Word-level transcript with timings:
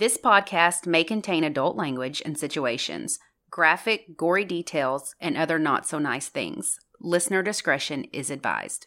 This 0.00 0.16
podcast 0.16 0.86
may 0.86 1.04
contain 1.04 1.44
adult 1.44 1.76
language 1.76 2.22
and 2.24 2.38
situations, 2.38 3.18
graphic, 3.50 4.16
gory 4.16 4.46
details, 4.46 5.14
and 5.20 5.36
other 5.36 5.58
not 5.58 5.86
so 5.86 5.98
nice 5.98 6.28
things. 6.28 6.78
Listener 7.02 7.42
discretion 7.42 8.04
is 8.10 8.30
advised. 8.30 8.86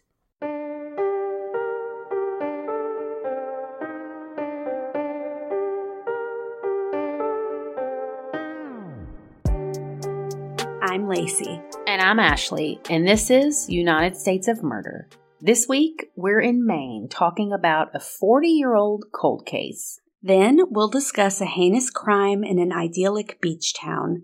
I'm 10.82 11.08
Lacey. 11.08 11.62
And 11.86 12.02
I'm 12.02 12.18
Ashley, 12.18 12.82
and 12.90 13.08
this 13.08 13.30
is 13.30 13.70
United 13.70 14.18
States 14.18 14.48
of 14.48 14.64
Murder. 14.64 15.08
This 15.40 15.68
week, 15.68 16.10
we're 16.16 16.42
in 16.42 16.66
Maine 16.66 17.08
talking 17.08 17.54
about 17.54 17.94
a 17.94 18.00
40 18.00 18.48
year 18.48 18.74
old 18.74 19.06
cold 19.14 19.46
case. 19.46 20.00
Then 20.26 20.62
we'll 20.70 20.88
discuss 20.88 21.42
a 21.42 21.46
heinous 21.46 21.90
crime 21.90 22.46
in 22.46 22.58
an 22.58 22.72
idyllic 22.72 23.42
beach 23.42 23.74
town. 23.74 24.24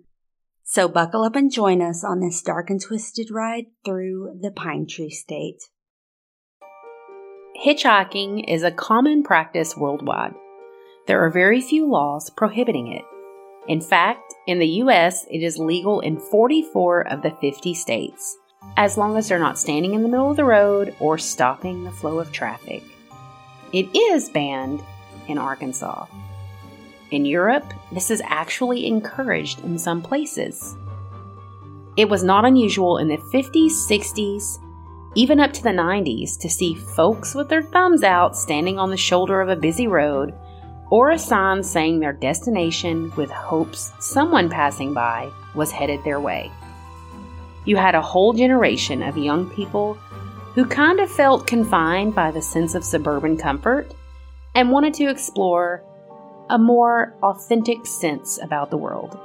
So 0.64 0.88
buckle 0.88 1.24
up 1.24 1.36
and 1.36 1.52
join 1.52 1.82
us 1.82 2.06
on 2.06 2.22
this 2.22 2.42
dark 2.42 2.70
and 2.70 2.82
twisted 2.82 3.30
ride 3.30 3.66
through 3.84 4.40
the 4.42 4.52
Pine 4.52 4.88
Tree 4.88 5.10
State. 5.10 5.62
Hitchhiking 7.66 8.46
is 8.48 8.64
a 8.64 8.72
common 8.72 9.24
practice 9.24 9.76
worldwide. 9.76 10.36
There 11.08 11.26
are 11.26 11.30
very 11.30 11.60
few 11.60 11.86
laws 11.86 12.30
prohibiting 12.30 12.94
it. 12.94 13.04
In 13.68 13.82
fact, 13.82 14.34
in 14.48 14.60
the 14.60 14.68
US, 14.84 15.26
it 15.30 15.44
is 15.44 15.58
legal 15.58 16.00
in 16.00 16.18
44 16.18 17.08
of 17.12 17.24
the 17.24 17.36
50 17.42 17.74
states, 17.74 18.38
as 18.78 18.98
long 18.98 19.18
as 19.18 19.28
they're 19.28 19.38
not 19.38 19.60
standing 19.60 19.96
in 19.96 20.04
the 20.04 20.08
middle 20.08 20.32
of 20.32 20.38
the 20.38 20.46
road 20.46 20.96
or 21.02 21.18
stopping 21.18 21.84
the 21.84 21.92
flow 21.92 22.20
of 22.20 22.32
traffic. 22.32 22.84
It 23.74 23.94
is 23.94 24.30
banned 24.30 24.82
in 25.30 25.38
Arkansas. 25.38 26.06
In 27.12 27.26
Europe, 27.26 27.66
this 27.92 28.12
is 28.12 28.22
actually 28.26 28.86
encouraged 28.86 29.64
in 29.64 29.80
some 29.80 30.02
places. 30.02 30.76
It 31.98 32.10
was 32.10 32.24
not 32.24 32.46
unusual 32.46 32.98
in 32.98 33.08
the 33.08 33.18
50s, 33.18 33.72
60s, 33.72 34.60
even 35.16 35.40
up 35.40 35.52
to 35.54 35.64
the 35.64 35.70
90s 35.70 36.38
to 36.40 36.50
see 36.50 36.76
folks 36.76 37.34
with 37.34 37.50
their 37.50 37.64
thumbs 37.64 38.04
out 38.04 38.38
standing 38.38 38.78
on 38.78 38.90
the 38.90 38.98
shoulder 38.98 39.42
of 39.42 39.50
a 39.50 39.56
busy 39.56 39.88
road 39.88 40.34
or 40.92 41.12
a 41.12 41.20
sign 41.20 41.64
saying 41.64 42.00
their 42.00 42.14
destination 42.14 43.12
with 43.16 43.30
hopes 43.32 43.92
someone 44.00 44.50
passing 44.50 44.94
by 44.94 45.32
was 45.56 45.72
headed 45.72 46.04
their 46.04 46.20
way. 46.20 46.52
You 47.66 47.76
had 47.76 47.96
a 47.96 48.02
whole 48.02 48.34
generation 48.34 49.04
of 49.04 49.18
young 49.18 49.50
people 49.50 49.96
who 50.56 50.66
kind 50.66 51.00
of 51.00 51.12
felt 51.12 51.48
confined 51.48 52.16
by 52.16 52.32
the 52.32 52.42
sense 52.42 52.76
of 52.76 52.84
suburban 52.84 53.38
comfort 53.38 53.94
and 54.56 54.72
wanted 54.72 54.94
to 54.96 55.10
explore 55.10 55.84
a 56.50 56.58
more 56.58 57.14
authentic 57.22 57.86
sense 57.86 58.40
about 58.42 58.72
the 58.72 58.78
world. 58.78 59.18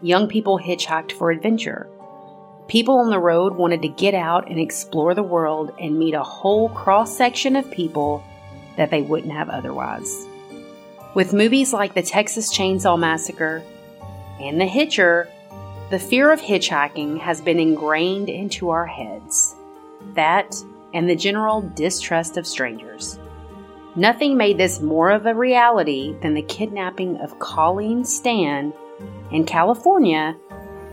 Young 0.00 0.28
people 0.28 0.58
hitchhiked 0.58 1.12
for 1.12 1.30
adventure. 1.30 1.88
People 2.68 2.98
on 2.98 3.10
the 3.10 3.18
road 3.18 3.56
wanted 3.56 3.82
to 3.82 3.88
get 3.88 4.14
out 4.14 4.48
and 4.48 4.60
explore 4.60 5.14
the 5.14 5.22
world 5.22 5.74
and 5.80 5.98
meet 5.98 6.14
a 6.14 6.22
whole 6.22 6.68
cross 6.68 7.16
section 7.16 7.56
of 7.56 7.70
people 7.70 8.22
that 8.76 8.90
they 8.90 9.02
wouldn't 9.02 9.32
have 9.32 9.48
otherwise. 9.48 10.26
With 11.14 11.32
movies 11.32 11.72
like 11.72 11.94
The 11.94 12.02
Texas 12.02 12.56
Chainsaw 12.56 12.98
Massacre 12.98 13.62
and 14.38 14.60
The 14.60 14.66
Hitcher, 14.66 15.28
the 15.90 15.98
fear 15.98 16.30
of 16.30 16.40
hitchhiking 16.40 17.18
has 17.18 17.40
been 17.40 17.58
ingrained 17.58 18.28
into 18.28 18.68
our 18.68 18.86
heads. 18.86 19.56
That 20.14 20.54
and 20.94 21.08
the 21.08 21.16
general 21.16 21.62
distrust 21.62 22.36
of 22.36 22.46
strangers. 22.46 23.18
Nothing 23.98 24.36
made 24.36 24.58
this 24.58 24.80
more 24.80 25.10
of 25.10 25.26
a 25.26 25.34
reality 25.34 26.14
than 26.22 26.34
the 26.34 26.42
kidnapping 26.42 27.16
of 27.16 27.40
Colleen 27.40 28.04
Stan 28.04 28.72
in 29.32 29.44
California, 29.44 30.36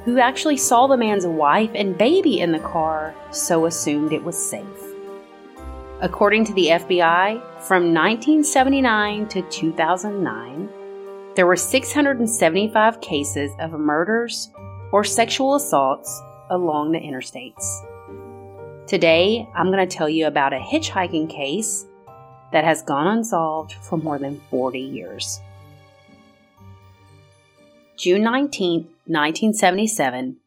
who 0.05 0.17
actually 0.17 0.57
saw 0.57 0.87
the 0.87 0.97
man's 0.97 1.27
wife 1.27 1.69
and 1.75 1.95
baby 1.99 2.39
in 2.39 2.51
the 2.51 2.57
car, 2.57 3.13
so 3.29 3.67
assumed 3.67 4.11
it 4.11 4.23
was 4.23 4.35
safe. 4.35 4.65
According 6.01 6.45
to 6.45 6.53
the 6.55 6.69
FBI, 6.69 7.33
from 7.61 7.93
1979 7.93 9.27
to 9.27 9.43
2009, 9.49 10.69
there 11.35 11.45
were 11.45 11.55
675 11.55 13.01
cases 13.01 13.51
of 13.59 13.73
murders 13.73 14.49
or 14.91 15.03
sexual 15.03 15.53
assaults 15.53 16.23
along 16.49 16.91
the 16.91 16.99
interstates. 16.99 17.85
Today, 18.87 19.47
I'm 19.53 19.71
going 19.71 19.87
to 19.87 19.95
tell 19.95 20.09
you 20.09 20.25
about 20.25 20.53
a 20.53 20.57
hitchhiking 20.57 21.29
case 21.29 21.85
that 22.51 22.63
has 22.63 22.81
gone 22.81 23.07
unsolved 23.07 23.73
for 23.73 23.97
more 23.97 24.17
than 24.19 24.41
40 24.49 24.79
years. 24.79 25.39
June 27.97 28.23
19, 28.23 28.81
1977, 29.05 30.37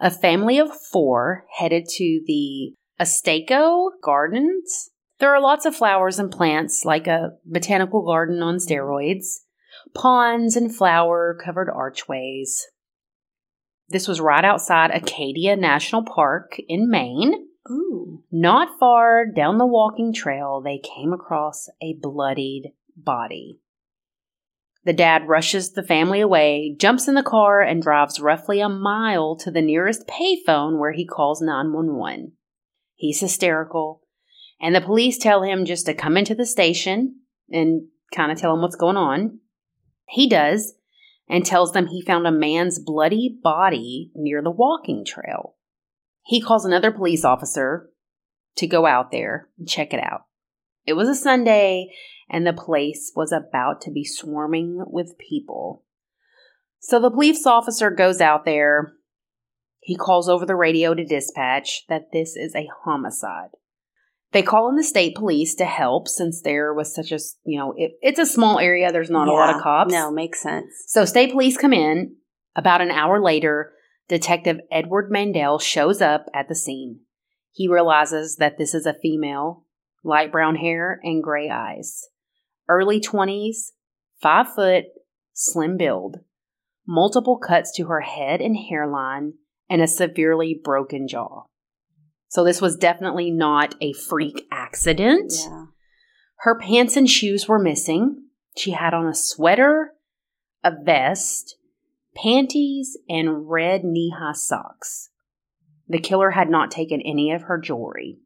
a 0.00 0.10
family 0.10 0.58
of 0.58 0.70
four 0.92 1.44
headed 1.58 1.86
to 1.88 2.22
the 2.26 2.74
Asticou 3.00 3.90
Gardens. 4.02 4.90
There 5.18 5.34
are 5.34 5.40
lots 5.40 5.64
of 5.64 5.76
flowers 5.76 6.18
and 6.18 6.30
plants, 6.30 6.84
like 6.84 7.06
a 7.06 7.30
botanical 7.44 8.04
garden 8.04 8.42
on 8.42 8.56
steroids, 8.56 9.38
ponds 9.94 10.56
and 10.56 10.74
flower 10.74 11.38
covered 11.44 11.70
archways. 11.70 12.66
This 13.88 14.06
was 14.06 14.20
right 14.20 14.44
outside 14.44 14.90
Acadia 14.90 15.56
National 15.56 16.04
Park 16.04 16.60
in 16.68 16.90
Maine. 16.90 17.47
Ooh. 17.70 18.24
Not 18.30 18.78
far 18.78 19.26
down 19.26 19.58
the 19.58 19.66
walking 19.66 20.12
trail, 20.12 20.60
they 20.60 20.78
came 20.78 21.12
across 21.12 21.68
a 21.82 21.98
bloodied 22.00 22.72
body. 22.96 23.60
The 24.84 24.92
dad 24.92 25.28
rushes 25.28 25.72
the 25.72 25.82
family 25.82 26.20
away, 26.20 26.74
jumps 26.78 27.08
in 27.08 27.14
the 27.14 27.22
car, 27.22 27.60
and 27.60 27.82
drives 27.82 28.20
roughly 28.20 28.60
a 28.60 28.68
mile 28.68 29.36
to 29.36 29.50
the 29.50 29.60
nearest 29.60 30.06
payphone 30.06 30.78
where 30.78 30.92
he 30.92 31.04
calls 31.04 31.42
911. 31.42 32.32
He's 32.94 33.20
hysterical, 33.20 34.02
and 34.60 34.74
the 34.74 34.80
police 34.80 35.18
tell 35.18 35.42
him 35.42 35.64
just 35.64 35.86
to 35.86 35.94
come 35.94 36.16
into 36.16 36.34
the 36.34 36.46
station 36.46 37.20
and 37.50 37.88
kind 38.14 38.32
of 38.32 38.38
tell 38.38 38.54
him 38.54 38.62
what's 38.62 38.76
going 38.76 38.96
on. 38.96 39.40
He 40.08 40.28
does, 40.28 40.74
and 41.28 41.44
tells 41.44 41.72
them 41.72 41.88
he 41.88 42.00
found 42.00 42.26
a 42.26 42.32
man's 42.32 42.78
bloody 42.78 43.38
body 43.42 44.10
near 44.14 44.42
the 44.42 44.50
walking 44.50 45.04
trail. 45.04 45.56
He 46.28 46.42
calls 46.42 46.66
another 46.66 46.92
police 46.92 47.24
officer 47.24 47.88
to 48.58 48.66
go 48.66 48.84
out 48.84 49.10
there 49.10 49.48
and 49.58 49.66
check 49.66 49.94
it 49.94 50.00
out. 50.00 50.26
It 50.84 50.92
was 50.92 51.08
a 51.08 51.14
Sunday, 51.14 51.88
and 52.28 52.46
the 52.46 52.52
place 52.52 53.12
was 53.16 53.32
about 53.32 53.80
to 53.82 53.90
be 53.90 54.04
swarming 54.04 54.84
with 54.88 55.16
people. 55.16 55.84
So 56.80 57.00
the 57.00 57.10
police 57.10 57.46
officer 57.46 57.90
goes 57.90 58.20
out 58.20 58.44
there. 58.44 58.92
He 59.80 59.96
calls 59.96 60.28
over 60.28 60.44
the 60.44 60.54
radio 60.54 60.92
to 60.92 61.02
dispatch 61.02 61.84
that 61.88 62.12
this 62.12 62.36
is 62.36 62.54
a 62.54 62.68
homicide. 62.84 63.48
They 64.32 64.42
call 64.42 64.68
in 64.68 64.76
the 64.76 64.84
state 64.84 65.16
police 65.16 65.54
to 65.54 65.64
help 65.64 66.08
since 66.08 66.42
there 66.42 66.74
was 66.74 66.94
such 66.94 67.10
a, 67.10 67.18
you 67.46 67.58
know, 67.58 67.72
it, 67.74 67.92
it's 68.02 68.18
a 68.18 68.26
small 68.26 68.58
area. 68.58 68.92
There's 68.92 69.08
not 69.08 69.28
a 69.28 69.32
lot 69.32 69.56
of 69.56 69.62
cops. 69.62 69.94
No, 69.94 70.10
makes 70.10 70.42
sense. 70.42 70.70
So 70.88 71.06
state 71.06 71.32
police 71.32 71.56
come 71.56 71.72
in. 71.72 72.16
About 72.54 72.82
an 72.82 72.90
hour 72.90 73.22
later, 73.22 73.72
Detective 74.08 74.60
Edward 74.70 75.10
Mandel 75.10 75.58
shows 75.58 76.00
up 76.00 76.26
at 76.34 76.48
the 76.48 76.54
scene. 76.54 77.00
He 77.52 77.68
realizes 77.68 78.36
that 78.36 78.56
this 78.56 78.74
is 78.74 78.86
a 78.86 78.94
female, 78.94 79.64
light 80.02 80.32
brown 80.32 80.56
hair 80.56 80.98
and 81.02 81.22
gray 81.22 81.50
eyes. 81.50 82.08
Early 82.68 83.00
20s, 83.00 83.72
5 84.20 84.54
foot, 84.54 84.84
slim 85.32 85.76
build, 85.76 86.18
multiple 86.86 87.38
cuts 87.38 87.70
to 87.76 87.86
her 87.86 88.00
head 88.00 88.40
and 88.40 88.56
hairline, 88.56 89.34
and 89.68 89.82
a 89.82 89.86
severely 89.86 90.58
broken 90.62 91.06
jaw. 91.06 91.44
So 92.28 92.44
this 92.44 92.60
was 92.60 92.76
definitely 92.76 93.30
not 93.30 93.74
a 93.80 93.92
freak 93.92 94.46
accident. 94.50 95.32
Yeah. 95.36 95.66
Her 96.40 96.58
pants 96.58 96.96
and 96.96 97.08
shoes 97.08 97.48
were 97.48 97.58
missing. 97.58 98.24
She 98.56 98.70
had 98.72 98.94
on 98.94 99.06
a 99.06 99.14
sweater, 99.14 99.92
a 100.62 100.72
vest, 100.84 101.56
panties, 102.22 102.96
and 103.08 103.48
red 103.48 103.84
knee 103.84 104.12
high 104.16 104.32
socks. 104.32 105.10
The 105.88 105.98
killer 105.98 106.32
had 106.32 106.50
not 106.50 106.70
taken 106.70 107.00
any 107.00 107.32
of 107.32 107.42
her 107.42 107.58
jewelry. 107.58 108.18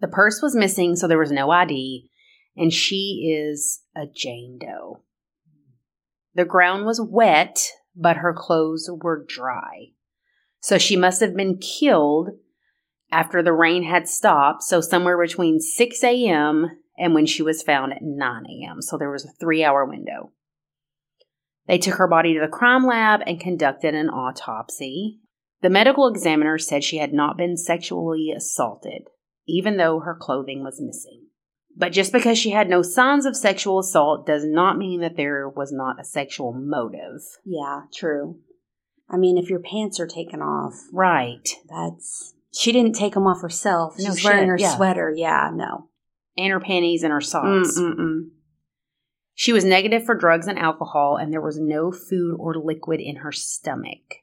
The 0.00 0.08
purse 0.08 0.40
was 0.42 0.54
missing, 0.54 0.96
so 0.96 1.08
there 1.08 1.18
was 1.18 1.32
no 1.32 1.50
ID, 1.50 2.10
and 2.56 2.72
she 2.72 3.34
is 3.34 3.82
a 3.96 4.06
Jane 4.06 4.58
Doe. 4.60 5.02
The 6.34 6.44
ground 6.44 6.84
was 6.84 7.00
wet, 7.00 7.70
but 7.96 8.18
her 8.18 8.34
clothes 8.34 8.88
were 8.92 9.24
dry. 9.26 9.92
So 10.60 10.78
she 10.78 10.96
must 10.96 11.20
have 11.20 11.36
been 11.36 11.58
killed 11.58 12.30
after 13.10 13.42
the 13.42 13.52
rain 13.52 13.84
had 13.84 14.08
stopped, 14.08 14.62
so 14.64 14.80
somewhere 14.80 15.18
between 15.18 15.60
6 15.60 16.02
a.m. 16.02 16.70
and 16.98 17.14
when 17.14 17.26
she 17.26 17.42
was 17.42 17.62
found 17.62 17.92
at 17.92 18.02
9 18.02 18.46
a.m. 18.46 18.82
So 18.82 18.98
there 18.98 19.10
was 19.10 19.24
a 19.24 19.32
three 19.38 19.62
hour 19.62 19.84
window. 19.84 20.32
They 21.66 21.78
took 21.78 21.94
her 21.94 22.08
body 22.08 22.34
to 22.34 22.40
the 22.40 22.48
crime 22.48 22.84
lab 22.86 23.20
and 23.26 23.40
conducted 23.40 23.94
an 23.94 24.08
autopsy. 24.10 25.20
The 25.62 25.70
medical 25.70 26.06
examiner 26.08 26.58
said 26.58 26.84
she 26.84 26.98
had 26.98 27.12
not 27.12 27.38
been 27.38 27.56
sexually 27.56 28.30
assaulted, 28.36 29.04
even 29.46 29.76
though 29.78 30.00
her 30.00 30.14
clothing 30.14 30.62
was 30.62 30.80
missing. 30.80 31.28
But 31.76 31.92
just 31.92 32.12
because 32.12 32.38
she 32.38 32.50
had 32.50 32.68
no 32.68 32.82
signs 32.82 33.26
of 33.26 33.36
sexual 33.36 33.78
assault 33.78 34.26
does 34.26 34.44
not 34.44 34.78
mean 34.78 35.00
that 35.00 35.16
there 35.16 35.48
was 35.48 35.72
not 35.72 35.98
a 36.00 36.04
sexual 36.04 36.52
motive. 36.52 37.22
Yeah, 37.44 37.82
true. 37.92 38.38
I 39.08 39.16
mean, 39.16 39.38
if 39.38 39.50
your 39.50 39.60
pants 39.60 39.98
are 39.98 40.06
taken 40.06 40.40
off, 40.40 40.74
Right. 40.92 41.48
that's. 41.68 42.34
She 42.52 42.70
didn't 42.70 42.94
take 42.94 43.14
them 43.14 43.26
off 43.26 43.42
herself. 43.42 43.96
No 43.98 44.14
She's 44.14 44.24
wearing 44.24 44.48
her 44.48 44.56
yeah. 44.56 44.76
sweater. 44.76 45.12
Yeah, 45.14 45.50
no. 45.52 45.88
And 46.36 46.52
her 46.52 46.60
panties 46.60 47.02
and 47.02 47.12
her 47.12 47.20
socks. 47.20 47.76
Mm-mm-mm. 47.76 48.28
She 49.34 49.52
was 49.52 49.64
negative 49.64 50.04
for 50.04 50.14
drugs 50.14 50.46
and 50.46 50.58
alcohol, 50.58 51.16
and 51.16 51.32
there 51.32 51.40
was 51.40 51.58
no 51.58 51.90
food 51.90 52.36
or 52.38 52.54
liquid 52.54 53.00
in 53.00 53.16
her 53.16 53.32
stomach. 53.32 54.22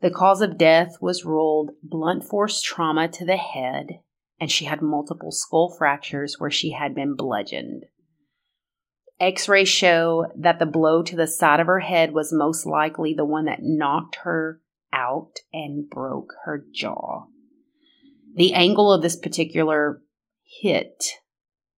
The 0.00 0.10
cause 0.10 0.40
of 0.40 0.56
death 0.56 0.96
was 1.00 1.24
ruled 1.24 1.72
blunt 1.82 2.24
force 2.24 2.62
trauma 2.62 3.08
to 3.08 3.24
the 3.24 3.36
head, 3.36 4.00
and 4.40 4.50
she 4.50 4.64
had 4.64 4.80
multiple 4.80 5.30
skull 5.30 5.74
fractures 5.76 6.36
where 6.38 6.50
she 6.50 6.70
had 6.70 6.94
been 6.94 7.16
bludgeoned. 7.16 7.84
X 9.20 9.48
rays 9.48 9.68
show 9.68 10.26
that 10.36 10.58
the 10.58 10.66
blow 10.66 11.02
to 11.02 11.16
the 11.16 11.26
side 11.26 11.58
of 11.60 11.66
her 11.66 11.80
head 11.80 12.12
was 12.12 12.32
most 12.32 12.64
likely 12.64 13.12
the 13.12 13.24
one 13.24 13.46
that 13.46 13.62
knocked 13.62 14.18
her 14.22 14.60
out 14.92 15.40
and 15.52 15.90
broke 15.90 16.32
her 16.44 16.64
jaw. 16.72 17.26
The 18.36 18.54
angle 18.54 18.92
of 18.92 19.02
this 19.02 19.16
particular 19.16 20.00
hit 20.44 21.04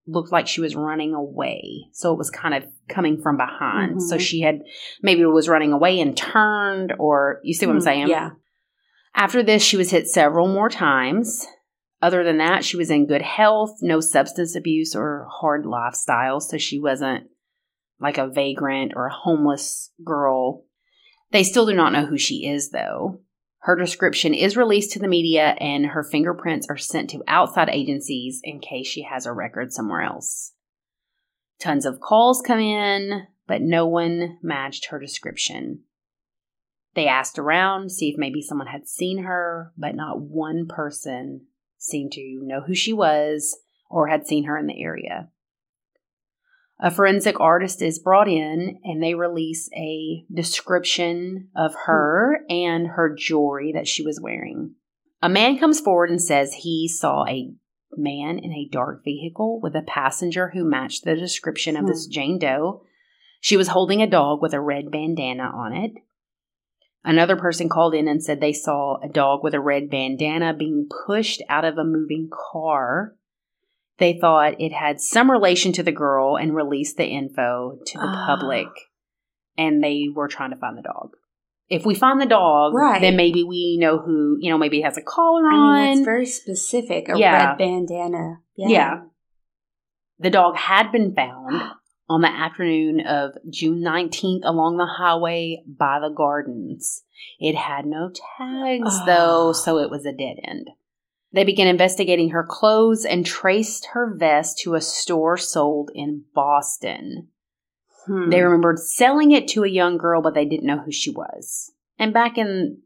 looked 0.07 0.33
like 0.33 0.47
she 0.49 0.61
was 0.61 0.75
running 0.75 1.15
away. 1.15 1.87
So 1.93 2.13
it 2.13 2.19
was 2.19 2.31
kind 2.31 2.55
of 2.55 2.65
coming 2.89 3.21
from 3.23 3.37
behind. 3.37 4.03
So 4.03 4.17
Mhm. 4.17 4.21
she 4.21 4.41
had 4.41 4.63
maybe 5.03 5.25
was 5.25 5.49
running 5.49 5.73
away 5.73 6.01
and 6.01 6.17
turned, 6.17 6.95
or 6.99 7.41
you 7.45 7.55
see 7.55 7.67
what 7.67 7.73
I'm 7.73 7.79
Hmm, 7.79 7.85
saying? 7.85 8.09
Yeah. 8.09 8.31
After 9.15 9.43
this, 9.43 9.63
she 9.63 9.77
was 9.77 9.91
hit 9.91 10.09
several 10.09 10.49
more 10.49 10.69
times. 10.69 11.47
Other 12.03 12.25
than 12.25 12.39
that, 12.39 12.65
she 12.65 12.77
was 12.77 12.91
in 12.91 13.07
good 13.07 13.23
health, 13.23 13.79
no 13.83 14.01
substance 14.01 14.57
abuse 14.57 14.97
or 14.97 15.29
hard 15.31 15.67
lifestyle. 15.67 16.41
So 16.41 16.57
she 16.57 16.79
wasn't 16.81 17.29
like 18.01 18.17
a 18.17 18.27
vagrant 18.29 18.93
or 18.97 19.07
a 19.07 19.13
homeless 19.15 19.93
girl. 20.03 20.65
They 21.31 21.43
still 21.45 21.67
do 21.67 21.75
not 21.75 21.93
know 21.93 22.07
who 22.07 22.17
she 22.17 22.47
is, 22.47 22.71
though. 22.71 23.21
Her 23.65 23.77
description 23.77 24.33
is 24.33 24.57
released 24.57 24.93
to 24.93 24.99
the 24.99 25.09
media, 25.09 25.55
and 25.61 25.87
her 25.87 26.03
fingerprints 26.03 26.67
are 26.71 26.79
sent 26.79 27.11
to 27.11 27.23
outside 27.29 27.69
agencies 27.69 28.41
in 28.43 28.61
case 28.61 28.87
she 28.87 29.03
has 29.03 29.27
a 29.27 29.33
record 29.33 29.73
somewhere 29.73 30.01
else. 30.01 30.55
Tons 31.59 31.85
of 31.85 32.01
calls 32.01 32.41
come 32.41 32.59
in, 32.59 33.27
but 33.47 33.61
no 33.61 33.87
one 33.87 34.39
matched 34.43 34.87
her 34.87 34.99
description. 34.99 35.83
They 36.95 37.07
asked 37.07 37.39
around, 37.39 37.93
see 37.93 38.09
if 38.09 38.17
maybe 38.17 38.41
someone 38.41 38.67
had 38.67 38.89
seen 38.89 39.25
her, 39.25 39.73
but 39.77 39.95
not 39.95 40.21
one 40.21 40.67
person 40.67 41.47
seemed 41.77 42.13
to 42.13 42.41
know 42.43 42.63
who 42.63 42.75
she 42.75 42.95
was 42.95 43.59
or 43.91 44.09
had 44.09 44.27
seen 44.27 44.45
her 44.45 44.57
in 44.57 44.67
the 44.67 44.83
area. 44.83 45.29
A 46.83 46.91
forensic 46.91 47.39
artist 47.41 47.83
is 47.83 47.99
brought 47.99 48.29
in 48.29 48.81
and 48.85 49.03
they 49.03 49.15
release 49.15 49.69
a 49.77 50.25
description 50.33 51.49
of 51.55 51.75
her 51.87 52.41
and 52.49 52.89
her 52.89 53.15
jewelry 53.15 53.73
that 53.75 53.87
she 53.87 54.03
was 54.03 54.21
wearing. 54.21 54.75
A 55.21 55.29
man 55.29 55.59
comes 55.59 55.79
forward 55.79 56.09
and 56.09 56.23
says 56.23 56.55
he 56.55 56.89
saw 56.89 57.27
a 57.27 57.53
man 57.97 58.39
in 58.39 58.53
a 58.53 58.69
dark 58.71 59.05
vehicle 59.05 59.61
with 59.61 59.77
a 59.77 59.83
passenger 59.83 60.51
who 60.55 60.65
matched 60.65 61.05
the 61.05 61.17
description 61.17 61.77
of 61.77 61.87
this 61.87 62.07
hmm. 62.07 62.13
Jane 62.13 62.39
Doe. 62.39 62.83
She 63.43 63.59
was 63.59 63.69
holding 63.69 64.01
a 64.01 64.07
dog 64.07 64.41
with 64.41 64.55
a 64.55 64.61
red 64.61 64.91
bandana 64.91 65.51
on 65.55 65.75
it. 65.75 65.93
Another 67.05 67.37
person 67.37 67.69
called 67.69 67.95
in 67.95 68.09
and 68.09 68.23
said 68.23 68.41
they 68.41 68.53
saw 68.53 68.99
a 69.03 69.09
dog 69.09 69.43
with 69.43 69.55
a 69.55 69.61
red 69.61 69.91
bandana 69.91 70.55
being 70.55 70.89
pushed 71.07 71.43
out 71.49 71.65
of 71.65 71.79
a 71.79 71.85
moving 71.85 72.31
car. 72.31 73.15
They 74.01 74.19
thought 74.19 74.61
it 74.61 74.73
had 74.73 75.01
some 75.01 75.31
relation 75.31 75.73
to 75.75 75.83
the 75.85 75.93
girl 75.93 76.37
and 76.37 76.57
released 76.57 76.97
the 76.97 77.05
info 77.07 77.79
to 77.87 77.99
the 77.99 78.05
Ah. 78.05 78.25
public, 78.27 78.67
and 79.57 79.85
they 79.85 80.07
were 80.13 80.27
trying 80.27 80.51
to 80.51 80.57
find 80.57 80.77
the 80.77 80.83
dog. 80.83 81.11
If 81.69 81.87
we 81.87 81.95
find 81.95 82.21
the 82.21 82.27
dog, 82.27 82.75
Right. 82.75 83.01
then 83.01 83.15
maybe 83.15 83.45
we 83.45 83.77
know 83.79 83.99
who, 83.99 84.39
you 84.41 84.51
know, 84.51 84.59
maybe 84.59 84.81
it 84.81 84.85
has 84.85 84.97
a 84.97 85.03
collar 85.03 85.49
I 85.49 85.55
on. 85.55 85.75
mean, 85.85 85.95
that's 85.97 86.05
very 86.05 86.27
specific. 86.27 87.09
A 87.09 87.17
Yeah. 87.17 87.51
red 87.51 87.59
bandana. 87.59 88.39
Yeah. 88.57 89.03
The 90.19 90.31
dog 90.31 90.57
had 90.57 90.91
been 90.91 91.15
found 91.15 91.63
on 92.09 92.23
the 92.23 92.29
afternoon 92.29 93.01
of 93.07 93.33
June 93.51 93.83
19th 93.83 94.43
along 94.45 94.79
the 94.79 94.87
highway 94.87 95.63
by 95.67 96.01
the 96.01 96.09
gardens. 96.13 97.05
It 97.39 97.55
had 97.55 97.87
no 97.87 98.11
tags, 98.39 98.99
Oh. 99.03 99.07
though, 99.07 99.53
so 99.53 99.79
it 99.79 99.91
was 99.91 100.05
a 100.07 100.13
dead 100.13 100.39
end. 100.43 100.71
They 101.33 101.45
began 101.45 101.69
investigating 101.69 102.31
her 102.31 102.45
clothes 102.49 103.05
and 103.05 103.25
traced 103.25 103.89
her 103.93 104.15
vest 104.17 104.59
to 104.61 104.75
a 104.75 104.81
store 104.81 105.37
sold 105.37 105.91
in 105.95 106.25
Boston. 106.35 107.29
Hmm. 108.07 108.31
They 108.31 108.43
remembered 108.43 108.79
selling 108.79 109.31
it 109.31 109.47
to 109.49 109.63
a 109.63 109.69
young 109.69 109.97
girl, 109.97 110.23
but 110.23 110.35
they 110.35 110.45
didn't 110.45 110.67
know 110.67 110.79
who 110.79 110.91
she 110.91 111.11
was. 111.11 111.73
And 111.99 112.13
back 112.13 112.39
in, 112.39 112.79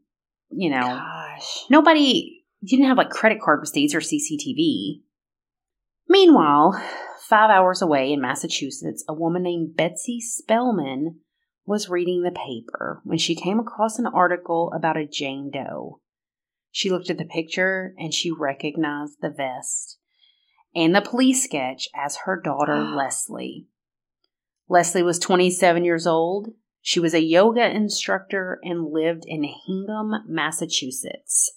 you 0.51 0.69
know, 0.69 0.81
Gosh. 0.81 1.65
nobody 1.69 2.43
you 2.61 2.77
didn't 2.77 2.89
have 2.89 2.97
like 2.97 3.09
credit 3.09 3.39
card 3.41 3.59
receipts 3.61 3.93
or 3.93 3.99
CCTV. 3.99 5.01
Meanwhile, 6.07 6.81
five 7.27 7.49
hours 7.49 7.81
away 7.81 8.11
in 8.11 8.21
Massachusetts, 8.21 9.03
a 9.07 9.13
woman 9.13 9.43
named 9.43 9.75
Betsy 9.75 10.19
Spellman 10.19 11.19
was 11.65 11.89
reading 11.89 12.21
the 12.21 12.31
paper 12.31 13.01
when 13.03 13.17
she 13.17 13.35
came 13.35 13.59
across 13.59 13.97
an 13.97 14.05
article 14.07 14.71
about 14.75 14.97
a 14.97 15.05
Jane 15.05 15.51
Doe. 15.51 15.99
She 16.75 16.89
looked 16.89 17.09
at 17.09 17.17
the 17.17 17.23
picture 17.23 17.95
and 17.97 18.13
she 18.13 18.29
recognized 18.29 19.21
the 19.21 19.29
vest 19.29 19.97
and 20.75 20.93
the 20.93 20.99
police 20.99 21.41
sketch 21.41 21.87
as 21.95 22.17
her 22.25 22.37
daughter 22.43 22.75
Leslie. 22.97 23.67
Leslie 24.67 25.01
was 25.01 25.17
27 25.17 25.85
years 25.85 26.05
old. 26.05 26.49
She 26.81 26.99
was 26.99 27.13
a 27.13 27.23
yoga 27.23 27.65
instructor 27.73 28.59
and 28.61 28.91
lived 28.91 29.23
in 29.25 29.45
Hingham, 29.45 30.25
Massachusetts. 30.27 31.49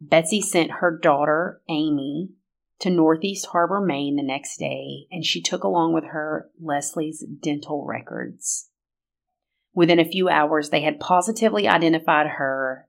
Betsy 0.00 0.40
sent 0.40 0.78
her 0.78 0.96
daughter, 0.96 1.60
Amy, 1.68 2.30
to 2.78 2.88
Northeast 2.88 3.46
Harbor, 3.46 3.80
Maine 3.80 4.14
the 4.14 4.22
next 4.22 4.58
day, 4.58 5.08
and 5.10 5.24
she 5.24 5.42
took 5.42 5.64
along 5.64 5.92
with 5.92 6.04
her 6.04 6.52
Leslie's 6.60 7.24
dental 7.40 7.84
records. 7.84 8.68
Within 9.74 9.98
a 9.98 10.08
few 10.08 10.28
hours, 10.28 10.70
they 10.70 10.82
had 10.82 11.00
positively 11.00 11.66
identified 11.66 12.28
her 12.28 12.86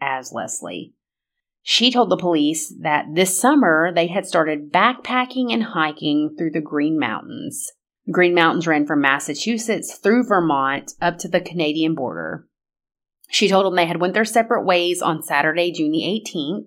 as 0.00 0.32
Leslie. 0.32 0.94
She 1.62 1.90
told 1.90 2.10
the 2.10 2.16
police 2.16 2.74
that 2.80 3.06
this 3.14 3.38
summer 3.38 3.92
they 3.94 4.06
had 4.06 4.26
started 4.26 4.72
backpacking 4.72 5.52
and 5.52 5.62
hiking 5.62 6.34
through 6.36 6.52
the 6.52 6.60
Green 6.60 6.98
Mountains. 6.98 7.70
Green 8.10 8.34
Mountains 8.34 8.66
ran 8.66 8.86
from 8.86 9.02
Massachusetts 9.02 9.98
through 9.98 10.26
Vermont 10.26 10.92
up 11.00 11.18
to 11.18 11.28
the 11.28 11.40
Canadian 11.40 11.94
border. 11.94 12.46
She 13.30 13.48
told 13.48 13.66
them 13.66 13.76
they 13.76 13.86
had 13.86 14.00
went 14.00 14.14
their 14.14 14.24
separate 14.24 14.64
ways 14.64 15.02
on 15.02 15.22
Saturday, 15.22 15.70
June 15.70 15.92
the 15.92 16.22
18th. 16.26 16.66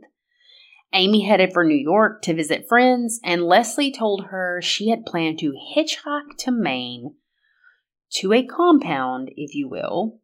Amy 0.94 1.26
headed 1.26 1.52
for 1.52 1.66
New 1.66 1.76
York 1.76 2.22
to 2.22 2.36
visit 2.36 2.68
friends, 2.70 3.20
and 3.24 3.44
Leslie 3.44 3.92
told 3.92 4.26
her 4.26 4.62
she 4.62 4.90
had 4.90 5.06
planned 5.06 5.40
to 5.40 5.54
hitchhike 5.76 6.38
to 6.38 6.52
Maine 6.52 7.16
to 8.14 8.32
a 8.32 8.46
compound, 8.46 9.32
if 9.36 9.56
you 9.56 9.68
will, 9.68 10.20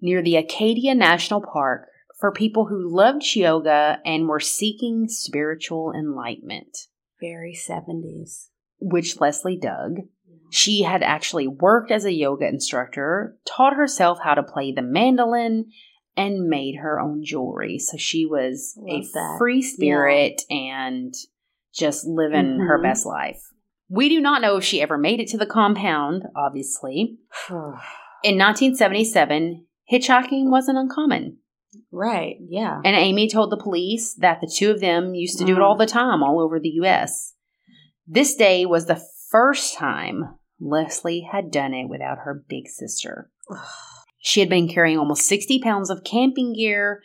near 0.00 0.22
the 0.22 0.36
Acadia 0.36 0.94
National 0.94 1.40
Park 1.40 1.88
for 2.20 2.30
people 2.32 2.66
who 2.66 2.94
loved 2.94 3.24
yoga 3.34 3.98
and 4.04 4.28
were 4.28 4.40
seeking 4.40 5.06
spiritual 5.08 5.92
enlightenment, 5.92 6.76
Very 7.20 7.54
70s. 7.54 8.48
which 8.80 9.20
Leslie 9.20 9.58
dug. 9.58 10.00
She 10.52 10.82
had 10.82 11.02
actually 11.02 11.46
worked 11.46 11.90
as 11.92 12.04
a 12.04 12.12
yoga 12.12 12.46
instructor, 12.48 13.36
taught 13.46 13.74
herself 13.74 14.18
how 14.22 14.34
to 14.34 14.42
play 14.42 14.72
the 14.72 14.82
mandolin, 14.82 15.66
and 16.16 16.48
made 16.48 16.76
her 16.82 16.98
own 17.00 17.22
jewelry. 17.24 17.78
So 17.78 17.96
she 17.96 18.26
was 18.26 18.74
Love 18.76 19.04
a 19.04 19.08
that. 19.14 19.36
free 19.38 19.62
spirit 19.62 20.42
and 20.50 21.14
just 21.72 22.04
living 22.04 22.58
her 22.58 22.78
Mhm. 22.78 22.82
best 22.82 23.06
life. 23.06 23.40
We 23.88 24.08
do 24.08 24.20
not 24.20 24.42
know 24.42 24.56
if 24.56 24.64
she 24.64 24.82
ever 24.82 24.98
made 24.98 25.20
it 25.20 25.28
to 25.28 25.38
the 25.38 25.46
compound, 25.46 26.24
obviously. 26.36 27.18
In 28.24 28.36
1977, 28.36 29.66
hitchhiking 29.90 30.50
wasn't 30.50 30.78
uncommon. 30.78 31.38
Right. 31.92 32.36
Yeah. 32.40 32.80
And 32.84 32.96
Amy 32.96 33.28
told 33.28 33.50
the 33.50 33.56
police 33.56 34.14
that 34.14 34.40
the 34.40 34.52
two 34.52 34.70
of 34.70 34.80
them 34.80 35.14
used 35.14 35.38
to 35.38 35.44
do 35.44 35.54
it 35.54 35.58
Mm. 35.58 35.64
all 35.64 35.76
the 35.76 35.86
time, 35.86 36.22
all 36.22 36.40
over 36.40 36.58
the 36.58 36.68
U.S. 36.80 37.34
This 38.06 38.34
day 38.34 38.66
was 38.66 38.86
the 38.86 39.02
first 39.30 39.74
time 39.76 40.36
Leslie 40.60 41.26
had 41.30 41.50
done 41.50 41.72
it 41.74 41.88
without 41.88 42.18
her 42.24 42.44
big 42.48 42.68
sister. 42.68 43.30
She 44.18 44.40
had 44.40 44.48
been 44.48 44.68
carrying 44.68 44.98
almost 44.98 45.26
60 45.26 45.60
pounds 45.60 45.88
of 45.90 46.04
camping 46.04 46.52
gear, 46.54 47.02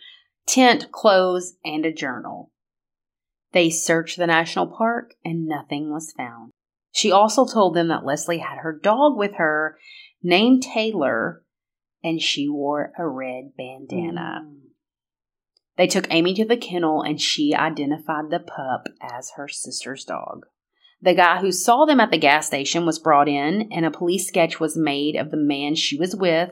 tent, 0.47 0.91
clothes, 0.91 1.53
and 1.63 1.85
a 1.85 1.93
journal. 1.93 2.51
They 3.53 3.69
searched 3.69 4.17
the 4.17 4.27
national 4.27 4.67
park 4.75 5.13
and 5.23 5.47
nothing 5.47 5.91
was 5.93 6.11
found. 6.17 6.51
She 6.91 7.11
also 7.11 7.45
told 7.45 7.75
them 7.75 7.87
that 7.87 8.03
Leslie 8.05 8.39
had 8.39 8.57
her 8.59 8.77
dog 8.77 9.17
with 9.17 9.35
her 9.35 9.77
named 10.21 10.63
Taylor 10.63 11.43
and 12.05 12.21
she 12.21 12.47
wore 12.47 12.93
a 12.99 13.05
red 13.05 13.53
bandana. 13.57 14.43
Mm. 14.45 14.59
They 15.75 15.87
took 15.87 16.05
Amy 16.11 16.35
to 16.35 16.45
the 16.45 16.55
kennel 16.55 17.01
and 17.01 17.19
she 17.19 17.55
identified 17.55 18.29
the 18.29 18.39
pup 18.39 18.87
as 19.01 19.31
her 19.35 19.47
sister's 19.47 20.05
dog. 20.05 20.45
The 21.01 21.15
guy 21.15 21.39
who 21.41 21.51
saw 21.51 21.85
them 21.85 21.99
at 21.99 22.11
the 22.11 22.19
gas 22.19 22.45
station 22.45 22.85
was 22.85 22.99
brought 22.99 23.27
in, 23.27 23.69
and 23.71 23.85
a 23.85 23.91
police 23.91 24.27
sketch 24.27 24.59
was 24.59 24.77
made 24.77 25.15
of 25.15 25.29
the 25.29 25.37
man 25.37 25.75
she 25.75 25.97
was 25.97 26.15
with, 26.15 26.51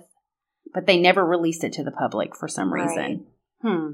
but 0.74 0.86
they 0.86 1.00
never 1.00 1.26
released 1.26 1.64
it 1.64 1.74
to 1.74 1.84
the 1.84 1.92
public 1.92 2.36
for 2.36 2.48
some 2.48 2.74
reason. 2.74 3.26
Right. 3.64 3.72
Hmm. 3.72 3.88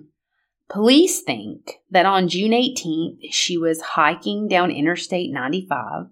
Police 0.70 1.22
think 1.22 1.74
that 1.92 2.06
on 2.06 2.30
June 2.30 2.51
18th, 2.51 3.20
she 3.32 3.58
was 3.58 3.82
hiking 3.82 4.48
down 4.48 4.72
Interstate 4.72 5.32
95. 5.32 6.08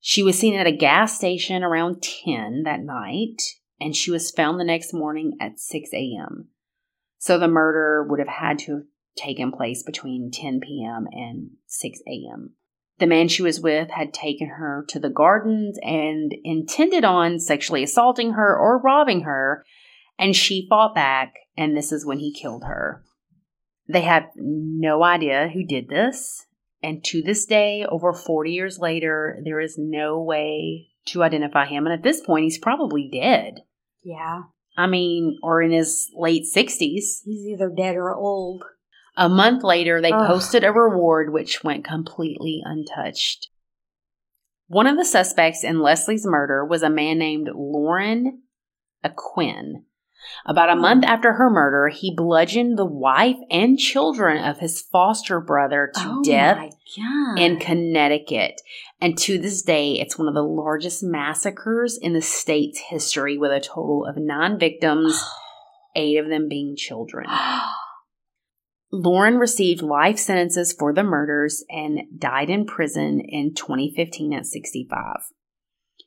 She 0.00 0.22
was 0.22 0.38
seen 0.38 0.54
at 0.54 0.66
a 0.66 0.72
gas 0.72 1.16
station 1.16 1.62
around 1.62 2.02
10 2.02 2.64
that 2.64 2.80
night, 2.80 3.42
and 3.80 3.94
she 3.94 4.10
was 4.10 4.30
found 4.30 4.58
the 4.58 4.64
next 4.64 4.92
morning 4.92 5.36
at 5.40 5.58
6 5.58 5.90
a.m. 5.92 6.48
So 7.18 7.38
the 7.38 7.48
murder 7.48 8.06
would 8.08 8.18
have 8.18 8.28
had 8.28 8.58
to 8.60 8.72
have 8.72 8.82
taken 9.16 9.52
place 9.52 9.82
between 9.82 10.30
10 10.30 10.60
p.m. 10.60 11.06
and 11.12 11.50
6 11.66 12.00
a.m. 12.06 12.54
The 12.98 13.06
man 13.06 13.28
she 13.28 13.42
was 13.42 13.60
with 13.60 13.90
had 13.90 14.14
taken 14.14 14.48
her 14.48 14.84
to 14.88 14.98
the 14.98 15.10
gardens 15.10 15.78
and 15.82 16.34
intended 16.44 17.04
on 17.04 17.38
sexually 17.38 17.82
assaulting 17.82 18.32
her 18.32 18.56
or 18.56 18.80
robbing 18.80 19.22
her, 19.22 19.64
and 20.18 20.34
she 20.34 20.66
fought 20.68 20.94
back, 20.94 21.34
and 21.56 21.76
this 21.76 21.92
is 21.92 22.06
when 22.06 22.18
he 22.18 22.32
killed 22.32 22.64
her. 22.64 23.02
They 23.88 24.00
have 24.02 24.24
no 24.36 25.02
idea 25.02 25.50
who 25.52 25.64
did 25.64 25.88
this, 25.88 26.46
and 26.82 27.04
to 27.04 27.22
this 27.22 27.44
day, 27.44 27.84
over 27.86 28.12
40 28.12 28.50
years 28.50 28.78
later, 28.78 29.40
there 29.44 29.60
is 29.60 29.76
no 29.76 30.22
way 30.22 30.88
to 31.06 31.22
identify 31.22 31.66
him, 31.66 31.86
and 31.86 31.92
at 31.92 32.02
this 32.02 32.20
point, 32.20 32.44
he's 32.44 32.58
probably 32.58 33.08
dead. 33.12 33.60
Yeah. 34.06 34.42
I 34.78 34.86
mean, 34.86 35.38
or 35.42 35.60
in 35.60 35.72
his 35.72 36.10
late 36.14 36.44
60s. 36.44 36.78
He's 37.24 37.24
either 37.26 37.68
dead 37.68 37.96
or 37.96 38.14
old. 38.14 38.62
A 39.16 39.28
month 39.28 39.64
later, 39.64 40.00
they 40.00 40.12
Ugh. 40.12 40.26
posted 40.28 40.62
a 40.62 40.70
reward 40.70 41.32
which 41.32 41.64
went 41.64 41.84
completely 41.84 42.60
untouched. 42.64 43.48
One 44.68 44.86
of 44.86 44.96
the 44.96 45.04
suspects 45.04 45.64
in 45.64 45.80
Leslie's 45.80 46.26
murder 46.26 46.64
was 46.64 46.84
a 46.84 46.90
man 46.90 47.18
named 47.18 47.48
Lorne 47.52 48.42
Acquin. 49.04 49.84
About 50.44 50.70
a 50.70 50.74
hmm. 50.74 50.80
month 50.80 51.04
after 51.04 51.34
her 51.34 51.50
murder, 51.50 51.88
he 51.88 52.14
bludgeoned 52.14 52.78
the 52.78 52.86
wife 52.86 53.36
and 53.50 53.78
children 53.78 54.42
of 54.42 54.58
his 54.58 54.80
foster 54.80 55.40
brother 55.40 55.90
to 55.94 56.00
oh 56.04 56.22
death 56.22 56.72
in 57.36 57.58
Connecticut. 57.58 58.60
And 59.00 59.18
to 59.18 59.38
this 59.38 59.62
day, 59.62 59.94
it's 59.94 60.18
one 60.18 60.28
of 60.28 60.34
the 60.34 60.42
largest 60.42 61.02
massacres 61.02 61.98
in 62.00 62.12
the 62.12 62.22
state's 62.22 62.78
history 62.78 63.36
with 63.36 63.50
a 63.50 63.60
total 63.60 64.06
of 64.06 64.16
nine 64.16 64.58
victims, 64.58 65.22
eight 65.96 66.16
of 66.18 66.28
them 66.28 66.48
being 66.48 66.76
children. 66.76 67.26
Lorne 68.92 69.36
received 69.36 69.82
life 69.82 70.18
sentences 70.18 70.72
for 70.72 70.92
the 70.92 71.02
murders 71.02 71.64
and 71.68 72.00
died 72.16 72.48
in 72.48 72.64
prison 72.64 73.20
in 73.20 73.52
2015 73.52 74.32
at 74.32 74.46
65. 74.46 75.16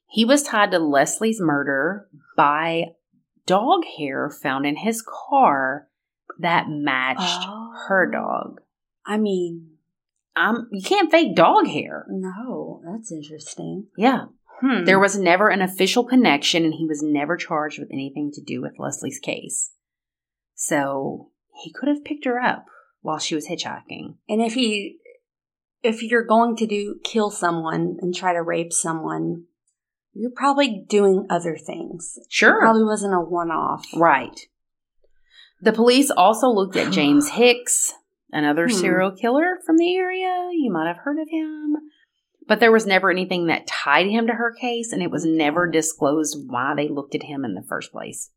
He 0.08 0.26
was 0.26 0.42
tied 0.42 0.72
to 0.72 0.80
Leslie's 0.80 1.40
murder 1.40 2.08
by 2.36 2.86
dog 3.50 3.82
hair 3.98 4.30
found 4.30 4.66
in 4.66 4.78
his 4.78 5.02
car 5.02 5.88
that 6.40 6.66
matched 6.70 7.44
her 7.88 8.08
Oh. 8.08 8.12
dog. 8.12 8.62
I 9.06 9.18
mean, 9.18 9.78
Um, 10.36 10.70
you 10.72 10.82
can't 10.84 11.12
fake 11.12 11.36
dog 11.36 11.68
hair. 11.68 12.06
no, 12.10 12.82
that's 12.86 13.12
interesting. 13.12 13.88
Yeah. 13.98 14.26
Hmm. 14.62 14.84
There 14.86 15.00
was 15.00 15.18
never 15.18 15.50
an 15.50 15.62
official 15.62 16.04
connection, 16.04 16.64
and 16.66 16.74
he 16.74 16.86
was 16.86 17.02
never 17.02 17.36
charged 17.38 17.80
with 17.80 17.90
anything 17.92 18.32
to 18.34 18.42
do 18.42 18.62
with 18.62 18.78
Leslie's 18.80 19.20
case. 19.20 19.72
So 20.56 21.32
he 21.64 21.72
could 21.72 21.88
have 21.90 22.04
picked 22.04 22.26
her 22.26 22.40
up 22.40 22.66
while 23.02 23.20
she 23.20 23.36
was 23.36 23.48
hitchhiking. 23.48 24.16
and 24.28 24.42
if 24.42 24.54
he, 24.54 24.98
if 25.82 26.04
you're 26.04 26.26
going 26.26 26.56
to 26.58 26.68
do 26.68 27.00
kill 27.04 27.32
someone 27.32 27.98
and 28.02 28.14
try 28.14 28.34
to 28.34 28.42
rape 28.42 28.74
someone, 28.74 29.46
you're 30.14 30.32
probably 30.36 30.86
doing 30.90 31.26
other 31.30 31.58
things. 31.58 32.14
It 32.18 32.28
Sure. 32.32 32.60
probably 32.60 32.84
wasn't 32.84 33.14
a 33.14 33.20
one-off. 33.20 33.86
Right. 33.96 34.40
The 35.62 35.74
police 35.74 36.10
also 36.10 36.48
looked 36.48 36.76
at 36.76 36.92
James 36.94 37.30
Hicks, 37.30 37.94
another 38.32 38.68
Hmm. 38.68 38.74
serial 38.74 39.12
killer 39.12 39.60
from 39.66 39.78
the 39.78 39.96
area. 39.96 40.50
You 40.54 40.72
might 40.72 40.88
have 40.88 41.04
heard 41.04 41.20
of 41.20 41.28
him. 41.30 41.76
But 42.48 42.60
there 42.60 42.72
was 42.72 42.88
never 42.88 43.12
anything 43.12 43.46
that 43.48 43.68
tied 43.68 44.08
him 44.08 44.26
to 44.28 44.34
her 44.34 44.52
case, 44.52 44.92
and 44.92 45.04
it 45.04 45.12
was 45.12 45.24
never 45.26 45.70
disclosed 45.70 46.36
why 46.50 46.74
they 46.76 46.88
looked 46.88 47.14
at 47.14 47.24
him 47.24 47.46
in 47.46 47.54
the 47.54 47.62
first 47.68 47.92
place. 47.92 48.32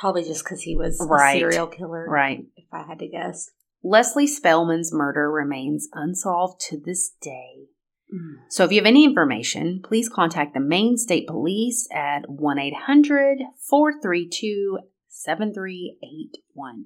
Probably 0.00 0.24
just 0.24 0.44
because 0.44 0.62
he 0.62 0.76
was 0.76 0.98
Right. 1.08 1.36
a 1.36 1.38
serial 1.38 1.68
killer. 1.68 2.06
Right. 2.08 2.44
If 2.56 2.66
I 2.72 2.82
had 2.82 2.98
to 2.98 3.08
guess. 3.08 3.50
Leslie 3.84 4.26
Spellman's 4.26 4.92
murder 4.92 5.30
remains 5.30 5.88
unsolved 5.92 6.60
to 6.68 6.76
this 6.80 7.10
day. 7.20 7.68
Mm. 8.16 8.36
So 8.48 8.64
if 8.64 8.72
you 8.72 8.78
have 8.78 8.86
any 8.86 9.04
information, 9.04 9.80
please 9.84 10.08
contact 10.08 10.54
the 10.54 10.60
Maine 10.60 10.96
State 10.96 11.26
Police 11.26 11.88
at 11.92 12.28
1 12.28 12.58
800 12.58 13.38
432 13.68 14.78
7381. 15.08 16.84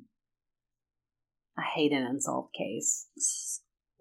I 1.57 1.63
hate 1.75 1.93
an 1.93 2.05
unsolved 2.05 2.55
case. 2.57 3.07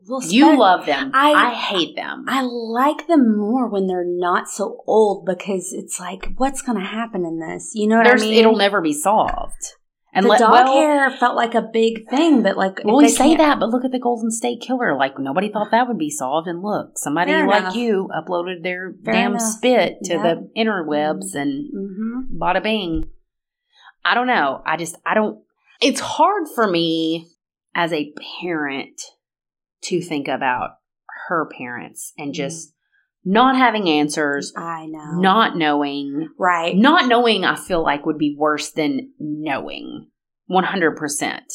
Well, 0.07 0.24
You 0.24 0.57
love 0.57 0.86
them. 0.86 1.12
I, 1.13 1.31
I- 1.31 1.53
hate 1.53 1.95
them. 1.95 2.25
I 2.27 2.41
like 2.41 3.07
them 3.07 3.38
more 3.38 3.69
when 3.69 3.88
they're 3.88 4.05
not 4.05 4.48
so 4.48 4.81
old 4.88 5.25
because 5.25 5.74
it's 5.74 6.00
like, 6.00 6.33
what's 6.38 6.62
going 6.62 6.77
to 6.79 6.86
happen 6.86 7.25
in 7.25 7.39
this? 7.39 7.71
You 7.74 7.88
know 7.88 7.98
what 7.98 8.05
There's, 8.05 8.21
I 8.21 8.25
mean? 8.25 8.39
It'll 8.39 8.55
never 8.55 8.81
be 8.81 8.93
solved. 8.93 9.75
And 10.13 10.25
the 10.25 10.29
let- 10.29 10.39
dog 10.39 10.51
well, 10.51 10.73
hair 10.73 11.11
felt 11.11 11.35
like 11.35 11.53
a 11.53 11.61
big 11.61 12.09
thing, 12.09 12.41
but 12.41 12.57
like, 12.57 12.79
Well, 12.83 12.97
we 12.97 13.09
say 13.09 13.35
that, 13.35 13.59
but 13.59 13.69
look 13.69 13.85
at 13.85 13.91
the 13.91 13.99
Golden 13.99 14.31
State 14.31 14.59
Killer. 14.61 14.97
Like 14.97 15.19
nobody 15.19 15.49
thought 15.49 15.69
that 15.71 15.87
would 15.87 15.99
be 15.99 16.09
solved, 16.09 16.47
and 16.47 16.63
look, 16.63 16.97
somebody 16.97 17.31
Fair 17.31 17.47
like 17.47 17.59
enough. 17.61 17.75
you 17.75 18.09
uploaded 18.15 18.63
their 18.63 18.93
Fair 19.05 19.13
damn 19.13 19.31
enough. 19.35 19.41
spit 19.43 19.97
to 20.05 20.13
Yep. 20.13 20.23
the 20.23 20.61
interwebs, 20.61 21.35
and 21.35 21.69
Mhm. 21.71 22.39
bada 22.39 22.61
bing. 22.63 23.09
I 24.03 24.15
don't 24.15 24.27
know. 24.27 24.61
I 24.65 24.77
just, 24.77 24.95
I 25.05 25.13
don't, 25.13 25.43
it's 25.81 25.99
hard 25.99 26.47
for 26.55 26.65
me 26.67 27.27
as 27.75 27.93
a 27.93 28.11
parent 28.41 28.99
to 29.83 30.01
think 30.01 30.27
about 30.27 30.71
her 31.27 31.47
parents 31.55 32.13
and 32.17 32.33
just 32.33 32.73
not 33.25 33.55
having 33.55 33.89
answers, 33.89 34.53
I 34.55 34.85
know. 34.85 35.19
not 35.19 35.57
knowing. 35.57 36.29
right. 36.38 36.75
Not 36.75 37.07
knowing, 37.07 37.43
I 37.43 37.55
feel 37.55 37.83
like 37.83 38.05
would 38.05 38.17
be 38.17 38.35
worse 38.38 38.71
than 38.71 39.11
knowing 39.19 40.07
100%. 40.49 41.39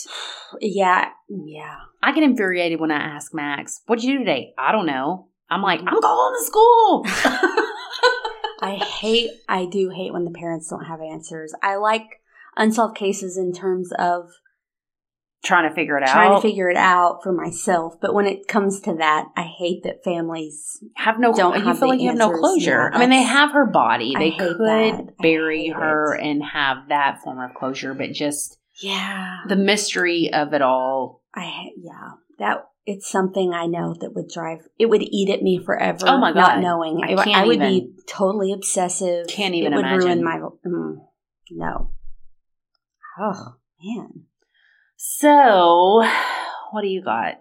Yeah. 0.60 1.08
Yeah. 1.28 1.78
I 2.00 2.12
get 2.12 2.22
infuriated 2.22 2.78
when 2.78 2.92
I 2.92 3.16
ask 3.16 3.34
Max, 3.34 3.80
What'd 3.86 4.04
you 4.04 4.12
do 4.12 4.18
today? 4.20 4.54
I 4.56 4.70
don't 4.70 4.86
know. 4.86 5.30
I'm 5.50 5.62
like. 5.62 5.80
I'm 5.80 6.00
going 6.00 6.34
to 6.38 6.44
school. 6.44 7.04
I 8.60 8.76
hate, 8.76 9.30
I 9.48 9.66
do 9.66 9.90
hate 9.90 10.12
when 10.12 10.24
the 10.24 10.30
parents 10.30 10.70
don't 10.70 10.84
have 10.84 11.00
answers. 11.00 11.52
I 11.60 11.74
like 11.74 12.04
unsolved 12.56 12.96
cases 12.96 13.36
in 13.36 13.52
terms 13.52 13.90
of 13.98 14.30
Trying 15.44 15.68
to 15.68 15.74
figure 15.74 15.96
it 15.98 16.06
trying 16.06 16.10
out. 16.10 16.28
Trying 16.30 16.42
to 16.42 16.48
figure 16.48 16.70
it 16.70 16.76
out 16.76 17.20
for 17.22 17.32
myself. 17.32 17.94
But 18.00 18.14
when 18.14 18.26
it 18.26 18.48
comes 18.48 18.80
to 18.82 18.94
that, 18.94 19.26
I 19.36 19.42
hate 19.42 19.82
that 19.84 20.02
families 20.02 20.82
have 20.96 21.18
no 21.20 21.32
don't 21.34 21.64
you 21.64 21.74
feel 21.74 21.88
like 21.88 22.00
you 22.00 22.08
have 22.08 22.16
no 22.18 22.30
closure. 22.30 22.90
I 22.92 22.98
mean, 22.98 23.10
they 23.10 23.22
have 23.22 23.52
her 23.52 23.66
body. 23.66 24.14
I 24.16 24.18
They 24.18 24.30
could 24.32 24.58
that. 24.58 24.94
I 24.94 25.04
bury 25.22 25.68
her 25.68 26.14
it. 26.14 26.24
and 26.24 26.42
have 26.42 26.88
that 26.88 27.20
form 27.22 27.38
of 27.40 27.54
closure, 27.54 27.92
but 27.94 28.12
just 28.12 28.58
Yeah. 28.82 29.40
the 29.48 29.56
mystery 29.56 30.30
of 30.32 30.54
it 30.54 30.62
all. 30.62 31.22
I 31.34 31.70
yeah. 31.76 32.12
That 32.38 32.66
it's 32.86 33.10
something 33.10 33.52
I 33.52 33.66
know 33.66 33.94
that 34.00 34.14
would 34.14 34.28
drive 34.28 34.58
it 34.78 34.86
would 34.86 35.02
eat 35.02 35.30
at 35.30 35.42
me 35.42 35.58
forever. 35.64 36.00
Oh 36.06 36.18
my 36.18 36.32
god! 36.32 36.40
Not 36.40 36.60
knowing. 36.60 37.00
I 37.04 37.14
would- 37.14 37.24
can't 37.24 37.46
would 37.46 37.56
even. 37.56 37.68
be 37.68 37.92
totally 38.08 38.52
obsessive. 38.52 39.26
Can't 39.28 39.54
even 39.54 39.72
it 39.72 39.76
would 39.76 39.84
imagine. 39.84 40.06
ruin 40.06 40.24
my 40.24 40.38
mm, 40.66 40.96
no. 41.50 41.90
Oh 43.20 43.54
man. 43.82 44.24
So, 45.06 46.02
what 46.70 46.80
do 46.80 46.88
you 46.88 47.02
got? 47.02 47.34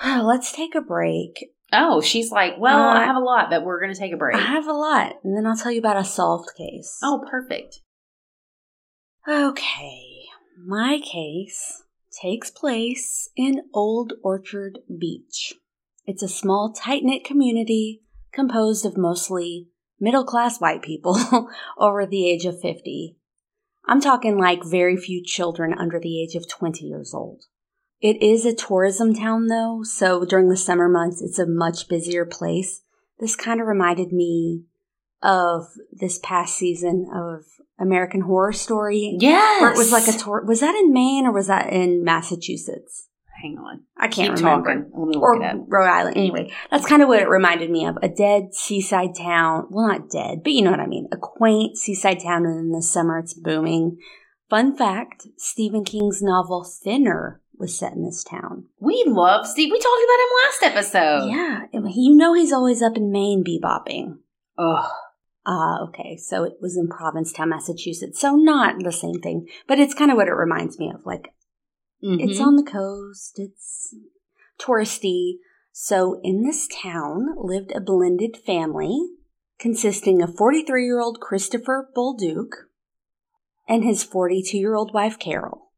Let's 0.04 0.52
take 0.52 0.74
a 0.74 0.80
break. 0.80 1.50
Oh, 1.72 2.00
she's 2.00 2.32
like, 2.32 2.54
Well, 2.58 2.76
Uh, 2.80 2.94
I 2.94 3.04
have 3.04 3.14
a 3.16 3.20
lot, 3.20 3.50
but 3.50 3.64
we're 3.64 3.80
going 3.80 3.94
to 3.94 3.98
take 3.98 4.12
a 4.12 4.16
break. 4.16 4.36
I 4.36 4.40
have 4.40 4.66
a 4.66 4.72
lot, 4.72 5.14
and 5.22 5.36
then 5.36 5.46
I'll 5.46 5.56
tell 5.56 5.70
you 5.70 5.78
about 5.78 5.96
a 5.96 6.04
solved 6.04 6.50
case. 6.56 6.98
oh, 7.02 7.24
perfect. 7.30 7.80
Okay. 9.28 10.24
My 10.66 10.98
case 11.00 11.84
takes 12.20 12.50
place 12.50 13.28
in 13.36 13.62
Old 13.72 14.14
Orchard 14.24 14.80
Beach. 14.98 15.54
It's 16.04 16.22
a 16.22 16.28
small, 16.28 16.72
tight 16.72 17.04
knit 17.04 17.24
community 17.24 18.02
composed 18.32 18.84
of 18.84 18.96
mostly 18.96 19.68
middle 20.00 20.24
class 20.24 20.60
white 20.60 20.82
people 20.82 21.16
over 21.78 22.04
the 22.06 22.28
age 22.28 22.44
of 22.44 22.60
50. 22.60 23.16
I'm 23.86 24.00
talking 24.00 24.38
like 24.38 24.64
very 24.64 24.96
few 24.96 25.22
children 25.24 25.74
under 25.76 25.98
the 25.98 26.22
age 26.22 26.34
of 26.34 26.48
20 26.48 26.84
years 26.84 27.12
old. 27.12 27.44
It 28.00 28.22
is 28.22 28.44
a 28.44 28.54
tourism 28.54 29.14
town 29.14 29.46
though, 29.46 29.82
so 29.84 30.24
during 30.24 30.48
the 30.48 30.56
summer 30.56 30.88
months 30.88 31.22
it's 31.22 31.38
a 31.38 31.46
much 31.46 31.88
busier 31.88 32.24
place. 32.24 32.82
This 33.18 33.36
kind 33.36 33.60
of 33.60 33.66
reminded 33.66 34.12
me 34.12 34.64
of 35.22 35.68
this 35.92 36.18
past 36.18 36.56
season 36.56 37.08
of 37.14 37.44
American 37.78 38.22
Horror 38.22 38.52
Story. 38.52 39.16
Yes. 39.20 39.60
Where 39.60 39.72
it 39.72 39.76
was 39.76 39.92
like 39.92 40.08
a 40.08 40.18
tour. 40.18 40.42
Was 40.44 40.60
that 40.60 40.74
in 40.74 40.92
Maine 40.92 41.26
or 41.26 41.32
was 41.32 41.46
that 41.46 41.72
in 41.72 42.02
Massachusetts? 42.02 43.08
Hang 43.42 43.58
on. 43.58 43.82
I 43.98 44.08
can't 44.08 44.36
Keep 44.36 44.44
remember. 44.44 44.74
talking. 44.74 44.90
Let 44.94 45.08
me 45.08 45.14
look 45.16 45.22
Or. 45.22 45.64
Rhode 45.68 45.88
Island. 45.88 46.16
Anyway, 46.16 46.52
that's 46.70 46.86
kind 46.86 47.02
of 47.02 47.08
what 47.08 47.20
it 47.20 47.28
reminded 47.28 47.70
me 47.70 47.84
of. 47.84 47.98
A 48.02 48.08
dead 48.08 48.54
seaside 48.54 49.14
town. 49.16 49.66
Well, 49.70 49.88
not 49.88 50.08
dead, 50.08 50.42
but 50.42 50.52
you 50.52 50.62
know 50.62 50.70
what 50.70 50.80
I 50.80 50.86
mean. 50.86 51.08
A 51.12 51.16
quaint 51.16 51.76
seaside 51.76 52.20
town, 52.22 52.46
and 52.46 52.58
in 52.58 52.70
the 52.70 52.82
summer 52.82 53.18
it's 53.18 53.34
booming. 53.34 53.98
Fun 54.48 54.76
fact 54.76 55.26
Stephen 55.36 55.84
King's 55.84 56.22
novel 56.22 56.64
Thinner 56.64 57.40
was 57.58 57.78
set 57.78 57.92
in 57.92 58.04
this 58.04 58.24
town. 58.24 58.66
We 58.80 59.04
love 59.06 59.46
Steve. 59.46 59.70
We 59.70 59.78
talked 59.78 60.02
about 60.04 60.74
him 60.74 60.84
last 60.84 60.94
episode. 60.94 61.30
Yeah. 61.30 61.82
You 61.90 62.14
know 62.14 62.34
he's 62.34 62.52
always 62.52 62.82
up 62.82 62.96
in 62.96 63.10
Maine 63.12 63.44
bebopping. 63.44 64.18
Ugh. 64.58 64.90
Ah, 65.46 65.82
okay. 65.88 66.16
So 66.16 66.44
it 66.44 66.54
was 66.60 66.76
in 66.76 66.88
Provincetown, 66.88 67.48
Massachusetts. 67.48 68.20
So 68.20 68.36
not 68.36 68.76
the 68.82 68.92
same 68.92 69.20
thing, 69.20 69.48
but 69.66 69.78
it's 69.78 69.94
kind 69.94 70.10
of 70.10 70.16
what 70.16 70.28
it 70.28 70.32
reminds 70.32 70.78
me 70.78 70.90
of. 70.94 71.00
Like 71.04 71.32
it's 72.02 72.38
Mhm. 72.38 72.46
on 72.46 72.56
the 72.56 72.62
coast, 72.64 73.38
it's 73.38 73.94
touristy. 74.58 75.38
So 75.72 76.20
in 76.22 76.42
this 76.42 76.68
town 76.68 77.34
lived 77.36 77.72
a 77.72 77.80
blended 77.80 78.36
family 78.36 79.16
consisting 79.58 80.20
of 80.20 80.36
43 80.36 80.84
year 80.84 81.00
old 81.00 81.20
Christopher 81.20 81.88
Bolduc 81.94 82.50
and 83.68 83.84
his 83.84 84.02
42 84.02 84.58
year 84.58 84.74
old 84.74 84.92
wife 84.92 85.18
Carol. 85.18 85.70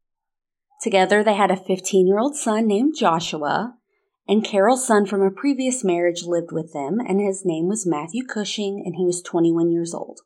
Together 0.81 1.23
they 1.23 1.35
had 1.35 1.51
a 1.51 1.55
15 1.57 2.07
year 2.07 2.19
old 2.19 2.35
son 2.35 2.67
named 2.67 2.95
Joshua, 2.97 3.77
and 4.27 4.43
Carol's 4.43 4.85
son 4.85 5.05
from 5.05 5.21
a 5.21 5.31
previous 5.31 5.83
marriage 5.83 6.23
lived 6.25 6.51
with 6.51 6.73
them, 6.73 6.99
and 6.99 7.21
his 7.21 7.45
name 7.45 7.67
was 7.67 7.85
Matthew 7.85 8.25
Cushing, 8.25 8.81
and 8.83 8.95
he 8.95 9.05
was 9.05 9.21
21 9.21 9.71
years 9.71 9.93
old. 9.93 10.21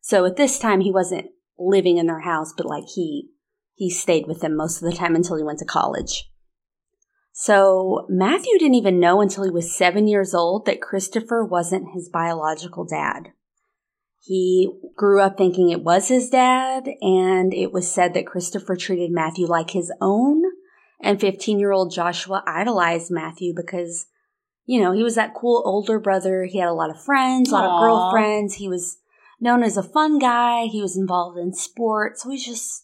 So 0.00 0.24
at 0.24 0.36
this 0.36 0.58
time 0.58 0.80
he 0.80 0.92
wasn't 0.92 1.30
living 1.58 1.96
in 1.96 2.06
their 2.06 2.20
house, 2.20 2.52
but 2.56 2.66
like 2.66 2.84
he 2.94 3.30
he 3.74 3.90
stayed 3.90 4.26
with 4.26 4.40
them 4.40 4.56
most 4.56 4.82
of 4.82 4.90
the 4.90 4.96
time 4.96 5.14
until 5.14 5.36
he 5.36 5.44
went 5.44 5.58
to 5.60 5.64
college. 5.64 6.30
So 7.32 8.06
Matthew 8.08 8.58
didn't 8.58 8.74
even 8.74 9.00
know 9.00 9.20
until 9.20 9.44
he 9.44 9.50
was 9.50 9.74
seven 9.74 10.06
years 10.06 10.34
old 10.34 10.66
that 10.66 10.82
Christopher 10.82 11.44
wasn't 11.44 11.94
his 11.94 12.10
biological 12.12 12.84
dad. 12.84 13.32
He 14.20 14.70
grew 14.96 15.20
up 15.20 15.36
thinking 15.36 15.70
it 15.70 15.82
was 15.82 16.06
his 16.06 16.30
dad, 16.30 16.88
and 17.00 17.52
it 17.52 17.72
was 17.72 17.90
said 17.90 18.14
that 18.14 18.26
Christopher 18.26 18.76
treated 18.76 19.10
Matthew 19.10 19.46
like 19.46 19.70
his 19.70 19.92
own, 20.00 20.44
and 21.02 21.20
15 21.20 21.58
year 21.58 21.72
old 21.72 21.92
Joshua 21.92 22.44
idolized 22.46 23.10
Matthew 23.10 23.52
because, 23.56 24.06
you 24.64 24.80
know, 24.80 24.92
he 24.92 25.02
was 25.02 25.16
that 25.16 25.34
cool 25.34 25.62
older 25.64 25.98
brother. 25.98 26.44
He 26.44 26.58
had 26.58 26.68
a 26.68 26.74
lot 26.74 26.90
of 26.90 27.02
friends, 27.02 27.50
a 27.50 27.54
lot 27.54 27.64
Aw. 27.64 27.74
of 27.74 27.82
girlfriends. 27.82 28.54
He 28.54 28.68
was 28.68 28.98
known 29.40 29.64
as 29.64 29.76
a 29.76 29.82
fun 29.82 30.20
guy. 30.20 30.66
He 30.66 30.80
was 30.80 30.96
involved 30.96 31.36
in 31.36 31.52
sports. 31.52 32.22
So 32.22 32.30
he's 32.30 32.46
just, 32.46 32.81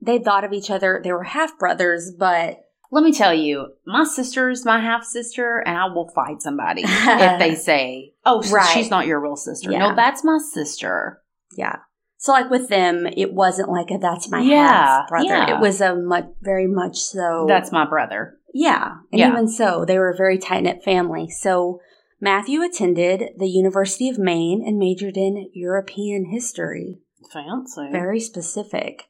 they 0.00 0.18
thought 0.18 0.44
of 0.44 0.52
each 0.52 0.70
other. 0.70 1.00
They 1.02 1.12
were 1.12 1.24
half 1.24 1.58
brothers, 1.58 2.12
but 2.18 2.60
Let 2.92 3.02
me 3.02 3.12
tell 3.12 3.34
you, 3.34 3.74
my 3.86 4.04
sister's 4.04 4.64
my 4.64 4.78
half 4.80 5.04
sister, 5.04 5.58
and 5.66 5.76
I 5.76 5.86
will 5.86 6.08
fight 6.14 6.40
somebody 6.40 6.82
if 6.86 7.38
they 7.38 7.54
say, 7.70 8.14
"Oh, 8.24 8.40
Right. 8.50 8.64
she's 8.72 8.90
not 8.90 9.06
your 9.06 9.20
real 9.20 9.36
sister." 9.36 9.70
Yeah. 9.72 9.78
No, 9.80 9.94
that's 9.96 10.22
my 10.24 10.38
sister. 10.52 11.22
yeah. 11.56 11.76
So 12.18 12.32
like 12.32 12.48
with 12.50 12.68
them, 12.68 13.06
it 13.06 13.34
wasn't 13.34 13.68
like 13.68 13.90
a 13.90 13.98
that's 13.98 14.28
my 14.30 14.40
Yeah, 14.40 14.66
half 14.68 15.08
brother. 15.08 15.26
yeah. 15.26 15.56
It 15.56 15.60
was 15.60 15.80
a 15.80 15.94
much, 15.94 16.26
very 16.40 16.66
much 16.66 16.96
so. 16.98 17.44
That's 17.46 17.70
my 17.70 17.84
brother. 17.86 18.38
Yeah. 18.54 18.94
And 19.12 19.18
Yeah. 19.20 19.28
even 19.32 19.48
so, 19.48 19.84
they 19.84 19.98
were 19.98 20.10
a 20.10 20.16
very 20.16 20.38
tight 20.38 20.62
knit 20.62 20.82
family. 20.82 21.28
So 21.28 21.78
Matthew 22.20 22.62
attended 22.62 23.30
the 23.36 23.46
University 23.48 24.08
of 24.08 24.18
Maine 24.18 24.62
and 24.66 24.78
majored 24.78 25.16
in 25.18 25.50
European 25.52 26.24
history. 26.24 27.00
Fancy. 27.32 27.88
Very 27.92 28.18
specific. 28.18 29.04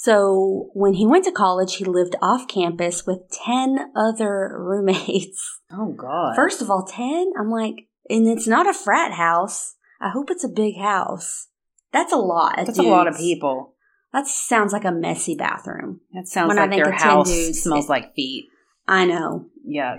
So 0.00 0.70
when 0.74 0.94
he 0.94 1.08
went 1.08 1.24
to 1.24 1.32
college, 1.32 1.74
he 1.74 1.84
lived 1.84 2.14
off 2.22 2.46
campus 2.46 3.04
with 3.04 3.28
10 3.44 3.90
other 3.96 4.54
roommates. 4.56 5.58
oh 5.72 5.92
God. 5.92 6.36
First 6.36 6.62
of 6.62 6.70
all, 6.70 6.84
10? 6.84 7.32
I'm 7.36 7.50
like, 7.50 7.88
and 8.08 8.28
it's 8.28 8.46
not 8.46 8.68
a 8.68 8.72
frat 8.72 9.10
house. 9.14 9.74
I 10.00 10.10
hope 10.10 10.30
it's 10.30 10.44
a 10.44 10.48
big 10.48 10.78
house. 10.78 11.48
That's 11.92 12.12
a 12.12 12.16
lot. 12.16 12.58
that's 12.58 12.78
a 12.78 12.82
lot 12.82 13.08
of 13.08 13.16
people. 13.16 13.74
That 14.12 14.28
sounds 14.28 14.72
like 14.72 14.84
a 14.84 14.92
messy 14.92 15.34
bathroom. 15.34 16.00
That 16.14 16.28
sounds 16.28 16.48
When 16.50 16.58
I 16.58 16.62
like 16.62 16.70
think 16.70 16.84
their 16.84 16.94
of 16.94 17.00
10 17.00 17.08
house 17.10 17.28
dudes, 17.28 17.62
smells 17.62 17.86
it- 17.86 17.90
like 17.90 18.14
feet. 18.14 18.46
I 18.86 19.04
know. 19.04 19.46
Yuck. 19.68 19.98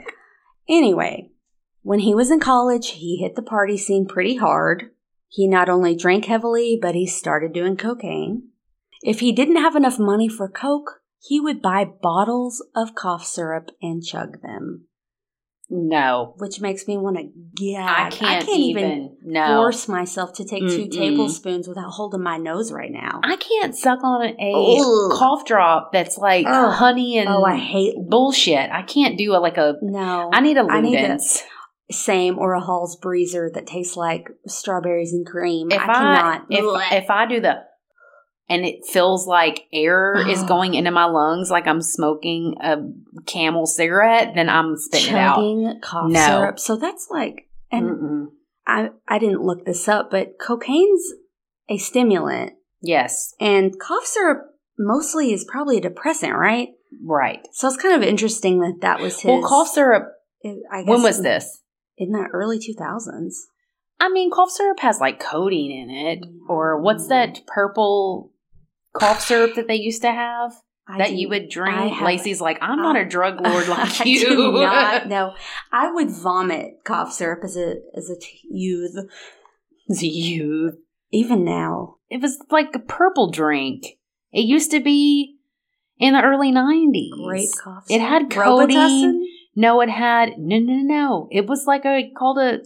Anyway, 0.69 1.31
when 1.81 1.99
he 1.99 2.15
was 2.15 2.31
in 2.31 2.39
college, 2.39 2.91
he 2.91 3.17
hit 3.17 3.35
the 3.35 3.41
party 3.41 3.75
scene 3.77 4.07
pretty 4.07 4.37
hard. 4.37 4.91
He 5.27 5.45
not 5.45 5.67
only 5.67 5.93
drank 5.93 6.23
heavily, 6.25 6.79
but 6.81 6.95
he 6.95 7.05
started 7.05 7.51
doing 7.51 7.75
cocaine. 7.75 8.48
If 9.01 9.19
he 9.21 9.31
didn't 9.31 9.57
have 9.57 9.75
enough 9.75 9.97
money 9.99 10.27
for 10.27 10.49
coke, 10.49 11.01
he 11.21 11.39
would 11.39 11.61
buy 11.61 11.85
bottles 11.85 12.65
of 12.75 12.95
cough 12.95 13.25
syrup 13.25 13.69
and 13.81 14.03
chug 14.03 14.41
them, 14.41 14.87
No, 15.69 16.33
which 16.37 16.61
makes 16.61 16.87
me 16.87 16.97
want 16.97 17.17
to 17.17 17.23
gag. 17.55 17.87
I 17.87 18.09
can't, 18.09 18.47
even, 18.49 18.83
even. 18.91 19.17
no, 19.23 19.57
force 19.57 19.87
myself 19.87 20.33
to 20.33 20.45
take 20.45 20.67
2 20.67 20.85
Mm-mm. 20.85 20.91
tablespoons 20.91 21.67
without 21.67 21.91
holding 21.91 22.23
my 22.23 22.37
nose 22.37 22.71
right 22.71 22.91
now. 22.91 23.19
I 23.23 23.35
can't 23.35 23.75
suck 23.75 24.03
on 24.03 24.25
a 24.25 24.53
Ugh. 24.79 25.11
cough 25.17 25.45
drop 25.45 25.91
that's 25.93 26.17
like 26.17 26.45
Ugh. 26.47 26.73
honey 26.73 27.17
and 27.17 27.29
oh, 27.29 27.43
I 27.43 27.57
hate. 27.57 27.95
bullshit. 28.07 28.69
I 28.71 28.81
can't 28.83 29.17
do 29.17 29.33
a 29.33 29.39
like 29.39 29.57
a. 29.57 29.75
No, 29.81 30.29
I 30.33 30.39
need 30.41 30.57
a 30.57 30.61
I 30.61 30.81
Ludens. 30.81 31.41
same 31.91 32.37
or 32.39 32.53
a 32.53 32.61
Hall's 32.61 32.97
Breezer 32.99 33.51
that 33.53 33.67
tastes 33.67 33.95
like 33.97 34.29
strawberries 34.47 35.11
and 35.13 35.25
cream. 35.25 35.71
If 35.71 35.79
I 35.79 35.83
I, 35.83 35.87
cannot. 35.93 36.45
if 36.49 37.03
if 37.03 37.09
I 37.09 37.25
do 37.27 37.39
the 37.41 37.55
and 38.49 38.65
it 38.65 38.85
feels 38.85 39.27
like 39.27 39.65
air 39.71 40.15
is 40.27 40.43
going 40.47 40.73
into 40.73 40.91
my 40.91 41.05
lungs 41.05 41.49
like 41.51 41.67
I'm 41.67 41.81
smoking 41.81 42.55
a 42.61 42.77
camel 43.25 43.65
cigarette, 43.65 44.33
then 44.35 44.49
I'm 44.49 44.75
spitting 44.75 45.15
it 45.15 45.17
out. 45.17 45.81
cough 45.81 46.09
No. 46.11 46.25
syrup. 46.25 46.59
So 46.59 46.75
that's 46.75 47.07
like, 47.09 47.47
and 47.71 47.89
Mm-mm. 47.89 48.25
I 48.67 48.89
I 49.07 49.19
didn't 49.19 49.43
look 49.43 49.65
this 49.65 49.87
up, 49.87 50.11
but 50.11 50.39
cocaine's 50.39 51.13
a 51.69 51.77
stimulant, 51.77 52.53
Yes, 52.81 53.33
and 53.39 53.79
cough 53.79 54.05
syrup 54.05 54.45
mostly 54.77 55.33
is 55.33 55.45
probably 55.45 55.77
a 55.77 55.81
depressant, 55.81 56.33
right? 56.33 56.69
right. 57.05 57.45
So 57.53 57.67
it's 57.67 57.77
kind 57.77 57.93
of 57.93 58.01
interesting 58.07 58.59
that 58.61 58.79
that 58.81 58.99
was 58.99 59.19
his. 59.21 59.25
Well, 59.25 59.41
cough 59.47 59.67
syrup. 59.67 60.07
I 60.43 60.81
guess 60.81 60.87
When 60.87 61.03
was 61.03 61.17
in- 61.19 61.23
this? 61.23 61.61
In 61.97 62.11
the 62.11 62.27
early 62.31 62.59
two 62.59 62.73
thousands. 62.73 63.47
I 63.99 64.07
mean, 64.07 64.31
cough 64.31 64.49
syrup 64.49 64.79
has 64.79 65.01
like 65.01 65.19
codeine 65.19 65.71
in 65.71 65.89
it, 65.89 66.19
or 66.47 66.81
what's 66.81 67.05
mm. 67.05 67.09
that 67.09 67.41
purple 67.47 68.31
cough 68.97 69.21
syrup 69.21 69.55
that 69.55 69.67
they 69.67 69.75
used 69.75 70.01
to 70.01 70.11
have 70.11 70.53
that 70.97 71.13
you 71.13 71.29
would 71.29 71.49
drink? 71.49 72.01
Lacey's 72.01 72.41
like, 72.41 72.57
I'm 72.61 72.77
not 72.81 72.95
I- 72.95 73.01
a 73.01 73.09
drug 73.09 73.39
lord 73.45 73.67
like 73.67 74.01
I 74.01 74.03
you. 74.05 74.19
do 74.27 74.51
not 74.53 75.07
know. 75.13 75.33
I 75.71 75.91
would 75.91 76.09
vomit 76.09 76.79
cough 76.83 77.13
syrup 77.13 77.41
as 77.43 77.55
a 77.57 77.75
as 77.95 78.09
a 78.09 78.15
youth. 78.49 78.95
As 79.89 80.03
a 80.03 80.07
youth, 80.07 80.75
Even 81.11 81.43
now, 81.43 81.95
It 82.11 82.21
was 82.21 82.37
like 82.51 82.75
a 82.75 82.79
purple 82.79 83.31
drink. 83.31 83.97
It 84.31 84.41
used 84.41 84.69
to 84.71 84.79
be 84.79 85.37
in 85.97 86.13
the 86.13 86.21
early 86.21 86.51
90s. 86.51 87.09
grape 87.25 87.49
cough. 87.63 87.85
It 87.89 87.99
had 87.99 88.29
codeine. 88.29 88.77
Robitussin? 88.77 89.23
No, 89.55 89.81
it 89.81 89.89
had 89.89 90.33
no, 90.37 90.59
no, 90.59 90.73
no, 90.73 90.83
no. 90.83 91.27
It 91.31 91.47
was 91.47 91.65
like 91.65 91.85
a 91.85 92.11
called 92.15 92.37
a 92.37 92.59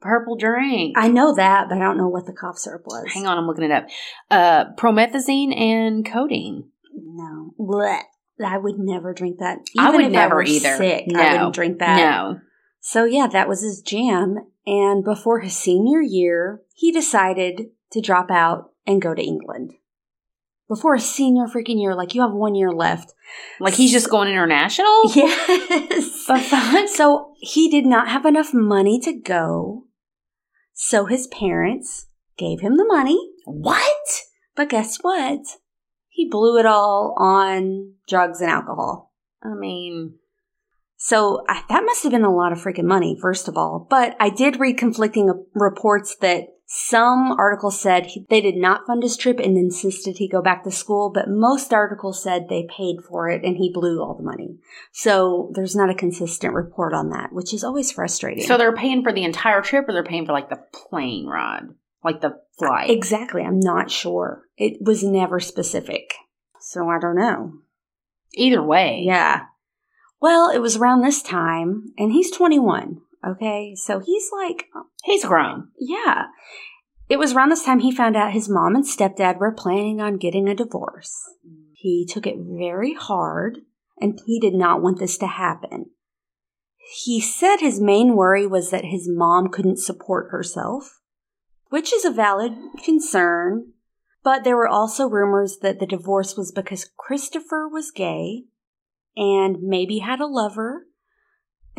purple 0.00 0.36
drink. 0.36 0.96
I 0.98 1.08
know 1.08 1.34
that, 1.34 1.68
but 1.68 1.76
I 1.78 1.80
don't 1.80 1.98
know 1.98 2.08
what 2.08 2.26
the 2.26 2.32
cough 2.32 2.58
syrup 2.58 2.82
was. 2.86 3.04
Hang 3.12 3.26
on, 3.26 3.38
I'm 3.38 3.46
looking 3.46 3.64
it 3.64 3.70
up. 3.70 3.86
Uh, 4.30 4.64
promethazine 4.76 5.56
and 5.58 6.04
codeine. 6.04 6.70
No. 6.94 7.54
Blech. 7.58 8.02
I 8.44 8.56
would 8.56 8.78
never 8.78 9.12
drink 9.12 9.38
that. 9.40 9.58
I 9.78 9.90
would 9.90 10.10
never 10.10 10.36
were 10.36 10.42
either. 10.42 10.76
Sick, 10.76 11.04
No. 11.06 11.20
I 11.20 11.32
wouldn't 11.32 11.54
drink 11.54 11.78
that. 11.80 11.96
No, 11.96 12.40
So 12.80 13.04
yeah, 13.04 13.26
that 13.26 13.48
was 13.48 13.60
his 13.62 13.82
jam. 13.82 14.36
And 14.66 15.04
before 15.04 15.40
his 15.40 15.56
senior 15.56 16.00
year, 16.00 16.62
he 16.74 16.90
decided 16.90 17.66
to 17.92 18.00
drop 18.00 18.30
out 18.30 18.70
and 18.86 19.02
go 19.02 19.14
to 19.14 19.22
England. 19.22 19.74
Before 20.68 20.94
his 20.94 21.10
senior 21.10 21.46
freaking 21.46 21.80
year, 21.80 21.94
like 21.94 22.14
you 22.14 22.22
have 22.22 22.32
one 22.32 22.54
year 22.54 22.70
left. 22.72 23.12
like 23.58 23.74
he's 23.74 23.92
just 23.92 24.08
going 24.08 24.28
international. 24.28 25.02
Yes. 25.14 26.26
So 26.94 27.34
he 27.40 27.68
did 27.68 27.84
not 27.86 28.08
have 28.08 28.24
enough 28.24 28.54
money 28.54 29.00
to 29.00 29.12
go. 29.12 29.84
So 30.82 31.04
his 31.04 31.26
parents 31.26 32.06
gave 32.38 32.60
him 32.60 32.78
the 32.78 32.86
money. 32.86 33.32
What? 33.44 34.22
But 34.56 34.70
guess 34.70 34.96
what? 35.02 35.40
He 36.08 36.26
blew 36.30 36.58
it 36.58 36.64
all 36.64 37.14
on 37.18 37.96
drugs 38.08 38.40
and 38.40 38.50
alcohol. 38.50 39.12
I 39.42 39.52
mean, 39.52 40.14
So 40.96 41.44
I, 41.46 41.64
that 41.68 41.84
must 41.84 42.02
have 42.02 42.12
been 42.12 42.24
a 42.24 42.34
lot 42.34 42.52
of 42.52 42.58
freaking 42.58 42.84
money, 42.84 43.14
first 43.20 43.46
of 43.46 43.58
all. 43.58 43.86
But 43.90 44.16
I 44.18 44.30
did 44.30 44.58
read 44.58 44.78
conflicting 44.78 45.30
reports 45.54 46.16
that 46.22 46.44
some 46.72 47.32
articles 47.32 47.80
said 47.80 48.06
he, 48.06 48.24
they 48.30 48.40
did 48.40 48.54
not 48.54 48.86
fund 48.86 49.02
his 49.02 49.16
trip 49.16 49.40
and 49.40 49.56
insisted 49.56 50.18
he 50.18 50.28
go 50.28 50.40
back 50.40 50.62
to 50.62 50.70
school, 50.70 51.10
but 51.12 51.28
most 51.28 51.72
articles 51.72 52.22
said 52.22 52.46
they 52.48 52.68
paid 52.70 52.98
for 53.02 53.28
it 53.28 53.42
and 53.42 53.56
he 53.56 53.72
blew 53.72 54.00
all 54.00 54.14
the 54.14 54.22
money. 54.22 54.56
So 54.92 55.50
there's 55.56 55.74
not 55.74 55.90
a 55.90 55.96
consistent 55.96 56.54
report 56.54 56.94
on 56.94 57.10
that, 57.10 57.32
which 57.32 57.52
is 57.52 57.64
always 57.64 57.90
frustrating. 57.90 58.44
so 58.44 58.56
they're 58.56 58.72
paying 58.72 59.02
for 59.02 59.12
the 59.12 59.24
entire 59.24 59.62
trip, 59.62 59.88
or 59.88 59.92
they're 59.92 60.04
paying 60.04 60.26
for 60.26 60.32
like 60.32 60.48
the 60.48 60.62
plane 60.72 61.26
ride, 61.26 61.64
like 62.04 62.20
the 62.20 62.40
flight. 62.56 62.88
exactly, 62.88 63.42
I'm 63.42 63.58
not 63.58 63.90
sure. 63.90 64.44
It 64.56 64.80
was 64.80 65.02
never 65.02 65.40
specific. 65.40 66.14
So 66.60 66.88
I 66.88 67.00
don't 67.00 67.16
know. 67.16 67.54
Either 68.34 68.62
way, 68.62 69.02
Yeah. 69.04 69.46
Well, 70.20 70.50
it 70.50 70.60
was 70.60 70.76
around 70.76 71.00
this 71.00 71.20
time, 71.20 71.94
and 71.98 72.12
he's 72.12 72.30
21. 72.30 73.00
Okay, 73.26 73.74
so 73.74 74.00
he's 74.00 74.30
like, 74.32 74.66
uh, 74.74 74.82
He's 75.04 75.24
grown. 75.24 75.68
yeah. 75.78 76.24
It 77.08 77.18
was 77.18 77.32
around 77.32 77.50
this 77.50 77.64
time 77.64 77.80
he 77.80 77.90
found 77.90 78.16
out 78.16 78.32
his 78.32 78.48
mom 78.48 78.76
and 78.76 78.84
stepdad 78.84 79.38
were 79.38 79.52
planning 79.52 80.00
on 80.00 80.16
getting 80.16 80.48
a 80.48 80.54
divorce. 80.54 81.12
He 81.74 82.06
took 82.08 82.24
it 82.26 82.36
very 82.38 82.94
hard, 82.94 83.58
and 84.00 84.20
he 84.26 84.38
did 84.38 84.54
not 84.54 84.80
want 84.80 85.00
this 85.00 85.18
to 85.18 85.26
happen. 85.26 85.86
He 87.04 87.20
said 87.20 87.56
his 87.56 87.80
main 87.80 88.14
worry 88.14 88.46
was 88.46 88.70
that 88.70 88.84
his 88.84 89.08
mom 89.08 89.48
couldn't 89.48 89.78
support 89.80 90.30
herself, 90.30 91.00
which 91.68 91.92
is 91.92 92.04
a 92.04 92.10
valid 92.12 92.52
concern. 92.84 93.72
But 94.22 94.44
there 94.44 94.56
were 94.56 94.68
also 94.68 95.08
rumors 95.08 95.58
that 95.62 95.80
the 95.80 95.86
divorce 95.86 96.36
was 96.36 96.52
because 96.52 96.90
Christopher 96.96 97.68
was 97.68 97.90
gay 97.90 98.44
and 99.16 99.56
maybe 99.62 99.98
had 99.98 100.20
a 100.20 100.26
lover. 100.26 100.86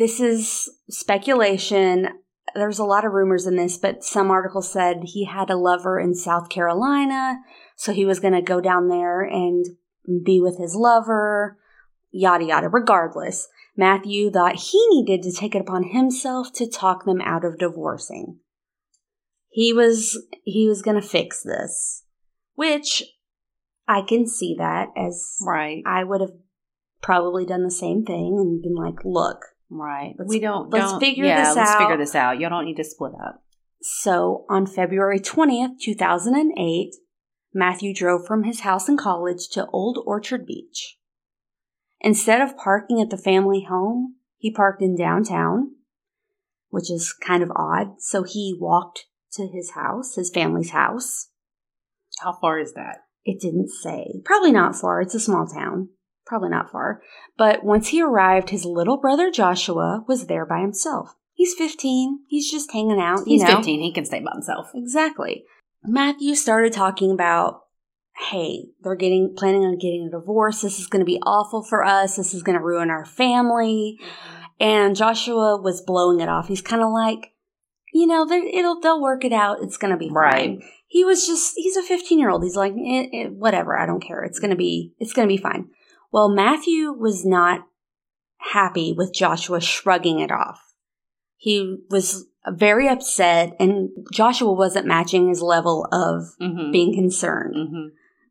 This 0.02 0.18
is 0.18 0.68
speculation. 0.90 2.08
There's 2.56 2.80
a 2.80 2.84
lot 2.84 3.04
of 3.04 3.12
rumors 3.12 3.46
in 3.46 3.54
this, 3.54 3.78
but 3.78 4.02
some 4.02 4.32
articles 4.32 4.68
said 4.68 5.02
he 5.04 5.26
had 5.26 5.48
a 5.48 5.56
lover 5.56 6.00
in 6.00 6.16
South 6.16 6.48
Carolina, 6.48 7.36
so 7.76 7.92
he 7.92 8.04
was 8.04 8.18
going 8.18 8.34
to 8.34 8.42
go 8.42 8.60
down 8.60 8.88
there 8.88 9.20
and 9.22 9.64
be 10.24 10.40
with 10.40 10.58
his 10.58 10.74
lover, 10.74 11.56
yada 12.10 12.44
yada. 12.44 12.68
Regardless, 12.68 13.46
Matthew 13.76 14.28
thought 14.28 14.56
he 14.56 14.84
needed 14.90 15.22
to 15.22 15.30
take 15.30 15.54
it 15.54 15.60
upon 15.60 15.90
himself 15.90 16.52
to 16.54 16.68
talk 16.68 17.04
them 17.04 17.20
out 17.20 17.44
of 17.44 17.60
divorcing. 17.60 18.40
He 19.50 19.72
was 19.72 20.20
he 20.42 20.66
was 20.66 20.82
going 20.82 21.00
to 21.00 21.08
fix 21.08 21.44
this, 21.44 22.02
which 22.56 23.04
I 23.86 24.02
can 24.02 24.26
see 24.26 24.56
that 24.58 24.88
as 24.96 25.36
Right. 25.46 25.84
I 25.86 26.02
would 26.02 26.20
have 26.20 26.34
probably 27.02 27.46
done 27.46 27.62
the 27.62 27.70
same 27.70 28.04
thing 28.04 28.36
and 28.40 28.60
been 28.60 28.74
like, 28.74 29.04
look. 29.04 29.51
Right. 29.74 30.14
Let's- 30.18 30.28
we 30.28 30.38
don't. 30.38 30.70
let's 30.70 30.92
don't- 30.92 31.00
figure 31.00 31.24
yeah, 31.24 31.44
this 31.46 31.56
let's 31.56 31.70
out. 31.70 31.78
figure 31.78 31.96
this 31.96 32.14
out. 32.14 32.38
Y'all 32.38 32.50
don't 32.50 32.66
need 32.66 32.76
to 32.76 32.84
split 32.84 33.12
up. 33.14 33.42
So 33.80 34.44
on 34.48 34.66
February 34.66 35.18
20th, 35.18 35.80
2008, 35.80 36.94
Matthew 37.54 37.94
drove 37.94 38.26
from 38.26 38.44
his 38.44 38.60
house 38.60 38.88
in 38.88 38.96
college 38.96 39.48
to 39.52 39.66
Old 39.72 39.98
Orchard 40.06 40.46
Beach. 40.46 40.98
Instead 42.00 42.40
of 42.40 42.56
parking 42.56 43.00
at 43.00 43.10
the 43.10 43.16
family 43.16 43.66
home, 43.68 44.16
he 44.38 44.52
parked 44.52 44.82
in 44.82 44.96
downtown, 44.96 45.72
which 46.70 46.90
is 46.90 47.12
kind 47.12 47.42
of 47.42 47.50
odd. 47.56 48.00
So 48.00 48.22
he 48.24 48.56
walked 48.58 49.06
to 49.32 49.48
his 49.48 49.72
house, 49.72 50.14
his 50.16 50.30
family's 50.30 50.70
house. 50.70 51.28
How 52.20 52.32
far 52.40 52.58
is 52.58 52.74
that? 52.74 53.04
It 53.24 53.40
didn't 53.40 53.68
say. 53.70 54.20
Probably 54.24 54.52
not 54.52 54.76
far. 54.76 55.00
It's 55.00 55.14
a 55.14 55.20
small 55.20 55.46
town. 55.46 55.88
Probably 56.24 56.50
not 56.50 56.70
far. 56.70 57.02
But 57.36 57.64
once 57.64 57.88
he 57.88 58.02
arrived, 58.02 58.50
his 58.50 58.64
little 58.64 58.96
brother 58.96 59.30
Joshua 59.30 60.04
was 60.06 60.26
there 60.26 60.46
by 60.46 60.60
himself. 60.60 61.16
He's 61.34 61.54
15. 61.54 62.20
He's 62.28 62.50
just 62.50 62.72
hanging 62.72 63.00
out. 63.00 63.20
You 63.20 63.38
He's 63.38 63.42
know? 63.42 63.56
15. 63.56 63.80
He 63.80 63.92
can 63.92 64.04
stay 64.04 64.20
by 64.20 64.32
himself. 64.32 64.68
Exactly. 64.74 65.44
Matthew 65.84 66.34
started 66.34 66.72
talking 66.72 67.10
about, 67.10 67.62
hey, 68.30 68.66
they're 68.82 68.94
getting 68.94 69.34
planning 69.36 69.62
on 69.62 69.78
getting 69.78 70.06
a 70.08 70.10
divorce. 70.10 70.60
This 70.60 70.78
is 70.78 70.86
going 70.86 71.00
to 71.00 71.06
be 71.06 71.18
awful 71.22 71.62
for 71.64 71.84
us. 71.84 72.16
This 72.16 72.34
is 72.34 72.42
going 72.42 72.56
to 72.56 72.64
ruin 72.64 72.90
our 72.90 73.04
family. 73.04 73.98
And 74.60 74.94
Joshua 74.94 75.60
was 75.60 75.80
blowing 75.80 76.20
it 76.20 76.28
off. 76.28 76.48
He's 76.48 76.62
kind 76.62 76.82
of 76.82 76.92
like, 76.92 77.32
you 77.92 78.06
know, 78.06 78.30
it'll 78.30 78.80
they'll 78.80 79.02
work 79.02 79.24
it 79.24 79.32
out. 79.32 79.62
It's 79.62 79.76
going 79.76 79.90
to 79.90 79.98
be 79.98 80.08
Right. 80.10 80.60
He 80.86 81.04
was 81.04 81.26
just 81.26 81.54
he's 81.56 81.76
a 81.76 81.82
15 81.82 82.18
year 82.18 82.30
old. 82.30 82.44
He's 82.44 82.56
like, 82.56 82.74
eh, 82.74 83.06
eh, 83.12 83.26
whatever. 83.26 83.76
I 83.76 83.86
don't 83.86 84.02
care. 84.02 84.22
It's 84.22 84.38
going 84.38 84.50
to 84.50 84.56
be 84.56 84.92
it's 84.98 85.12
going 85.12 85.26
to 85.26 85.34
be 85.34 85.42
fine. 85.42 85.70
Well, 86.12 86.28
Matthew 86.28 86.92
was 86.92 87.24
not 87.24 87.66
happy 88.52 88.92
with 88.92 89.14
Joshua 89.14 89.60
shrugging 89.60 90.20
it 90.20 90.30
off. 90.30 90.60
He 91.36 91.78
was 91.90 92.26
very 92.48 92.88
upset, 92.88 93.54
and 93.58 93.88
Joshua 94.12 94.52
wasn't 94.52 94.86
matching 94.86 95.28
his 95.28 95.42
level 95.42 95.86
of 95.92 96.34
Mm-hmm. 96.40 96.70
being 96.72 96.94
concerned. 96.94 97.54
mm-hmm. 97.56 97.86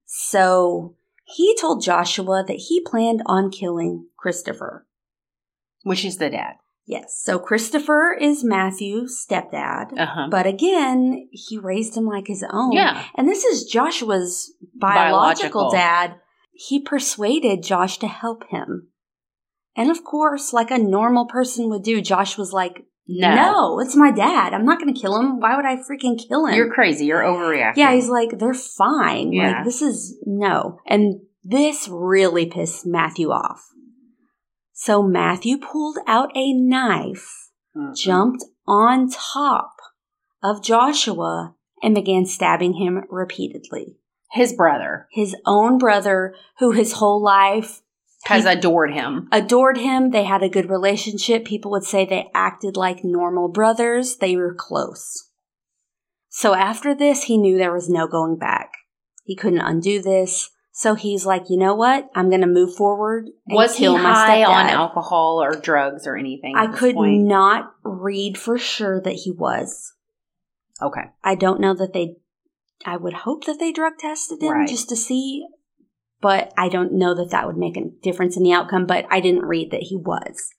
So 0.05 0.95
he 1.25 1.55
told 1.59 1.81
Joshua 1.81 2.43
that 2.47 2.57
he 2.67 2.81
planned 2.85 3.21
on 3.25 3.49
killing 3.51 4.07
Christopher. 4.17 4.85
Which 5.83 6.03
is 6.05 6.17
the 6.17 6.29
dad. 6.29 6.55
Yes. 6.85 7.19
So 7.23 7.39
Christopher 7.39 8.15
is 8.19 8.43
Matthew's 8.43 9.25
stepdad. 9.25 9.97
Uh 9.97 10.05
huh. 10.05 10.27
But 10.29 10.45
again, 10.45 11.29
he 11.31 11.57
raised 11.57 11.95
him 11.95 12.05
like 12.05 12.27
his 12.27 12.43
own. 12.51 12.73
Yeah. 12.73 13.05
And 13.15 13.27
this 13.29 13.45
is 13.45 13.63
Joshua's 13.63 14.53
biological, 14.75 15.69
Biological. 15.69 15.71
dad. 15.71 16.15
He 16.67 16.79
persuaded 16.81 17.63
Josh 17.63 17.97
to 17.99 18.07
help 18.07 18.43
him. 18.49 18.89
And 19.75 19.89
of 19.89 20.03
course, 20.03 20.53
like 20.53 20.69
a 20.71 20.77
normal 20.77 21.25
person 21.25 21.69
would 21.69 21.83
do, 21.83 22.01
Josh 22.01 22.37
was 22.37 22.51
like, 22.53 22.83
No. 23.07 23.35
no, 23.35 23.79
it's 23.79 23.95
my 23.95 24.11
dad. 24.11 24.53
I'm 24.53 24.65
not 24.65 24.79
going 24.79 24.93
to 24.93 24.99
kill 24.99 25.17
him. 25.19 25.39
Why 25.39 25.55
would 25.55 25.65
I 25.65 25.77
freaking 25.77 26.19
kill 26.19 26.45
him? 26.45 26.55
You're 26.55 26.73
crazy. 26.73 27.05
You're 27.05 27.21
overreacting. 27.23 27.77
Yeah, 27.77 27.93
he's 27.93 28.09
like, 28.09 28.37
they're 28.37 28.53
fine. 28.53 29.31
Yeah. 29.33 29.51
Like, 29.57 29.65
this 29.65 29.81
is 29.81 30.17
no. 30.25 30.79
And 30.85 31.21
this 31.43 31.87
really 31.89 32.45
pissed 32.45 32.85
Matthew 32.85 33.29
off. 33.31 33.63
So 34.73 35.01
Matthew 35.03 35.57
pulled 35.57 35.97
out 36.07 36.29
a 36.35 36.53
knife, 36.53 37.27
Mm. 37.75 37.95
jumped 37.95 38.43
on 38.67 39.09
top 39.09 39.71
of 40.43 40.61
Joshua, 40.61 41.55
and 41.81 41.95
began 41.95 42.25
stabbing 42.25 42.73
him 42.73 43.05
repeatedly. 43.09 43.95
His 44.31 44.53
brother 44.53 45.07
His 45.11 45.35
own 45.45 45.77
brother, 45.77 46.35
who 46.59 46.71
his 46.71 46.93
whole 46.93 47.21
life 47.21 47.81
has 48.25 48.45
adored 48.45 48.93
him. 48.93 49.27
adored 49.31 49.77
him, 49.77 50.11
they 50.11 50.23
had 50.23 50.43
a 50.43 50.49
good 50.49 50.69
relationship. 50.69 51.43
People 51.43 51.71
would 51.71 51.83
say 51.83 52.05
they 52.05 52.29
acted 52.35 52.77
like 52.77 53.03
normal 53.03 53.47
brothers, 53.49 54.17
they 54.17 54.35
were 54.35 54.53
close. 54.53 55.29
So 56.29 56.53
after 56.53 56.95
this, 56.95 57.23
he 57.23 57.37
knew 57.37 57.57
there 57.57 57.73
was 57.73 57.89
no 57.89 58.07
going 58.07 58.37
back. 58.37 58.71
He 59.23 59.35
couldn't 59.35 59.61
undo 59.61 60.01
this. 60.01 60.49
So 60.71 60.95
he's 60.95 61.25
like, 61.25 61.43
you 61.49 61.57
know 61.57 61.75
what? 61.75 62.09
I'm 62.15 62.29
going 62.29 62.41
to 62.41 62.47
move 62.47 62.75
forward 62.75 63.25
and 63.47 63.55
Was 63.55 63.75
he 63.75 63.85
high 63.85 64.43
on 64.43 64.69
alcohol 64.69 65.43
or 65.43 65.51
drugs 65.51 66.07
or 66.07 66.15
anything? 66.15 66.55
I 66.55 66.67
could 66.67 66.95
point? 66.95 67.23
not 67.23 67.73
read 67.83 68.37
for 68.37 68.57
sure 68.57 69.01
that 69.01 69.13
he 69.13 69.31
was. 69.31 69.93
Okay. 70.81 71.03
I 71.23 71.35
don't 71.35 71.59
know 71.59 71.73
that 71.73 71.93
they, 71.93 72.15
I 72.85 72.97
would 72.97 73.13
hope 73.13 73.45
that 73.45 73.59
they 73.59 73.71
drug 73.71 73.93
tested 73.99 74.41
him 74.41 74.51
Right. 74.51 74.67
just 74.67 74.89
to 74.89 74.95
see, 74.95 75.45
but 76.21 76.53
I 76.57 76.69
don't 76.69 76.93
know 76.93 77.13
that 77.15 77.29
that 77.31 77.47
would 77.47 77.57
make 77.57 77.77
a 77.77 77.89
difference 78.03 78.37
in 78.37 78.43
the 78.43 78.53
outcome, 78.53 78.85
but 78.85 79.05
I 79.09 79.19
didn't 79.19 79.45
read 79.45 79.71
that 79.71 79.83
he 79.83 79.95
was. 79.97 80.51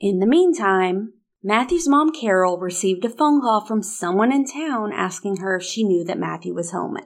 In 0.00 0.18
the 0.20 0.26
meantime, 0.26 1.14
Matthew's 1.42 1.88
mom, 1.88 2.12
Carol, 2.12 2.58
received 2.58 3.04
a 3.04 3.08
phone 3.08 3.40
call 3.40 3.64
from 3.64 3.82
someone 3.82 4.32
in 4.32 4.44
town 4.44 4.92
asking 4.92 5.38
her 5.38 5.56
if 5.56 5.62
she 5.62 5.82
knew 5.84 6.04
that 6.04 6.18
Matthew 6.18 6.54
was 6.54 6.70
home. 6.72 6.96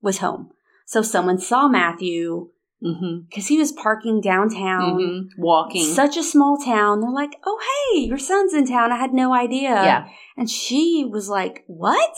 Was 0.00 0.18
home. 0.18 0.50
So 0.86 1.02
someone 1.02 1.38
saw 1.38 1.68
Matthew 1.68 2.48
Mm-hmm. 2.84 3.26
because 3.28 3.46
he 3.46 3.58
was 3.58 3.70
parking 3.70 4.20
downtown. 4.20 4.98
mm-hmm. 4.98 5.40
Walking. 5.40 5.84
Such 5.84 6.16
a 6.16 6.22
small 6.24 6.58
town. 6.58 7.00
They're 7.00 7.12
like, 7.12 7.36
oh, 7.46 7.60
hey, 7.94 8.00
your 8.00 8.18
son's 8.18 8.52
in 8.54 8.66
town. 8.66 8.90
I 8.90 8.96
had 8.96 9.14
no 9.14 9.32
idea. 9.32 9.68
yeah. 9.70 10.08
And 10.36 10.50
she 10.50 11.08
was 11.08 11.28
like, 11.28 11.62
What? 11.68 12.10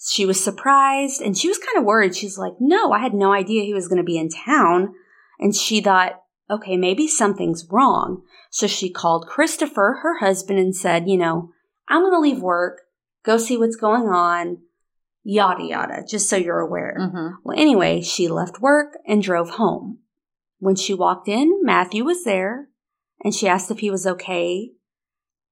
She 0.00 0.24
was 0.24 0.42
surprised 0.42 1.20
and 1.20 1.36
she 1.36 1.48
was 1.48 1.58
kind 1.58 1.76
of 1.76 1.84
worried. 1.84 2.14
She's 2.14 2.38
like, 2.38 2.54
No, 2.60 2.92
I 2.92 3.00
had 3.00 3.14
no 3.14 3.32
idea 3.32 3.64
he 3.64 3.74
was 3.74 3.88
going 3.88 3.98
to 3.98 4.04
be 4.04 4.18
in 4.18 4.28
town. 4.28 4.94
And 5.38 5.54
she 5.54 5.80
thought, 5.80 6.22
Okay, 6.50 6.76
maybe 6.76 7.08
something's 7.08 7.66
wrong. 7.70 8.22
So 8.50 8.66
she 8.66 8.90
called 8.90 9.26
Christopher, 9.26 10.00
her 10.02 10.18
husband, 10.18 10.58
and 10.58 10.74
said, 10.74 11.08
You 11.08 11.18
know, 11.18 11.50
I'm 11.88 12.02
going 12.02 12.12
to 12.12 12.20
leave 12.20 12.42
work, 12.42 12.82
go 13.24 13.38
see 13.38 13.56
what's 13.56 13.76
going 13.76 14.08
on, 14.08 14.58
yada, 15.24 15.64
yada, 15.64 16.04
just 16.08 16.28
so 16.28 16.36
you're 16.36 16.60
aware. 16.60 16.96
Mm-hmm. 16.98 17.28
Well, 17.42 17.58
anyway, 17.58 18.00
she 18.00 18.28
left 18.28 18.60
work 18.60 18.96
and 19.06 19.22
drove 19.22 19.50
home. 19.50 19.98
When 20.58 20.76
she 20.76 20.94
walked 20.94 21.28
in, 21.28 21.60
Matthew 21.62 22.04
was 22.04 22.24
there 22.24 22.68
and 23.22 23.34
she 23.34 23.48
asked 23.48 23.70
if 23.70 23.80
he 23.80 23.90
was 23.90 24.06
okay. 24.06 24.72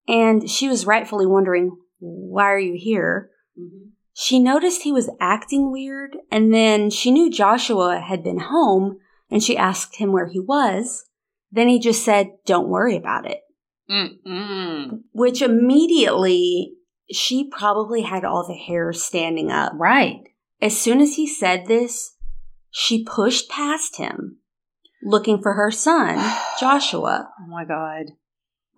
And 0.08 0.48
she 0.48 0.68
was 0.68 0.86
rightfully 0.86 1.26
wondering, 1.26 1.76
why 1.98 2.44
are 2.44 2.58
you 2.58 2.76
here? 2.78 3.30
Mm-hmm. 3.58 3.85
She 4.18 4.38
noticed 4.38 4.80
he 4.80 4.92
was 4.92 5.10
acting 5.20 5.70
weird 5.70 6.16
and 6.30 6.52
then 6.52 6.88
she 6.88 7.10
knew 7.10 7.30
Joshua 7.30 8.00
had 8.00 8.24
been 8.24 8.38
home 8.40 8.96
and 9.30 9.42
she 9.42 9.58
asked 9.58 9.96
him 9.96 10.10
where 10.10 10.26
he 10.26 10.40
was. 10.40 11.04
Then 11.52 11.68
he 11.68 11.78
just 11.78 12.02
said, 12.02 12.30
don't 12.46 12.70
worry 12.70 12.96
about 12.96 13.30
it, 13.30 13.40
Mm-mm. 13.90 15.00
which 15.12 15.42
immediately 15.42 16.72
she 17.12 17.50
probably 17.50 18.02
had 18.02 18.24
all 18.24 18.46
the 18.46 18.56
hair 18.56 18.90
standing 18.94 19.50
up. 19.50 19.72
Right. 19.74 20.20
As 20.62 20.80
soon 20.80 21.02
as 21.02 21.16
he 21.16 21.26
said 21.26 21.66
this, 21.66 22.16
she 22.70 23.04
pushed 23.04 23.50
past 23.50 23.98
him, 23.98 24.38
looking 25.02 25.42
for 25.42 25.52
her 25.52 25.70
son, 25.70 26.16
Joshua. 26.58 27.28
Oh 27.38 27.46
my 27.50 27.66
God. 27.66 28.12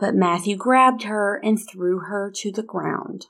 But 0.01 0.17
Matthew 0.17 0.57
grabbed 0.57 1.05
her 1.05 1.41
and 1.45 1.59
threw 1.61 2.01
her 2.09 2.33
to 2.39 2.51
the 2.51 2.65
ground. 2.65 3.27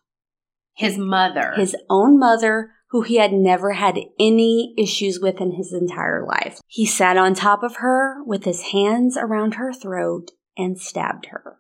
His 0.79 0.97
mother. 0.97 1.53
His 1.57 1.77
own 1.91 2.19
mother, 2.19 2.71
who 2.91 3.03
he 3.03 3.17
had 3.17 3.33
never 3.33 3.73
had 3.73 3.99
any 4.19 4.75
issues 4.79 5.19
with 5.21 5.41
in 5.41 5.53
his 5.57 5.73
entire 5.73 6.25
life. 6.27 6.61
He 6.67 6.87
sat 6.87 7.17
on 7.17 7.35
top 7.35 7.63
of 7.63 7.77
her 7.77 8.23
with 8.25 8.45
his 8.45 8.63
hands 8.73 9.17
around 9.17 9.55
her 9.55 9.73
throat 9.73 10.31
and 10.57 10.79
stabbed 10.81 11.27
her. 11.27 11.59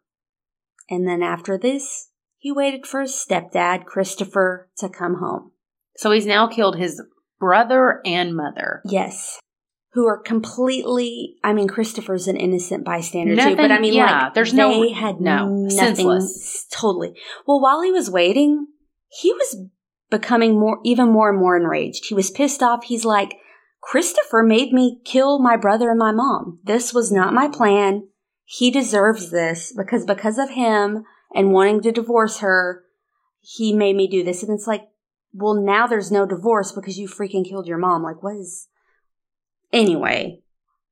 And 0.89 1.07
then 1.07 1.23
after 1.23 1.59
this, 1.59 2.11
he 2.39 2.53
waited 2.53 2.87
for 2.87 3.03
his 3.03 3.13
stepdad, 3.13 3.85
Christopher, 3.85 4.71
to 4.79 4.89
come 4.89 5.17
home. 5.17 5.51
So 5.97 6.13
he's 6.13 6.25
now 6.27 6.47
killed 6.47 6.77
his 6.79 7.03
brother 7.41 8.01
and 8.07 8.35
mother. 8.35 8.81
Yes. 8.85 9.41
Who 9.95 10.07
are 10.07 10.19
completely, 10.23 11.37
I 11.43 11.53
mean, 11.53 11.67
Christopher's 11.67 12.29
an 12.29 12.37
innocent 12.37 12.85
bystander 12.85 13.35
Nothing- 13.35 13.57
too, 13.57 13.63
but 13.63 13.73
I 13.73 13.81
mean, 13.81 13.95
yeah, 13.95 14.25
like, 14.27 14.35
there's 14.35 14.53
they 14.53 14.59
no- 14.59 14.95
had 14.95 15.21
no, 15.21 15.49
nothing, 15.49 15.71
senseless. 15.71 16.67
totally. 16.71 17.15
Well, 17.47 17.61
while 17.61 17.83
he 17.83 17.91
was 17.91 18.09
waiting, 18.11 18.69
he 19.09 19.33
was 19.33 19.65
becoming 20.11 20.59
more, 20.59 20.79
even 20.85 21.11
more 21.11 21.31
and 21.31 21.39
more 21.39 21.57
enraged. 21.57 22.07
He 22.07 22.15
was 22.15 22.31
pissed 22.31 22.63
off. 22.63 22.85
He's 22.85 23.05
like, 23.05 23.37
Christopher 23.81 24.43
made 24.43 24.73
me 24.73 25.01
kill 25.05 25.39
my 25.39 25.57
brother 25.57 25.91
and 25.91 25.99
my 25.99 26.13
mom. 26.13 26.61
This 26.65 26.93
was 26.93 27.13
not 27.13 27.35
my 27.35 27.49
plan. 27.49 28.09
He 28.45 28.71
deserves 28.71 29.31
this 29.31 29.73
because 29.77 30.05
because 30.05 30.39
of 30.39 30.51
him 30.51 31.05
and 31.35 31.53
wanting 31.53 31.83
to 31.83 31.93
divorce 31.93 32.39
her, 32.39 32.85
he 33.41 33.73
made 33.73 33.97
me 33.97 34.09
do 34.09 34.25
this. 34.25 34.43
And 34.43 34.53
it's 34.53 34.67
like, 34.67 34.89
well, 35.33 35.55
now 35.55 35.87
there's 35.87 36.11
no 36.11 36.27
divorce 36.27 36.73
because 36.73 36.99
you 36.99 37.09
freaking 37.09 37.49
killed 37.49 37.67
your 37.67 37.79
mom. 37.79 38.03
Like, 38.03 38.23
what 38.23 38.37
is. 38.37 38.69
Anyway, 39.73 40.41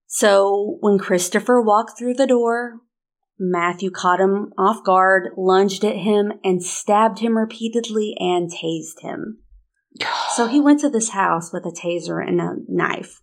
so 0.07 0.77
when 0.81 0.99
Christopher 0.99 1.61
walked 1.61 1.99
through 1.99 2.15
the 2.15 2.27
door, 2.27 2.81
Matthew 3.39 3.91
caught 3.91 4.21
him 4.21 4.53
off 4.57 4.85
guard, 4.85 5.31
lunged 5.37 5.85
at 5.85 5.97
him, 5.97 6.33
and 6.43 6.63
stabbed 6.63 7.19
him 7.19 7.37
repeatedly 7.37 8.15
and 8.19 8.51
tased 8.51 9.01
him. 9.01 9.39
So 10.35 10.47
he 10.49 10.61
went 10.61 10.81
to 10.81 10.91
this 10.91 11.11
house 11.11 11.51
with 11.51 11.65
a 11.65 11.71
taser 11.71 12.23
and 12.23 12.43
a 12.43 12.57
knife. 12.69 13.23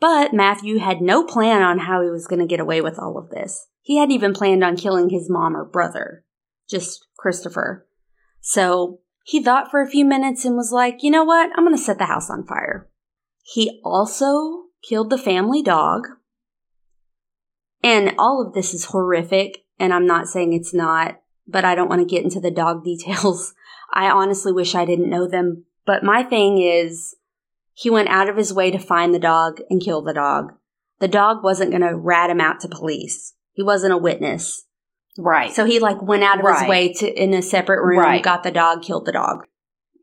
But 0.00 0.32
Matthew 0.32 0.78
had 0.78 1.00
no 1.00 1.22
plan 1.22 1.62
on 1.62 1.78
how 1.78 2.02
he 2.02 2.10
was 2.10 2.26
going 2.26 2.40
to 2.40 2.46
get 2.46 2.58
away 2.58 2.80
with 2.80 2.98
all 2.98 3.16
of 3.16 3.30
this. 3.30 3.68
He 3.80 3.98
hadn't 3.98 4.14
even 4.14 4.32
planned 4.32 4.64
on 4.64 4.76
killing 4.76 5.10
his 5.10 5.30
mom 5.30 5.56
or 5.56 5.64
brother, 5.64 6.24
just 6.68 7.06
Christopher. 7.16 7.86
So 8.40 9.00
he 9.24 9.42
thought 9.42 9.70
for 9.70 9.80
a 9.80 9.88
few 9.88 10.04
minutes 10.04 10.44
and 10.44 10.56
was 10.56 10.72
like, 10.72 11.02
you 11.02 11.10
know 11.10 11.24
what? 11.24 11.50
I'm 11.54 11.64
going 11.64 11.76
to 11.76 11.82
set 11.82 11.98
the 11.98 12.06
house 12.06 12.30
on 12.30 12.46
fire. 12.46 12.88
He 13.44 13.80
also 13.84 14.64
killed 14.82 15.10
the 15.10 15.18
family 15.18 15.62
dog. 15.62 16.08
And 17.82 18.14
all 18.18 18.44
of 18.46 18.52
this 18.52 18.74
is 18.74 18.86
horrific, 18.86 19.64
and 19.78 19.92
I'm 19.92 20.06
not 20.06 20.28
saying 20.28 20.52
it's 20.52 20.74
not, 20.74 21.20
but 21.46 21.64
I 21.64 21.74
don't 21.74 21.88
want 21.88 22.00
to 22.00 22.14
get 22.14 22.24
into 22.24 22.40
the 22.40 22.50
dog 22.50 22.84
details. 22.84 23.54
I 23.92 24.10
honestly 24.10 24.52
wish 24.52 24.74
I 24.74 24.84
didn't 24.84 25.10
know 25.10 25.26
them. 25.26 25.64
But 25.86 26.04
my 26.04 26.22
thing 26.22 26.58
is, 26.58 27.16
he 27.72 27.90
went 27.90 28.08
out 28.08 28.28
of 28.28 28.36
his 28.36 28.52
way 28.52 28.70
to 28.70 28.78
find 28.78 29.14
the 29.14 29.18
dog 29.18 29.60
and 29.70 29.82
kill 29.82 30.02
the 30.02 30.12
dog. 30.12 30.52
The 31.00 31.08
dog 31.08 31.42
wasn't 31.42 31.70
going 31.70 31.80
to 31.82 31.96
rat 31.96 32.28
him 32.30 32.40
out 32.40 32.60
to 32.60 32.68
police. 32.68 33.34
He 33.52 33.62
wasn't 33.62 33.94
a 33.94 33.98
witness. 33.98 34.66
Right. 35.18 35.50
So 35.52 35.64
he 35.64 35.78
like 35.80 36.00
went 36.02 36.22
out 36.22 36.38
of 36.40 36.46
his 36.58 36.68
way 36.68 36.92
to 36.94 37.10
in 37.10 37.34
a 37.34 37.42
separate 37.42 37.82
room, 37.82 37.98
Right. 37.98 38.22
got 38.22 38.42
the 38.42 38.50
dog, 38.50 38.82
killed 38.82 39.06
the 39.06 39.12
dog, 39.12 39.46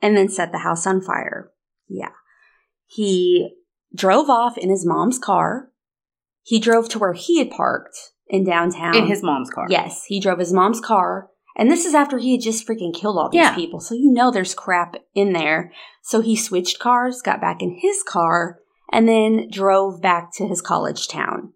and 0.02 0.18
then 0.18 0.28
set 0.28 0.52
the 0.52 0.58
house 0.60 0.86
on 0.86 1.02
fire. 1.02 1.52
Yeah. 1.88 2.10
He 2.88 3.56
drove 3.96 4.30
off 4.30 4.58
in 4.58 4.70
his 4.70 4.86
mom's 4.86 5.18
car. 5.20 5.70
He 6.48 6.62
drove 6.62 6.88
to 6.90 7.00
where 7.00 7.12
he 7.12 7.40
had 7.40 7.50
parked 7.52 7.98
in 8.30 8.46
downtown. 8.46 8.96
in 8.96 9.08
his 9.08 9.22
mom's 9.22 9.50
car. 9.50 9.68
Yes, 9.70 10.06
he 10.08 10.22
drove 10.22 10.40
his 10.40 10.54
mom's 10.54 10.80
car. 10.80 11.28
And 11.58 11.70
this 11.70 11.84
is 11.86 11.94
after 11.94 12.20
he 12.20 12.32
had 12.32 12.42
just 12.42 12.66
freaking 12.66 12.94
killed 12.94 13.18
all 13.18 13.30
these 13.30 13.40
Yeah. 13.40 13.54
people. 13.54 13.82
So 13.82 13.96
you 13.96 14.12
know 14.14 14.32
there's 14.32 14.56
crap 14.56 14.96
in 15.14 15.34
there. 15.34 15.74
So 16.04 16.22
he 16.22 16.38
switched 16.38 16.80
cars, 16.80 17.22
got 17.22 17.42
back 17.42 17.62
in 17.62 17.78
his 17.82 18.02
car, 18.02 18.60
and 18.94 19.10
then 19.10 19.50
drove 19.52 20.02
back 20.02 20.30
to 20.36 20.48
his 20.48 20.62
college 20.62 21.10
town. 21.10 21.52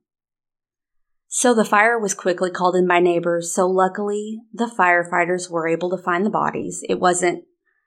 So 1.29 1.53
the 1.53 1.63
fire 1.63 1.97
was 1.97 2.13
quickly 2.13 2.51
called 2.51 2.75
in 2.75 2.85
by 2.85 2.99
neighbors. 2.99 3.53
So 3.53 3.65
luckily, 3.67 4.41
the 4.53 4.65
firefighters 4.77 5.49
were 5.49 5.69
able 5.69 5.89
to 5.91 6.03
find 6.03 6.25
the 6.25 6.29
bodies. 6.29 6.83
It 6.89 6.99
wasn't 6.99 7.45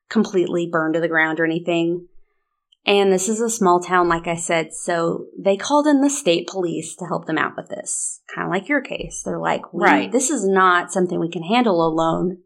completely 0.08 0.66
burned 0.72 0.94
to 0.94 1.00
the 1.00 1.08
ground 1.08 1.38
or 1.38 1.44
anything. 1.44 2.06
And 2.86 3.10
this 3.10 3.28
is 3.30 3.40
a 3.40 3.48
small 3.48 3.80
town, 3.80 4.08
like 4.08 4.26
I 4.26 4.36
said, 4.36 4.74
so 4.74 5.26
they 5.38 5.56
called 5.56 5.86
in 5.86 6.02
the 6.02 6.10
state 6.10 6.48
police 6.48 6.94
to 6.96 7.06
help 7.06 7.26
them 7.26 7.38
out 7.38 7.56
with 7.56 7.68
this. 7.68 8.20
Kind 8.34 8.46
of 8.46 8.52
like 8.52 8.68
your 8.68 8.82
case. 8.82 9.22
They're 9.24 9.38
like, 9.38 9.62
Right. 9.72 10.12
this 10.12 10.28
is 10.28 10.46
not 10.46 10.92
something 10.92 11.18
we 11.18 11.30
can 11.30 11.44
handle 11.44 11.86
alone. 11.86 12.38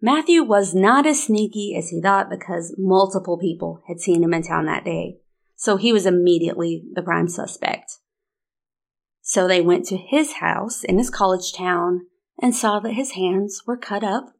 Matthew 0.00 0.42
was 0.42 0.74
not 0.74 1.06
as 1.06 1.22
sneaky 1.22 1.76
as 1.76 1.88
he 1.90 2.00
thought 2.00 2.30
because 2.30 2.74
multiple 2.78 3.38
people 3.38 3.82
had 3.86 4.00
seen 4.00 4.24
him 4.24 4.34
in 4.34 4.42
town 4.42 4.66
that 4.66 4.84
day. 4.84 5.18
So 5.54 5.76
he 5.76 5.92
was 5.92 6.06
immediately 6.06 6.84
the 6.94 7.02
prime 7.02 7.28
suspect. 7.28 7.98
So 9.22 9.46
they 9.46 9.60
went 9.60 9.84
to 9.86 9.96
his 9.96 10.34
house 10.34 10.82
in 10.82 10.98
his 10.98 11.10
college 11.10 11.52
town 11.52 12.06
and 12.40 12.54
saw 12.54 12.80
that 12.80 12.94
his 12.94 13.12
hands 13.12 13.62
were 13.66 13.76
cut 13.76 14.02
up. 14.02 14.32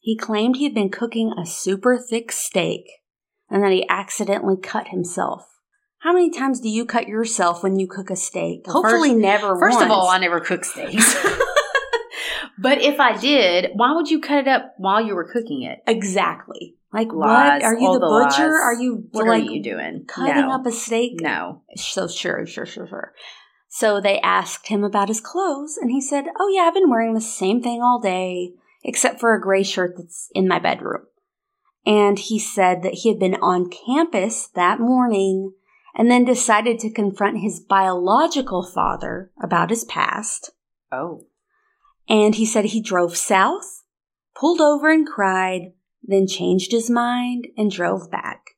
He 0.00 0.16
claimed 0.16 0.56
he 0.56 0.64
had 0.64 0.74
been 0.74 0.90
cooking 0.90 1.32
a 1.32 1.46
super 1.46 1.98
thick 1.98 2.32
steak 2.32 2.86
and 3.52 3.62
that 3.62 3.70
he 3.70 3.86
accidentally 3.88 4.56
cut 4.60 4.88
himself. 4.88 5.46
How 5.98 6.12
many 6.12 6.30
times 6.30 6.58
do 6.58 6.68
you 6.68 6.84
cut 6.84 7.06
yourself 7.06 7.62
when 7.62 7.78
you 7.78 7.86
cook 7.86 8.10
a 8.10 8.16
steak? 8.16 8.62
Well, 8.66 8.82
Hopefully, 8.82 9.10
first- 9.10 9.20
never. 9.20 9.58
First 9.60 9.80
of 9.82 9.90
all, 9.90 10.08
I 10.08 10.18
never 10.18 10.40
cook 10.40 10.64
steaks. 10.64 11.14
but 12.58 12.80
if 12.80 12.98
I 12.98 13.16
did, 13.16 13.70
why 13.74 13.94
would 13.94 14.10
you 14.10 14.20
cut 14.20 14.38
it 14.38 14.48
up 14.48 14.74
while 14.78 15.00
you 15.04 15.14
were 15.14 15.30
cooking 15.30 15.62
it? 15.62 15.78
exactly. 15.86 16.74
Like 16.92 17.12
Lies, 17.12 17.62
what? 17.62 17.62
Are 17.62 17.74
you 17.78 17.92
the, 17.94 18.00
the 18.00 18.06
butcher? 18.06 18.50
lies. 18.50 18.60
Are 18.62 18.74
you 18.74 19.04
What 19.12 19.26
like 19.26 19.42
are 19.42 19.50
you 19.50 19.62
doing? 19.62 20.04
cutting 20.08 20.48
no. 20.48 20.54
up 20.54 20.66
a 20.66 20.72
steak? 20.72 21.20
No. 21.20 21.62
So 21.76 22.06
sure, 22.08 22.44
sure, 22.46 22.66
sure, 22.66 22.86
sure. 22.86 23.12
So 23.68 24.00
they 24.00 24.18
asked 24.20 24.68
him 24.68 24.84
about 24.84 25.08
his 25.08 25.20
clothes, 25.20 25.78
and 25.80 25.90
he 25.90 26.02
said, 26.02 26.26
"Oh 26.38 26.48
yeah, 26.54 26.62
I've 26.62 26.74
been 26.74 26.90
wearing 26.90 27.14
the 27.14 27.22
same 27.22 27.62
thing 27.62 27.80
all 27.80 27.98
day, 27.98 28.52
except 28.84 29.20
for 29.20 29.34
a 29.34 29.40
gray 29.40 29.62
shirt 29.62 29.94
that's 29.96 30.28
in 30.34 30.46
my 30.48 30.58
bedroom." 30.58 31.02
And 31.84 32.18
he 32.18 32.38
said 32.38 32.82
that 32.82 32.94
he 32.94 33.08
had 33.08 33.18
been 33.18 33.34
on 33.36 33.70
campus 33.70 34.48
that 34.54 34.78
morning 34.78 35.52
and 35.94 36.10
then 36.10 36.24
decided 36.24 36.78
to 36.80 36.90
confront 36.90 37.40
his 37.40 37.60
biological 37.60 38.64
father 38.64 39.30
about 39.42 39.70
his 39.70 39.84
past. 39.84 40.50
Oh. 40.90 41.26
And 42.08 42.34
he 42.34 42.46
said 42.46 42.66
he 42.66 42.80
drove 42.80 43.16
south, 43.16 43.82
pulled 44.34 44.60
over 44.60 44.90
and 44.90 45.06
cried, 45.06 45.72
then 46.02 46.26
changed 46.26 46.72
his 46.72 46.88
mind 46.88 47.48
and 47.56 47.70
drove 47.70 48.10
back. 48.10 48.50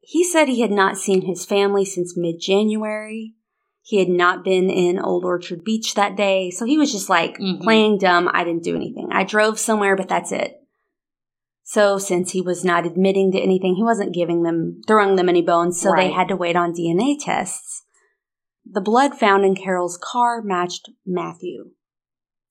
He 0.00 0.24
said 0.24 0.48
he 0.48 0.60
had 0.60 0.72
not 0.72 0.98
seen 0.98 1.22
his 1.22 1.44
family 1.44 1.84
since 1.84 2.16
mid 2.16 2.40
January. 2.40 3.34
He 3.82 3.98
had 3.98 4.08
not 4.08 4.44
been 4.44 4.70
in 4.70 4.98
Old 4.98 5.24
Orchard 5.24 5.64
Beach 5.64 5.94
that 5.94 6.16
day. 6.16 6.50
So 6.50 6.64
he 6.64 6.78
was 6.78 6.92
just 6.92 7.08
like 7.08 7.38
Mhm. 7.38 7.62
playing 7.62 7.98
dumb. 7.98 8.28
I 8.32 8.44
didn't 8.44 8.62
do 8.64 8.76
anything. 8.76 9.08
I 9.10 9.24
drove 9.24 9.58
somewhere, 9.58 9.96
but 9.96 10.08
that's 10.08 10.32
it. 10.32 10.59
So 11.72 11.98
since 11.98 12.32
he 12.32 12.42
was 12.42 12.64
not 12.64 12.84
admitting 12.84 13.30
to 13.30 13.38
anything, 13.38 13.76
he 13.76 13.84
wasn't 13.84 14.12
giving 14.12 14.42
them, 14.42 14.80
throwing 14.88 15.14
them 15.14 15.28
any 15.28 15.40
bones. 15.40 15.80
So 15.80 15.92
they 15.94 16.10
had 16.10 16.26
to 16.26 16.34
wait 16.34 16.56
on 16.56 16.72
DNA 16.72 17.14
tests. 17.16 17.84
The 18.68 18.80
blood 18.80 19.14
found 19.14 19.44
in 19.44 19.54
Carol's 19.54 19.96
car 19.96 20.42
matched 20.42 20.90
Matthew 21.06 21.70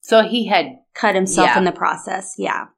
So 0.00 0.22
he 0.22 0.46
had 0.46 0.78
cut 0.94 1.14
himself 1.14 1.48
Yeah. 1.48 1.58
in 1.58 1.64
the 1.64 1.70
process. 1.70 2.36
Yeah. 2.38 2.68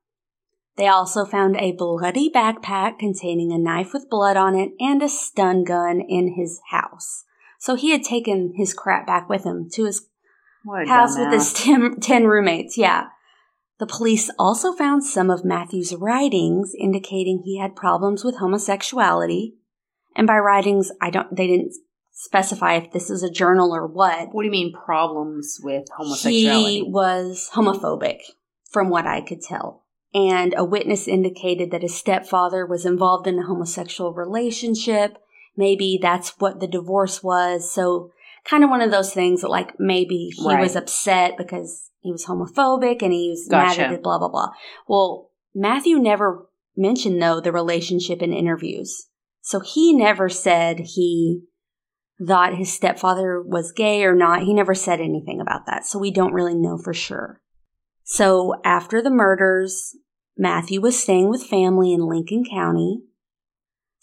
They 0.76 0.88
also 0.88 1.24
found 1.24 1.57
a 1.59 1.76
bloody 1.78 2.28
backpack 2.28 2.98
containing 2.98 3.52
a 3.52 3.59
knife 3.59 3.92
with 3.92 4.11
blood 4.11 4.37
on 4.37 4.57
it 4.57 4.72
and 4.81 5.00
a 5.00 5.09
stun 5.09 5.62
gun 5.62 6.00
in 6.00 6.35
his 6.35 6.61
house. 6.72 7.22
So 7.61 7.76
he 7.76 7.92
had 7.92 8.02
taken 8.02 8.55
his 8.57 8.74
crap 8.74 9.07
back 9.07 9.28
with 9.28 9.44
him 9.44 9.68
to 9.74 9.85
his 9.85 10.09
house 10.88 11.16
with 11.16 11.33
his 11.33 11.52
10, 11.52 12.00
10 12.00 12.26
roommates. 12.26 12.76
Yeah. 12.76 13.11
The 13.82 13.88
police 13.88 14.30
also 14.38 14.72
found 14.72 15.02
some 15.02 15.28
of 15.28 15.44
Matthew's 15.44 15.92
writings 15.92 16.72
indicating 16.78 17.42
he 17.42 17.58
had 17.58 17.74
problems 17.74 18.22
with 18.22 18.36
homosexuality. 18.36 19.56
And 20.14 20.24
by 20.24 20.38
writings, 20.38 20.92
I 21.00 21.10
don't, 21.10 21.34
they 21.34 21.48
didn't 21.48 21.74
specify 22.12 22.74
if 22.74 22.92
this 22.92 23.10
is 23.10 23.24
a 23.24 23.28
journal 23.28 23.74
or 23.74 23.88
what. 23.88 24.32
What 24.32 24.42
do 24.42 24.46
you 24.46 24.52
mean 24.52 24.72
problems 24.72 25.58
with 25.60 25.86
homosexuality? 25.96 26.74
He 26.74 26.82
was 26.84 27.50
homophobic, 27.54 28.18
from 28.70 28.88
what 28.88 29.04
I 29.04 29.20
could 29.20 29.42
tell. 29.42 29.82
And 30.14 30.54
a 30.56 30.62
witness 30.62 31.08
indicated 31.08 31.72
that 31.72 31.82
his 31.82 31.96
stepfather 31.96 32.64
was 32.64 32.86
involved 32.86 33.26
in 33.26 33.40
a 33.40 33.46
homosexual 33.46 34.14
relationship. 34.14 35.18
Maybe 35.56 35.98
that's 36.00 36.38
what 36.38 36.60
the 36.60 36.68
divorce 36.68 37.20
was. 37.24 37.74
So, 37.74 38.12
kind 38.44 38.64
of 38.64 38.70
one 38.70 38.81
of 38.83 38.90
those 38.90 39.12
things 39.12 39.40
that, 39.42 39.48
like, 39.50 39.78
maybe 39.78 40.31
he 40.35 40.46
Right. 40.48 40.61
was 40.61 40.76
upset 40.76 41.37
because 41.37 41.90
he 42.00 42.11
was 42.11 42.26
homophobic 42.26 43.02
and 43.02 43.12
he 43.12 43.31
was 43.31 43.46
Gotcha. 43.48 43.83
mad 43.83 43.92
at 43.92 44.02
blah, 44.02 44.18
blah, 44.18 44.28
blah. 44.28 44.48
Well, 44.88 45.31
Matthew 45.55 45.98
never 45.98 46.48
mentioned, 46.76 47.22
though, 47.22 47.40
the 47.40 47.52
relationship 47.52 48.22
in 48.22 48.33
interviews. 48.33 49.09
So, 49.40 49.61
he 49.61 49.92
never 49.92 50.28
said 50.28 50.81
he 50.81 51.42
thought 52.26 52.55
his 52.55 52.72
stepfather 52.72 53.42
was 53.42 53.72
gay 53.72 54.05
or 54.05 54.14
not. 54.14 54.42
He 54.42 54.55
never 54.55 54.74
said 54.74 55.00
anything 55.00 55.40
about 55.40 55.66
that. 55.66 55.85
So 55.85 55.98
we 55.98 56.11
don't 56.11 56.33
really 56.33 56.55
know 56.55 56.78
for 56.78 56.94
sure. 56.94 57.40
So 58.05 58.55
after 58.64 59.02
the 59.02 59.11
murders, 59.11 59.96
Matthew 60.37 60.81
was 60.81 60.98
staying 61.00 61.28
with 61.28 61.42
family 61.44 61.92
in 61.92 62.07
Lincoln 62.07 62.44
County. 62.48 63.02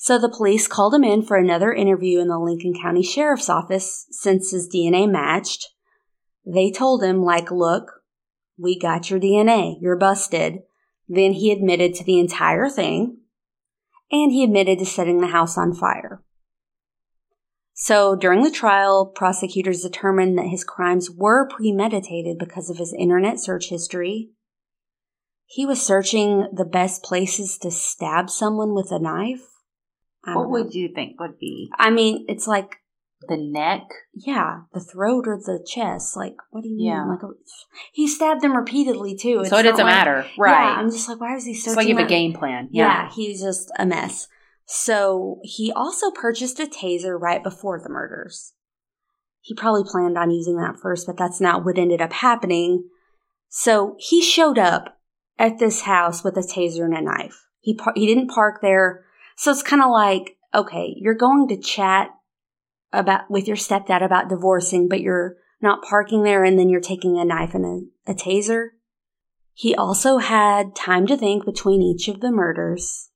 So 0.02 0.18
the 0.18 0.30
police 0.30 0.66
called 0.66 0.94
him 0.94 1.04
in 1.04 1.24
for 1.24 1.36
another 1.36 1.74
interview 1.74 2.22
in 2.22 2.30
the 2.30 2.40
Lincoln 2.40 2.74
County 2.74 3.04
Sheriff's 3.04 3.50
Office 3.50 4.08
since 4.12 4.52
his 4.52 4.70
DNA 4.74 5.12
matched. 5.12 5.68
They 6.46 6.72
told 6.72 7.04
him, 7.04 7.22
like, 7.22 7.52
look, 7.52 8.02
we 8.58 8.80
got 8.80 9.10
your 9.10 9.20
DNA. 9.20 9.76
You're 9.82 9.98
busted. 9.98 10.60
Then 11.10 11.34
he 11.34 11.52
admitted 11.52 11.96
to 11.96 12.06
the 12.06 12.18
entire 12.18 12.70
thing 12.70 13.18
and 14.10 14.32
he 14.32 14.42
admitted 14.42 14.80
to 14.80 14.86
setting 14.86 15.20
the 15.20 15.28
house 15.28 15.58
on 15.58 15.74
fire. 15.74 16.24
So 17.74 18.16
during 18.16 18.44
the 18.44 18.52
trial, 18.52 19.06
prosecutors 19.06 19.82
determined 19.82 20.38
that 20.38 20.48
his 20.48 20.64
crimes 20.64 21.12
were 21.12 21.50
premeditated 21.50 22.38
because 22.38 22.70
of 22.70 22.78
his 22.78 22.96
internet 22.98 23.38
search 23.38 23.68
history. 23.68 24.30
He 25.46 25.66
was 25.66 25.86
searching 25.86 26.48
the 26.54 26.66
best 26.66 27.04
places 27.04 27.58
to 27.58 27.70
stab 27.70 28.30
someone 28.30 28.74
with 28.74 28.94
a 28.94 29.00
knife. 29.00 29.59
What 30.26 30.50
would 30.50 30.74
you 30.74 30.90
think 30.94 31.20
would 31.20 31.40
be? 31.40 31.70
I 31.78 31.90
mean, 31.90 32.26
it's 32.28 32.48
like 32.48 32.76
the 33.28 33.38
neck. 33.38 33.84
Yeah, 34.14 34.62
the 34.74 34.80
throat 34.80 35.26
or 35.28 35.38
the 35.38 35.66
chest. 35.66 36.16
Like, 36.16 36.36
what 36.52 36.62
do 36.64 36.70
you 36.70 36.78
mean? 36.78 37.10
Like, 37.10 37.24
a, 37.24 37.28
he 37.94 38.08
stabbed 38.08 38.42
them 38.42 38.56
repeatedly 38.56 39.16
too. 39.16 39.40
It's 39.42 39.50
so 39.50 39.58
it 39.58 39.64
doesn't 39.64 39.86
like- 39.86 39.94
matter, 39.94 40.26
Yeah, 40.38 40.44
right? 40.44 40.78
I'm 40.78 40.92
just 40.92 41.08
like, 41.10 41.20
why 41.20 41.36
is 41.36 41.46
he 41.46 41.54
so? 41.54 41.72
it's 41.72 41.78
like 41.78 41.88
you 41.88 41.96
have 41.96 42.06
a 42.06 42.10
game 42.10 42.34
plan. 42.34 42.70
Yeah. 42.72 42.86
Yeah. 43.06 43.12
he's 43.12 43.42
just 43.42 43.72
a 43.78 43.86
mess. 43.86 44.28
So 44.66 45.40
he 45.44 45.72
also 45.72 46.12
purchased 46.12 46.60
a 46.60 46.68
taser 46.68 47.20
right 47.20 47.44
before 47.44 47.80
the 47.82 47.90
murders. 47.90 48.54
He 49.42 49.56
probably 49.56 49.84
planned 49.90 50.18
on 50.18 50.30
using 50.32 50.58
that 50.58 50.76
first, 50.80 51.08
but 51.08 51.18
that's 51.18 51.42
not 51.42 51.66
what 51.66 51.78
ended 51.80 52.02
up 52.02 52.14
happening. 52.14 52.88
So 53.48 53.96
he 53.98 54.22
showed 54.22 54.60
up 54.60 54.98
at 55.40 55.58
this 55.58 55.82
house 55.82 56.24
with 56.24 56.38
a 56.38 56.42
taser 56.42 56.84
and 56.86 56.94
a 56.94 57.02
knife. 57.02 57.46
He 57.62 57.74
par- 57.74 57.94
he 57.96 58.06
didn't 58.06 58.28
park 58.30 58.60
there. 58.62 59.06
So 59.40 59.52
it's 59.52 59.64
kind 59.64 59.82
of 59.82 59.90
like, 59.90 60.36
okay, 60.54 60.94
you're 60.98 61.16
going 61.16 61.48
to 61.48 61.58
chat 61.58 62.10
about 62.92 63.32
with 63.32 63.48
your 63.48 63.56
stepdad 63.56 64.04
about 64.04 64.28
divorcing, 64.28 64.90
but 64.90 65.00
you're 65.00 65.38
not 65.62 65.82
parking 65.82 66.24
there 66.24 66.44
and 66.44 66.60
then 66.60 66.68
you're 66.68 66.82
taking 66.82 67.18
a 67.18 67.24
knife 67.24 67.54
and 67.54 67.66
a, 68.06 68.12
a 68.12 68.14
taser. 68.14 68.72
He 69.54 69.74
also 69.74 70.18
had 70.18 70.76
time 70.76 71.08
to 71.08 71.16
think 71.16 71.46
between 71.46 71.82
each 71.82 72.10
of 72.10 72.20
the 72.20 72.34
murders. 72.34 73.12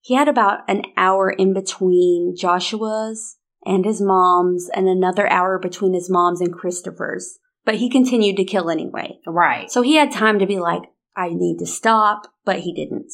He 0.00 0.14
had 0.14 0.26
about 0.26 0.68
an 0.68 0.82
hour 0.96 1.30
in 1.30 1.54
between 1.54 2.34
Joshua's 2.36 3.36
and 3.64 3.84
his 3.84 4.00
mom's, 4.00 4.68
and 4.74 4.88
another 4.88 5.30
hour 5.30 5.60
between 5.60 5.94
his 5.94 6.10
mom's 6.10 6.40
and 6.40 6.52
Christopher's. 6.52 7.38
But 7.64 7.76
he 7.76 7.88
continued 7.88 8.36
to 8.38 8.44
kill 8.44 8.70
anyway. 8.70 9.20
Right. 9.24 9.70
So 9.70 9.82
he 9.82 9.94
had 9.94 10.10
time 10.10 10.40
to 10.40 10.46
be 10.46 10.58
like, 10.58 10.82
I 11.16 11.28
need 11.30 11.58
to 11.60 11.66
stop, 11.66 12.26
but 12.44 12.58
he 12.58 12.74
didn't. 12.74 13.12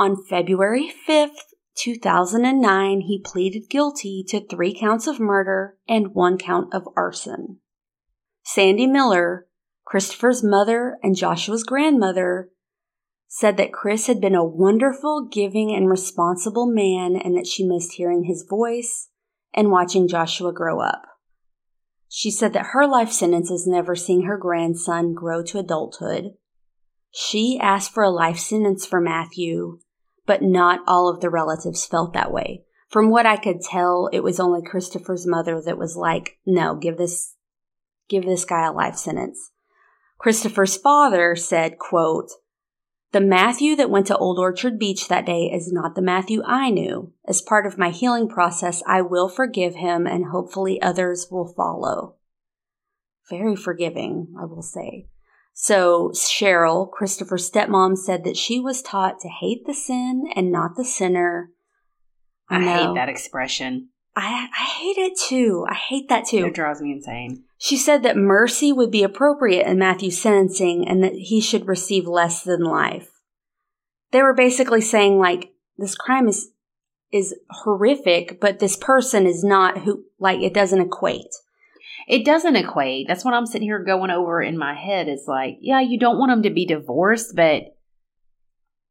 On 0.00 0.16
February 0.16 0.90
5th, 1.06 1.52
2009, 1.76 3.02
he 3.02 3.20
pleaded 3.22 3.68
guilty 3.68 4.24
to 4.28 4.40
three 4.40 4.74
counts 4.74 5.06
of 5.06 5.20
murder 5.20 5.76
and 5.86 6.14
one 6.14 6.38
count 6.38 6.72
of 6.72 6.88
arson. 6.96 7.58
Sandy 8.42 8.86
Miller, 8.86 9.46
Christopher's 9.84 10.42
mother 10.42 10.96
and 11.02 11.14
Joshua's 11.14 11.64
grandmother, 11.64 12.48
said 13.28 13.58
that 13.58 13.74
Chris 13.74 14.06
had 14.06 14.22
been 14.22 14.34
a 14.34 14.42
wonderful, 14.42 15.28
giving, 15.30 15.70
and 15.70 15.90
responsible 15.90 16.64
man 16.64 17.14
and 17.14 17.36
that 17.36 17.46
she 17.46 17.68
missed 17.68 17.92
hearing 17.92 18.24
his 18.24 18.46
voice 18.48 19.10
and 19.52 19.70
watching 19.70 20.08
Joshua 20.08 20.50
grow 20.50 20.80
up. 20.80 21.02
She 22.08 22.30
said 22.30 22.54
that 22.54 22.68
her 22.72 22.86
life 22.86 23.12
sentence 23.12 23.50
is 23.50 23.66
never 23.66 23.94
seeing 23.94 24.22
her 24.22 24.38
grandson 24.38 25.12
grow 25.12 25.42
to 25.42 25.58
adulthood. 25.58 26.30
She 27.10 27.58
asked 27.60 27.92
for 27.92 28.02
a 28.02 28.08
life 28.08 28.38
sentence 28.38 28.86
for 28.86 28.98
Matthew, 28.98 29.80
but 30.30 30.42
not 30.42 30.78
all 30.86 31.08
of 31.08 31.18
the 31.18 31.28
relatives 31.28 31.84
felt 31.84 32.12
that 32.12 32.30
way. 32.30 32.62
From 32.88 33.10
what 33.10 33.26
I 33.26 33.36
could 33.36 33.60
tell, 33.60 34.08
it 34.12 34.20
was 34.20 34.38
only 34.38 34.62
Christopher's 34.62 35.26
mother 35.26 35.60
that 35.60 35.76
was 35.76 35.96
like, 35.96 36.38
no, 36.46 36.76
give 36.76 36.98
this, 36.98 37.34
give 38.08 38.24
this 38.24 38.44
guy 38.44 38.68
a 38.68 38.72
life 38.72 38.94
sentence. 38.94 39.50
Christopher's 40.18 40.76
father 40.76 41.34
said, 41.34 41.80
quote, 41.80 42.30
the 43.10 43.20
Matthew 43.20 43.74
that 43.74 43.90
went 43.90 44.06
to 44.06 44.16
Old 44.16 44.38
Orchard 44.38 44.78
Beach 44.78 45.08
that 45.08 45.26
day 45.26 45.50
is 45.52 45.72
not 45.72 45.96
the 45.96 46.00
Matthew 46.00 46.44
I 46.46 46.70
knew. 46.70 47.12
As 47.26 47.42
part 47.42 47.66
of 47.66 47.76
my 47.76 47.90
healing 47.90 48.28
process, 48.28 48.84
I 48.86 49.02
will 49.02 49.28
forgive 49.28 49.74
him 49.74 50.06
and 50.06 50.26
hopefully 50.26 50.80
others 50.80 51.26
will 51.28 51.52
follow. 51.56 52.14
Very 53.28 53.56
forgiving, 53.56 54.32
I 54.40 54.44
will 54.44 54.62
say. 54.62 55.08
So, 55.52 56.10
Cheryl, 56.14 56.90
Christopher's 56.90 57.50
stepmom, 57.50 57.96
said 57.98 58.24
that 58.24 58.36
she 58.36 58.58
was 58.58 58.82
taught 58.82 59.20
to 59.20 59.28
hate 59.28 59.66
the 59.66 59.74
sin 59.74 60.24
and 60.34 60.50
not 60.50 60.76
the 60.76 60.84
sinner. 60.84 61.50
I 62.48 62.58
know. 62.58 62.88
hate 62.88 62.94
that 62.94 63.08
expression. 63.08 63.90
I, 64.16 64.48
I 64.58 64.64
hate 64.64 64.98
it 64.98 65.18
too. 65.18 65.64
I 65.68 65.74
hate 65.74 66.08
that 66.08 66.26
too. 66.26 66.46
It 66.46 66.54
drives 66.54 66.80
me 66.80 66.92
insane. 66.92 67.44
She 67.58 67.76
said 67.76 68.02
that 68.02 68.16
mercy 68.16 68.72
would 68.72 68.90
be 68.90 69.02
appropriate 69.02 69.66
in 69.66 69.78
Matthew's 69.78 70.20
sentencing 70.20 70.88
and 70.88 71.04
that 71.04 71.14
he 71.14 71.40
should 71.40 71.68
receive 71.68 72.06
less 72.06 72.42
than 72.42 72.64
life. 72.64 73.10
They 74.10 74.22
were 74.22 74.34
basically 74.34 74.80
saying 74.80 75.18
like 75.18 75.52
this 75.78 75.94
crime 75.94 76.26
is 76.26 76.50
is 77.12 77.34
horrific, 77.50 78.40
but 78.40 78.60
this 78.60 78.76
person 78.76 79.26
is 79.26 79.44
not 79.44 79.78
who 79.78 80.04
like 80.18 80.40
it 80.40 80.54
doesn't 80.54 80.80
equate. 80.80 81.34
It 82.10 82.24
doesn't 82.24 82.56
equate. 82.56 83.06
That's 83.08 83.24
what 83.24 83.34
I'm 83.34 83.46
sitting 83.46 83.68
here 83.68 83.82
going 83.84 84.10
over 84.10 84.42
in 84.42 84.58
my 84.58 84.74
head. 84.74 85.08
Is 85.08 85.24
like, 85.28 85.58
yeah, 85.60 85.80
you 85.80 85.98
don't 85.98 86.18
want 86.18 86.30
them 86.32 86.42
to 86.42 86.50
be 86.50 86.66
divorced, 86.66 87.34
but 87.36 87.64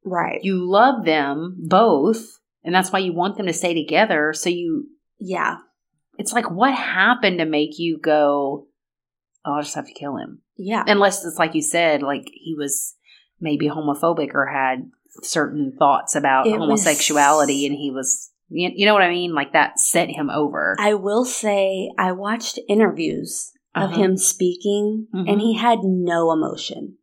Right. 0.06 0.40
you 0.44 0.70
love 0.70 1.06
them 1.06 1.58
both, 1.68 2.26
and 2.64 2.74
that's 2.74 2.92
why 2.92 3.00
you 3.00 3.14
want 3.14 3.38
them 3.38 3.48
to 3.48 3.54
stay 3.54 3.74
together. 3.74 4.34
So 4.34 4.50
you, 4.50 4.88
Yeah. 5.20 5.58
it's 6.18 6.34
like, 6.34 6.50
what 6.50 6.74
happened 6.74 7.40
to 7.40 7.46
make 7.46 7.78
you 7.78 8.00
go? 8.02 8.68
Oh, 9.46 9.54
I'll 9.54 9.62
just 9.62 9.76
have 9.76 9.88
to 9.88 9.94
kill 9.94 10.18
him. 10.18 10.42
Yeah. 10.58 10.84
Unless 10.88 11.26
it's 11.26 11.38
like 11.38 11.54
you 11.56 11.62
said, 11.62 12.02
like 12.02 12.30
he 12.34 12.56
was 12.58 12.96
maybe 13.40 13.70
homophobic 13.70 14.34
or 14.34 14.48
had 14.48 14.90
certain 15.24 15.76
thoughts 15.78 16.16
about 16.16 16.48
It 16.48 16.52
was- 16.52 16.60
homosexuality, 16.60 17.66
and 17.66 17.76
he 17.76 17.92
was, 17.92 18.29
you, 18.50 18.72
you 18.76 18.86
know 18.86 18.94
what 18.94 19.04
I 19.04 19.10
mean? 19.10 19.34
Like 19.34 19.54
that 19.54 19.80
set 19.80 20.10
him 20.10 20.30
over. 20.30 20.76
I 20.80 20.94
will 20.96 21.26
say 21.26 21.90
I 21.98 22.12
watched 22.12 22.60
interviews 22.68 23.52
of 23.76 23.92
Uh-huh. 23.92 24.02
him 24.02 24.18
speaking 24.18 25.08
Mhm. 25.16 25.30
and 25.32 25.42
he 25.42 25.56
had 25.58 25.80
no 25.84 26.32
emotion. 26.32 26.98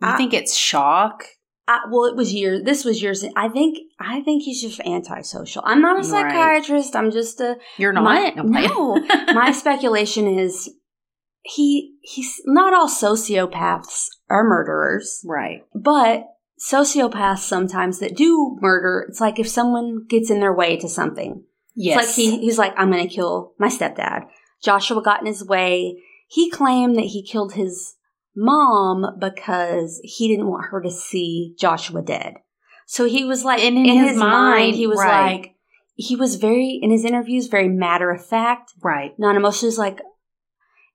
you 0.00 0.08
I- 0.08 0.16
think 0.16 0.32
it's 0.32 0.56
shock? 0.56 1.24
I, 1.66 1.80
well, 1.90 2.04
it 2.06 2.16
was 2.16 2.32
years. 2.32 2.62
This 2.62 2.82
was 2.84 3.02
years. 3.02 3.22
I 3.36 3.48
think. 3.50 3.76
I 4.00 4.22
think 4.22 4.42
he's 4.44 4.62
just 4.62 4.80
antisocial. 4.86 5.60
I'm 5.66 5.82
not 5.82 5.96
a 5.96 5.96
Right. 5.96 6.06
psychiatrist. 6.06 6.96
I'm 6.96 7.10
just 7.10 7.40
a. 7.42 7.56
You're 7.76 7.92
not. 7.92 8.04
My- 8.04 8.30
no. 8.36 8.94
My 9.34 9.50
speculation 9.52 10.26
is 10.38 10.72
he. 11.42 11.96
He's 12.00 12.40
not 12.46 12.72
all 12.72 12.88
sociopaths 12.88 14.06
are 14.30 14.44
murderers, 14.44 15.20
right. 15.26 15.62
but 15.74 16.24
sociopaths 16.58 17.38
sometimes 17.38 17.98
that 18.00 18.16
do 18.16 18.56
murder. 18.60 19.06
It's 19.08 19.20
like 19.20 19.38
if 19.38 19.48
someone 19.48 20.06
gets 20.08 20.30
in 20.30 20.40
their 20.40 20.54
way 20.54 20.76
to 20.76 20.88
something. 20.88 21.44
Yes. 21.74 21.98
It's 21.98 22.08
like 22.08 22.16
he, 22.16 22.40
he's 22.40 22.58
like, 22.58 22.74
I'm 22.76 22.90
going 22.90 23.06
to 23.08 23.14
kill 23.14 23.54
my 23.58 23.68
stepdad. 23.68 24.26
Joshua 24.62 25.02
got 25.02 25.20
in 25.20 25.26
his 25.26 25.44
way. 25.44 26.02
He 26.28 26.50
claimed 26.50 26.96
that 26.96 27.06
he 27.06 27.22
killed 27.22 27.54
his 27.54 27.94
mom 28.34 29.18
because 29.20 30.00
he 30.02 30.28
didn't 30.28 30.48
want 30.48 30.66
her 30.70 30.82
to 30.82 30.90
see 30.90 31.54
Joshua 31.58 32.02
dead. 32.02 32.34
So 32.86 33.04
he 33.04 33.24
was 33.24 33.44
like, 33.44 33.60
And 33.60 33.76
in, 33.76 33.86
in 33.86 33.98
his, 33.98 34.10
his 34.10 34.18
mind, 34.18 34.32
mind, 34.32 34.74
he 34.74 34.86
was 34.86 34.98
right. 34.98 35.32
like, 35.32 35.54
he 35.94 36.16
was 36.16 36.36
very, 36.36 36.78
in 36.80 36.90
his 36.90 37.04
interviews, 37.04 37.48
very 37.48 37.68
matter 37.68 38.10
of 38.10 38.24
fact, 38.24 38.72
right. 38.82 39.12
non 39.18 39.36
emotional. 39.36 39.70
He's 39.70 39.78
like, 39.78 40.00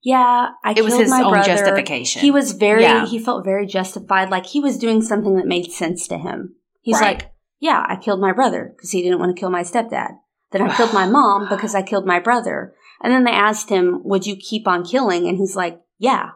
yeah, 0.03 0.49
I 0.63 0.73
It 0.75 0.83
was 0.83 0.91
killed 0.93 1.01
his 1.03 1.09
my 1.09 1.23
own 1.23 1.31
brother. 1.31 1.47
justification. 1.47 2.21
He 2.21 2.29
was 2.31 2.51
very, 2.51 2.81
Yeah. 2.83 3.05
he 3.05 3.17
felt 3.19 3.43
very 3.45 3.65
justified. 3.65 4.29
Like 4.29 4.45
he 4.45 4.59
was 4.59 4.77
doing 4.77 5.01
something 5.01 5.35
that 5.37 5.47
made 5.47 5.71
sense 5.71 6.07
to 6.09 6.17
him. 6.17 6.55
He's 6.81 6.99
Right. 6.99 7.19
like, 7.19 7.31
yeah, 7.59 7.85
I 7.87 7.95
killed 7.95 8.19
my 8.19 8.33
brother 8.33 8.73
because 8.75 8.91
he 8.91 9.01
didn't 9.01 9.19
want 9.19 9.35
to 9.35 9.39
kill 9.39 9.49
my 9.49 9.61
stepdad. 9.63 10.11
Then 10.51 10.61
I 10.61 10.75
killed 10.75 10.93
my 10.93 11.07
mom 11.17 11.47
because 11.49 11.73
I 11.73 11.81
killed 11.81 12.05
my 12.05 12.19
brother. 12.19 12.73
And 13.01 13.11
then 13.13 13.23
they 13.23 13.31
asked 13.31 13.69
him, 13.69 14.01
would 14.03 14.25
you 14.27 14.35
keep 14.35 14.67
on 14.67 14.83
killing? 14.85 15.27
And 15.27 15.37
he's 15.37 15.55
like, 15.55 15.81
yeah. 15.97 16.31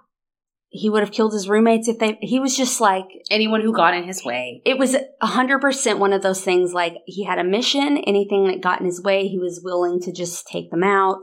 He 0.70 0.90
would 0.90 1.02
have 1.02 1.14
killed 1.14 1.32
his 1.32 1.48
roommates 1.48 1.88
if 1.88 1.98
they, 1.98 2.18
he 2.22 2.42
was 2.42 2.56
just 2.56 2.82
like, 2.82 3.06
anyone 3.32 3.62
who 3.62 3.72
got 3.74 3.94
in 3.94 4.04
his 4.04 4.26
way. 4.26 4.62
it 4.66 4.78
was 4.78 4.96
a 5.22 5.26
hundred 5.26 5.60
percent 5.62 5.98
one 5.98 6.12
of 6.12 6.22
those 6.22 6.42
things 6.44 6.74
like 6.74 6.96
he 7.06 7.24
had 7.24 7.40
a 7.40 7.44
mission, 7.44 7.98
anything 8.00 8.48
that 8.48 8.60
got 8.62 8.82
in 8.82 8.86
his 8.86 9.02
way, 9.02 9.28
he 9.30 9.40
was 9.40 9.62
willing 9.64 10.02
to 10.02 10.12
just 10.12 10.46
take 10.46 10.70
them 10.70 10.84
out. 10.84 11.22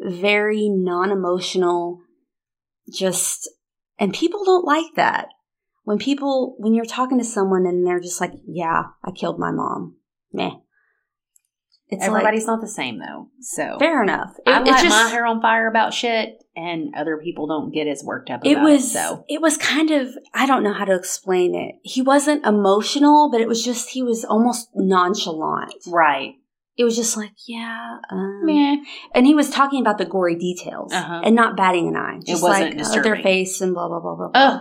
Very 0.00 0.68
non 0.68 1.10
emotional, 1.10 2.00
just, 2.92 3.48
and 3.98 4.12
people 4.12 4.44
don't 4.44 4.64
like 4.64 4.94
that. 4.96 5.28
When 5.84 5.98
people, 5.98 6.56
when 6.58 6.74
you're 6.74 6.84
talking 6.84 7.18
to 7.18 7.24
someone 7.24 7.64
and 7.66 7.86
they're 7.86 8.00
just 8.00 8.20
like, 8.20 8.32
yeah, 8.46 8.84
I 9.04 9.10
killed 9.12 9.38
my 9.38 9.52
mom. 9.52 9.96
Meh. 10.32 10.50
It's 11.88 12.04
Everybody's 12.04 12.46
not 12.46 12.60
the 12.60 12.68
same 12.68 12.98
though. 12.98 13.28
So 13.40 13.78
fair 13.78 14.02
enough. 14.02 14.34
I 14.44 14.58
light 14.58 14.82
just- 14.82 14.88
my 14.88 15.08
hair 15.08 15.24
on 15.24 15.40
fire 15.40 15.68
about 15.68 15.94
shit, 15.94 16.42
and 16.56 16.92
other 16.96 17.16
people 17.18 17.46
don't 17.46 17.72
get 17.72 17.86
as 17.86 18.02
worked 18.02 18.28
up. 18.28 18.40
it 18.44 18.58
was 18.58 18.92
so 18.92 19.24
it 19.28 19.40
was 19.42 19.56
kind 19.58 19.90
of 19.90 20.08
i 20.34 20.46
don't 20.46 20.62
know 20.62 20.72
how 20.72 20.86
to 20.86 20.94
explain 20.94 21.54
it 21.54 21.74
he 21.82 22.00
wasn't 22.00 22.44
emotional 22.46 23.30
but 23.30 23.42
it 23.42 23.46
was 23.46 23.62
just 23.62 23.90
he 23.90 24.02
was 24.02 24.24
almost 24.24 24.70
nonchalant 24.74 25.74
right. 25.86 26.36
It 26.76 26.84
was 26.84 26.96
just 26.96 27.16
like, 27.16 27.32
yeah, 27.48 27.98
um, 28.10 28.44
Meh. 28.44 28.76
and 29.14 29.26
he 29.26 29.34
was 29.34 29.48
talking 29.50 29.80
about 29.80 29.98
the 29.98 30.04
gory 30.04 30.36
details 30.36 30.92
Uh-huh. 30.92 31.20
and 31.24 31.34
not 31.34 31.56
batting 31.56 31.88
an 31.88 31.96
eye. 31.96 32.18
Just 32.26 32.42
wasn't 32.42 32.64
like 32.64 32.74
uh, 32.74 32.78
disturbing. 32.78 33.12
their 33.12 33.22
face 33.22 33.60
and 33.60 33.72
blah 33.74 33.88
blah 33.88 34.00
blah 34.00 34.16
blah. 34.16 34.28
blah. 34.28 34.40
Ugh. 34.40 34.60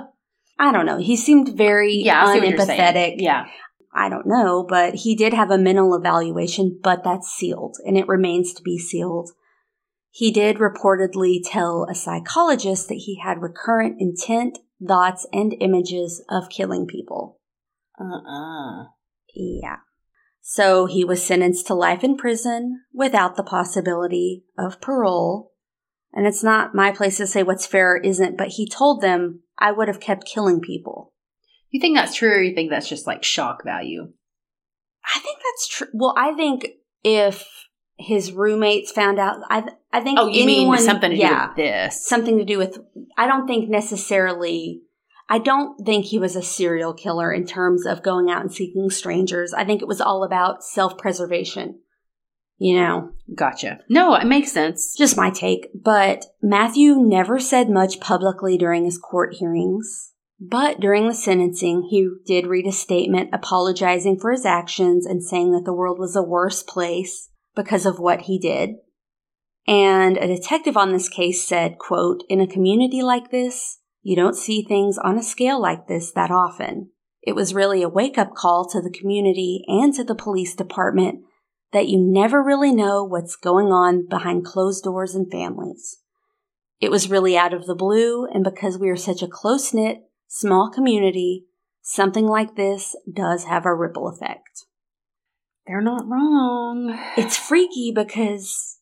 I 0.57 0.71
don't 0.71 0.85
know. 0.85 0.97
He 0.97 1.17
seemed 1.17 1.49
very 1.57 1.95
Yeah, 1.95 2.23
I 2.25 2.33
see 2.33 2.39
what 2.39 2.49
you're 2.49 2.59
saying. 2.65 2.79
unempathetic. 2.79 3.15
Yeah. 3.19 3.45
I 3.93 4.09
don't 4.09 4.25
know, 4.27 4.65
but 4.67 4.95
he 4.95 5.15
did 5.15 5.33
have 5.33 5.51
a 5.51 5.57
mental 5.57 5.93
evaluation, 5.95 6.79
but 6.83 7.03
that's 7.03 7.27
sealed 7.29 7.77
and 7.85 7.97
it 7.97 8.07
remains 8.07 8.53
to 8.53 8.61
be 8.61 8.77
sealed. 8.77 9.31
He 10.09 10.31
did 10.31 10.57
reportedly 10.57 11.39
tell 11.43 11.85
a 11.89 11.95
psychologist 11.95 12.87
that 12.89 12.95
he 13.05 13.19
had 13.23 13.41
recurrent 13.41 13.97
intent, 13.99 14.59
thoughts, 14.85 15.25
and 15.33 15.53
images 15.59 16.23
of 16.29 16.49
killing 16.49 16.87
people. 16.87 17.39
Uh-uh. 17.99 18.85
Yeah. 19.33 19.77
So 20.47 20.85
he 20.85 21.03
was 21.03 21.23
sentenced 21.25 21.65
to 21.67 21.73
life 21.73 22.03
in 22.03 22.17
prison 22.17 22.81
without 22.93 23.35
the 23.35 23.41
possibility 23.43 24.43
of 24.59 24.79
parole. 24.79 25.53
And 26.13 26.27
it's 26.27 26.43
not 26.43 26.75
my 26.75 26.91
place 26.91 27.17
to 27.17 27.25
say 27.25 27.41
what's 27.41 27.65
fair 27.65 27.93
or 27.93 27.97
isn't, 27.97 28.37
but 28.37 28.49
he 28.49 28.69
told 28.69 29.01
them 29.01 29.39
I 29.57 29.71
would 29.71 29.87
have 29.87 29.99
kept 29.99 30.27
killing 30.27 30.61
people. 30.61 31.13
You 31.71 31.81
think 31.81 31.97
that's 31.97 32.13
true 32.13 32.29
or 32.29 32.41
you 32.43 32.53
think 32.53 32.69
that's 32.69 32.87
just 32.87 33.07
like 33.07 33.23
shock 33.23 33.63
value? 33.65 34.13
I 35.03 35.17
think 35.19 35.39
that's 35.43 35.67
true. 35.67 35.87
Well, 35.93 36.13
I 36.15 36.35
think 36.35 36.67
if 37.03 37.43
his 37.97 38.31
roommates 38.31 38.91
found 38.91 39.17
out, 39.17 39.37
I 39.49 39.63
I 39.91 40.01
think 40.01 40.19
Oh, 40.19 40.27
you 40.27 40.43
anyone, 40.43 40.77
mean 40.77 40.85
something 40.85 41.09
to 41.09 41.17
yeah, 41.17 41.47
do 41.47 41.47
with 41.47 41.57
this? 41.57 42.07
something 42.07 42.37
to 42.37 42.45
do 42.45 42.59
with. 42.59 42.77
I 43.17 43.25
don't 43.25 43.47
think 43.47 43.67
necessarily. 43.67 44.83
I 45.27 45.39
don't 45.39 45.83
think 45.83 46.05
he 46.05 46.19
was 46.19 46.35
a 46.35 46.43
serial 46.43 46.93
killer 46.93 47.31
in 47.31 47.45
terms 47.45 47.85
of 47.85 48.03
going 48.03 48.29
out 48.29 48.41
and 48.41 48.53
seeking 48.53 48.89
strangers. 48.89 49.53
I 49.53 49.65
think 49.65 49.81
it 49.81 49.87
was 49.87 50.01
all 50.01 50.23
about 50.23 50.63
self 50.63 50.97
preservation. 50.97 51.79
You 52.57 52.77
know, 52.77 53.09
Gotcha. 53.33 53.79
No, 53.89 54.15
it 54.15 54.25
makes 54.25 54.51
sense. 54.51 54.95
just 54.95 55.17
my 55.17 55.29
take. 55.29 55.69
But 55.73 56.25
Matthew 56.41 56.95
never 56.95 57.39
said 57.39 57.69
much 57.69 57.99
publicly 57.99 58.57
during 58.57 58.85
his 58.85 58.97
court 58.97 59.33
hearings. 59.33 60.13
But 60.39 60.79
during 60.79 61.07
the 61.07 61.13
sentencing, 61.13 61.87
he 61.89 62.09
did 62.25 62.47
read 62.47 62.67
a 62.67 62.71
statement 62.71 63.29
apologizing 63.33 64.19
for 64.19 64.31
his 64.31 64.45
actions 64.45 65.05
and 65.05 65.23
saying 65.23 65.51
that 65.51 65.63
the 65.65 65.73
world 65.73 65.97
was 65.97 66.15
a 66.15 66.21
worse 66.21 66.61
place 66.61 67.29
because 67.55 67.85
of 67.85 67.99
what 67.99 68.21
he 68.21 68.37
did. 68.37 68.71
And 69.67 70.17
a 70.17 70.27
detective 70.27 70.77
on 70.77 70.91
this 70.91 71.09
case 71.09 71.47
said, 71.47 71.77
quote, 71.79 72.23
in 72.29 72.39
a 72.39 72.47
community 72.47 73.01
like 73.01 73.31
this, 73.31 73.79
you 74.05 74.15
don't 74.15 74.35
see 74.35 74.61
things 74.61 74.99
on 74.99 75.17
a 75.17 75.23
scale 75.23 75.59
like 75.59 75.87
this 75.87 76.11
that 76.11 76.29
often. 76.29 76.91
It 77.23 77.33
was 77.33 77.55
really 77.55 77.81
a 77.81 77.89
wake 77.89 78.19
up 78.19 78.35
call 78.35 78.69
to 78.69 78.79
the 78.79 78.91
community 78.91 79.63
and 79.67 79.95
to 79.95 80.03
the 80.03 80.13
police 80.13 80.53
department 80.53 81.21
that 81.73 81.87
you 81.87 81.97
never 81.99 82.43
really 82.43 82.71
know 82.71 83.03
what's 83.03 83.35
going 83.35 83.71
on 83.71 84.07
behind 84.07 84.45
closed 84.45 84.83
doors 84.83 85.15
and 85.15 85.31
families. 85.31 85.97
It 86.79 86.91
was 86.91 87.09
really 87.09 87.35
out 87.35 87.51
of 87.51 87.65
the 87.65 87.73
blue, 87.73 88.27
and 88.27 88.43
because 88.43 88.77
we 88.77 88.89
are 88.89 88.95
such 88.95 89.23
a 89.23 89.27
close 89.27 89.73
knit, 89.73 90.03
small 90.27 90.69
community, 90.69 91.45
something 91.81 92.27
like 92.27 92.55
this 92.55 92.95
does 93.11 93.45
have 93.45 93.65
a 93.65 93.73
ripple 93.73 94.07
effect. 94.07 94.65
They're 95.65 95.81
not 95.81 96.07
wrong. 96.07 96.95
It's 97.17 97.37
freaky 97.37 97.91
because 97.91 98.74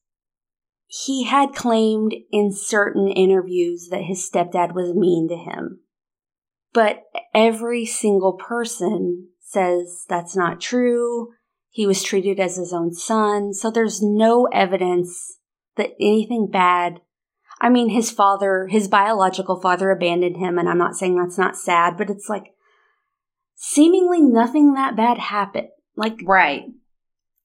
he 1.01 1.23
had 1.23 1.55
claimed 1.55 2.13
in 2.31 2.51
certain 2.51 3.07
interviews 3.07 3.87
that 3.89 4.03
his 4.03 4.29
stepdad 4.29 4.75
was 4.75 4.93
mean 4.93 5.27
to 5.27 5.35
him. 5.35 5.79
But 6.71 7.05
every 7.33 7.83
single 7.83 8.33
person 8.33 9.29
says 9.39 10.05
that's 10.07 10.35
not 10.35 10.61
true. 10.61 11.29
He 11.71 11.87
was 11.87 12.03
treated 12.03 12.39
as 12.39 12.57
his 12.57 12.71
own 12.71 12.93
son. 12.93 13.53
So 13.55 13.71
there's 13.71 14.03
no 14.03 14.45
evidence 14.53 15.39
that 15.77 15.95
anything 15.99 16.47
bad. 16.51 17.01
I 17.59 17.69
mean, 17.69 17.89
his 17.89 18.11
father, 18.11 18.67
his 18.67 18.87
biological 18.87 19.59
father 19.59 19.89
abandoned 19.89 20.37
him. 20.37 20.59
And 20.59 20.69
I'm 20.69 20.77
not 20.77 20.95
saying 20.95 21.17
that's 21.17 21.39
not 21.39 21.55
sad, 21.55 21.97
but 21.97 22.11
it's 22.11 22.29
like 22.29 22.53
seemingly 23.55 24.21
nothing 24.21 24.73
that 24.73 24.95
bad 24.95 25.17
happened. 25.17 25.69
Like 25.95 26.19
Right. 26.23 26.65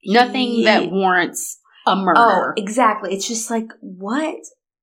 Nothing 0.05 0.49
he- 0.49 0.65
that 0.65 0.91
warrants 0.91 1.61
a 1.89 1.93
Oh, 2.01 2.05
murder. 2.05 2.55
exactly. 2.57 3.15
It's 3.15 3.27
just 3.29 3.51
like, 3.51 3.71
what 3.81 4.37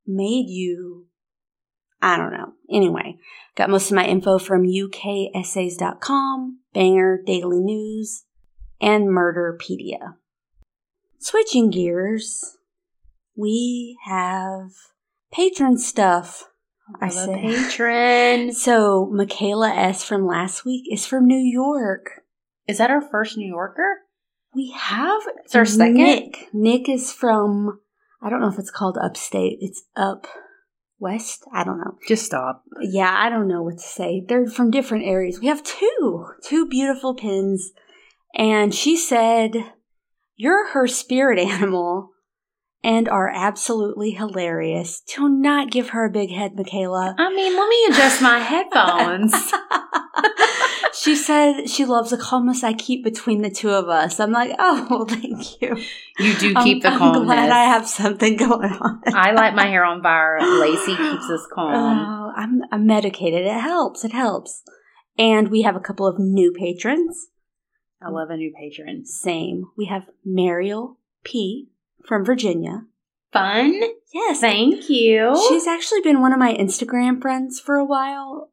made 0.08 0.48
you? 0.50 1.06
I 2.02 2.18
don't 2.18 2.32
know. 2.34 2.54
Anyway, 2.70 3.18
got 3.56 3.70
most 3.70 3.90
of 3.90 3.96
my 3.96 4.06
info 4.06 4.38
from 4.38 4.64
ukessays.com, 4.64 6.60
Bangor 6.74 7.22
Daily 7.26 7.60
News, 7.60 8.26
and 8.82 9.08
Murderpedia. 9.08 10.16
Switching 11.20 11.72
gears, 11.72 12.58
we 13.36 13.98
have 14.06 14.70
patron 15.32 15.78
stuff. 15.78 16.46
Oh, 16.90 16.98
I 17.02 17.08
Of 17.08 17.12
a 17.12 17.16
said. 17.16 17.40
patron. 17.42 18.52
So, 18.54 19.08
Michaela 19.12 19.70
S. 19.74 20.04
from 20.04 20.28
last 20.28 20.66
week 20.66 20.86
is 20.92 21.06
from 21.08 21.26
New 21.26 21.40
York. 21.40 22.22
Is 22.68 22.78
that 22.78 22.92
our 22.92 23.02
first 23.02 23.38
New 23.38 23.48
Yorker? 23.48 24.02
We 24.56 24.72
have 24.76 25.22
It's 25.44 25.56
our 25.56 25.66
second? 25.66 25.96
Nick. 25.96 26.48
Nick 26.54 26.90
is 26.90 27.12
from 27.12 27.80
I 28.22 28.30
don't 28.30 28.42
know 28.42 28.48
if 28.50 28.58
it's 28.58 28.72
called 28.72 28.98
upstate. 28.98 29.60
It's 29.62 29.84
up 29.96 30.26
west. 30.98 31.44
I 31.54 31.64
don't 31.64 31.78
know. 31.78 31.98
Just 32.08 32.26
stop. 32.26 32.64
Yeah, 32.82 33.14
I 33.16 33.30
don't 33.30 33.48
know 33.48 33.62
what 33.62 33.78
to 33.78 33.84
say. 33.84 34.24
They're 34.28 34.48
from 34.48 34.72
different 34.72 35.06
areas. 35.06 35.40
We 35.40 35.48
have 35.48 35.64
two, 35.64 36.26
two 36.44 36.68
beautiful 36.68 37.14
pins. 37.14 37.72
And 38.34 38.74
she 38.74 38.98
said, 38.98 39.52
You're 40.36 40.70
her 40.70 40.88
spirit 40.88 41.40
animal 41.48 42.12
and 42.84 43.10
are 43.10 43.30
absolutely 43.30 44.12
hilarious. 44.12 45.02
Do 45.16 45.28
not 45.28 45.72
give 45.72 45.90
her 45.90 46.06
a 46.06 46.12
big 46.12 46.32
head, 46.32 46.56
Michaela. 46.56 47.16
I 47.18 47.34
mean, 47.34 47.56
let 47.56 47.68
me 47.68 47.86
adjust 47.90 48.22
my 48.22 48.40
headphones. 48.52 49.34
she 50.96 51.16
said 51.16 51.70
she 51.70 51.86
loves 51.86 52.12
the 52.12 52.18
calmness 52.18 52.64
I 52.64 52.74
keep 52.74 53.04
between 53.04 53.42
the 53.42 53.50
two 53.50 53.70
of 53.70 53.90
us. 53.90 54.20
I'm 54.20 54.32
like, 54.32 54.52
oh, 54.58 54.88
well, 54.90 55.06
thank 55.06 55.62
you. 55.62 55.76
You 56.20 56.36
do 56.36 56.54
I'm- 56.56 56.64
keep 56.64 56.84
the 56.84 56.90
I'm 56.90 57.24
glad 57.26 57.50
I 57.50 57.66
have 57.66 57.88
something 57.88 58.36
going 58.38 58.72
on. 58.72 59.02
I 59.08 59.32
light 59.32 59.56
my 59.56 59.68
hair 59.68 59.84
on 59.84 60.02
fire. 60.02 60.40
Lacey 60.42 60.96
keeps 60.98 61.30
us 61.30 61.48
calm. 61.54 61.74
Oh, 61.74 62.34
I'm, 62.36 62.62
I'm 62.72 62.86
medicated. 62.86 63.46
It 63.46 63.60
helps. 63.60 64.04
It 64.06 64.12
helps. 64.12 64.64
And 65.18 65.50
we 65.50 65.62
have 65.64 65.76
a 65.76 65.82
couple 65.82 66.08
of 66.08 66.20
new 66.20 66.52
patrons. 66.52 67.28
I 68.02 68.10
love 68.10 68.30
a 68.30 68.38
new 68.38 68.54
patron. 68.54 69.06
Same. 69.06 69.66
We 69.78 69.86
have 69.86 70.10
Mariel 70.24 70.98
P 71.24 71.70
from 72.06 72.24
Virginia. 72.26 72.84
Fun. 73.34 73.82
Yes. 74.14 74.40
Thank 74.40 74.90
you. 74.90 75.36
She's 75.50 75.68
actually 75.68 76.02
been 76.02 76.22
one 76.22 76.32
of 76.34 76.40
my 76.40 76.54
Instagram 76.54 77.22
friends 77.22 77.60
for 77.60 77.76
a 77.76 77.86
while. 77.86 78.52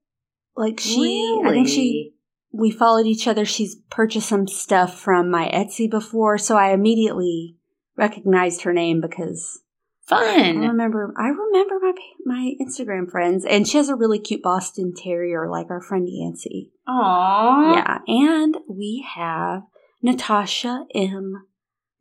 Like 0.56 0.80
she, 0.80 1.40
I 1.44 1.50
think 1.50 1.68
she, 1.68 2.14
we 2.52 2.70
followed 2.70 3.06
each 3.06 3.26
other. 3.26 3.44
She's 3.44 3.76
purchased 3.90 4.28
some 4.28 4.46
stuff 4.46 4.98
from 4.98 5.30
my 5.30 5.48
Etsy 5.48 5.90
before, 5.90 6.38
so 6.38 6.56
I 6.56 6.72
immediately 6.72 7.56
recognized 7.96 8.62
her 8.62 8.72
name 8.72 9.00
because 9.00 9.60
fun. 10.06 10.62
I 10.62 10.66
remember 10.66 11.14
I 11.16 11.28
remember 11.28 11.78
my 11.80 11.92
my 12.24 12.52
Instagram 12.60 13.10
friends, 13.10 13.44
and 13.44 13.66
she 13.66 13.78
has 13.78 13.88
a 13.88 13.96
really 13.96 14.18
cute 14.18 14.42
Boston 14.42 14.92
Terrier 14.94 15.48
like 15.50 15.70
our 15.70 15.80
friend 15.80 16.06
Yancy. 16.08 16.72
Aww. 16.88 17.76
Yeah, 17.76 17.98
and 18.06 18.56
we 18.68 19.06
have 19.14 19.62
Natasha 20.02 20.84
M 20.94 21.46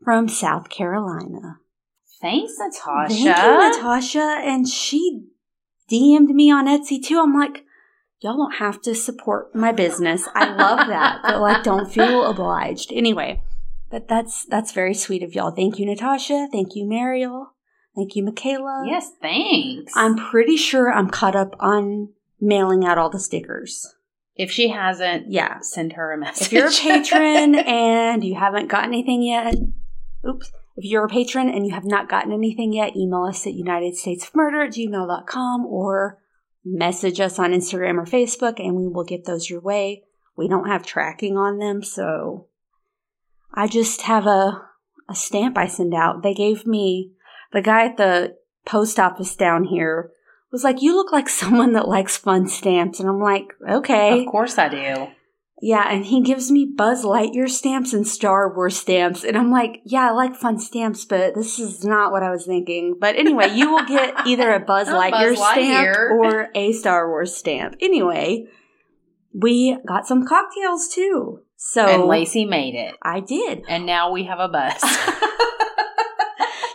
from 0.03 0.27
South 0.27 0.69
Carolina. 0.69 1.59
Thanks, 2.21 2.53
Natasha. 2.59 3.13
Thank 3.13 3.25
you, 3.25 3.81
Natasha. 3.81 4.41
And 4.43 4.67
she 4.67 5.27
DM'd 5.89 6.29
me 6.29 6.51
on 6.51 6.67
Etsy 6.67 7.03
too. 7.03 7.19
I'm 7.19 7.33
like, 7.33 7.63
y'all 8.21 8.37
don't 8.37 8.55
have 8.55 8.81
to 8.83 8.95
support 8.95 9.53
my 9.53 9.71
business. 9.71 10.27
I 10.33 10.53
love 10.55 10.87
that, 10.87 11.21
but 11.23 11.39
like, 11.41 11.63
don't 11.63 11.91
feel 11.91 12.25
obliged. 12.25 12.91
Anyway, 12.93 13.41
but 13.89 14.07
that's 14.07 14.45
that's 14.45 14.71
very 14.71 14.93
sweet 14.93 15.23
of 15.23 15.35
y'all. 15.35 15.51
Thank 15.51 15.77
you, 15.79 15.85
Natasha. 15.85 16.47
Thank 16.51 16.75
you, 16.75 16.85
Mariel. 16.87 17.53
Thank 17.95 18.15
you, 18.15 18.23
Michaela. 18.23 18.85
Yes, 18.87 19.11
thanks. 19.21 19.91
I'm 19.97 20.15
pretty 20.15 20.55
sure 20.55 20.91
I'm 20.91 21.09
caught 21.09 21.35
up 21.35 21.55
on 21.59 22.09
mailing 22.39 22.85
out 22.85 22.97
all 22.97 23.09
the 23.09 23.19
stickers. 23.19 23.93
if 24.37 24.49
she 24.49 24.69
hasn't, 24.69 25.29
Yeah. 25.29 25.59
send 25.59 25.93
her 25.93 26.13
a 26.13 26.17
message. 26.17 26.47
If 26.47 26.53
you're 26.53 26.67
a 26.67 26.71
patron 26.71 27.53
and 27.67 28.23
you 28.23 28.35
haven't 28.35 28.67
got 28.69 28.85
anything 28.85 29.21
yet, 29.21 29.55
oops. 30.27 30.51
If 30.77 30.85
you're 30.89 31.03
a 31.03 31.09
patron 31.09 31.49
and 31.49 31.67
you 31.67 31.73
have 31.73 31.83
not 31.85 32.07
gotten 32.09 32.31
anything 32.31 32.71
yet, 32.73 32.95
email 32.95 33.23
us 33.23 33.45
at 33.45 33.53
unitedstatesmurder 33.53 34.65
at 34.67 34.73
gmail.com 34.73 35.65
or 35.65 36.17
message 36.63 37.19
us 37.19 37.39
on 37.39 37.51
Instagram 37.51 37.97
or 37.97 38.05
Facebook 38.05 38.59
and 38.59 38.75
we 38.75 38.87
will 38.87 39.03
get 39.03 39.25
those 39.25 39.49
your 39.49 39.61
way. 39.61 40.03
We 40.35 40.47
don't 40.47 40.67
have 40.67 40.85
tracking 40.85 41.37
on 41.37 41.59
them, 41.59 41.83
so 41.83 42.47
I 43.53 43.67
just 43.67 44.03
have 44.03 44.25
a, 44.25 44.61
a 45.09 45.15
stamp 45.15 45.57
I 45.57 45.67
send 45.67 45.93
out. 45.93 46.23
They 46.23 46.33
gave 46.33 46.65
me, 46.65 47.11
the 47.51 47.61
guy 47.61 47.85
at 47.85 47.97
the 47.97 48.37
post 48.65 48.99
office 48.99 49.35
down 49.35 49.65
here 49.65 50.11
was 50.51 50.63
like, 50.63 50.81
You 50.81 50.95
look 50.95 51.11
like 51.11 51.29
someone 51.41 51.73
that 51.73 51.87
likes 51.87 52.17
fun 52.17 52.47
stamps. 52.47 52.99
And 52.99 53.09
I'm 53.09 53.19
like, 53.19 53.53
Okay. 53.69 54.21
of 54.21 54.31
course 54.31 54.57
I 54.57 54.69
do. 54.69 55.07
Yeah, 55.63 55.93
and 55.93 56.03
he 56.03 56.21
gives 56.21 56.49
me 56.49 56.65
Buzz 56.65 57.05
Lightyear 57.05 57.47
stamps 57.47 57.93
and 57.93 58.07
Star 58.07 58.51
Wars 58.53 58.75
stamps. 58.75 59.23
And 59.23 59.37
I'm 59.37 59.51
like, 59.51 59.81
yeah, 59.85 60.09
I 60.09 60.11
like 60.11 60.35
fun 60.35 60.57
stamps, 60.57 61.05
but 61.05 61.35
this 61.35 61.59
is 61.59 61.85
not 61.85 62.11
what 62.11 62.23
I 62.23 62.31
was 62.31 62.47
thinking. 62.47 62.97
But 62.99 63.15
anyway, 63.15 63.53
you 63.53 63.71
will 63.71 63.85
get 63.85 64.15
either 64.25 64.51
a 64.51 64.59
Buzz 64.59 64.87
Lightyear 64.87 65.35
Buzz 65.35 65.37
stamp 65.37 65.97
Lightyear. 65.97 66.09
or 66.11 66.47
a 66.55 66.71
Star 66.73 67.07
Wars 67.07 67.35
stamp. 67.35 67.75
Anyway, 67.79 68.47
we 69.39 69.77
got 69.87 70.07
some 70.07 70.25
cocktails 70.25 70.87
too. 70.87 71.41
So 71.57 71.85
And 71.85 72.05
Lacey 72.05 72.43
made 72.43 72.73
it. 72.73 72.95
I 73.03 73.19
did. 73.19 73.63
And 73.69 73.85
now 73.85 74.11
we 74.11 74.23
have 74.23 74.39
a 74.39 74.47
bus. 74.47 74.81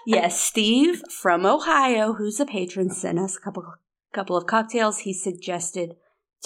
yes, 0.06 0.40
Steve 0.40 1.02
from 1.10 1.44
Ohio, 1.44 2.12
who's 2.12 2.38
a 2.38 2.46
patron, 2.46 2.90
sent 2.90 3.18
us 3.18 3.36
a 3.36 3.40
couple 3.40 3.64
couple 4.12 4.36
of 4.36 4.46
cocktails. 4.46 5.00
He 5.00 5.12
suggested 5.12 5.96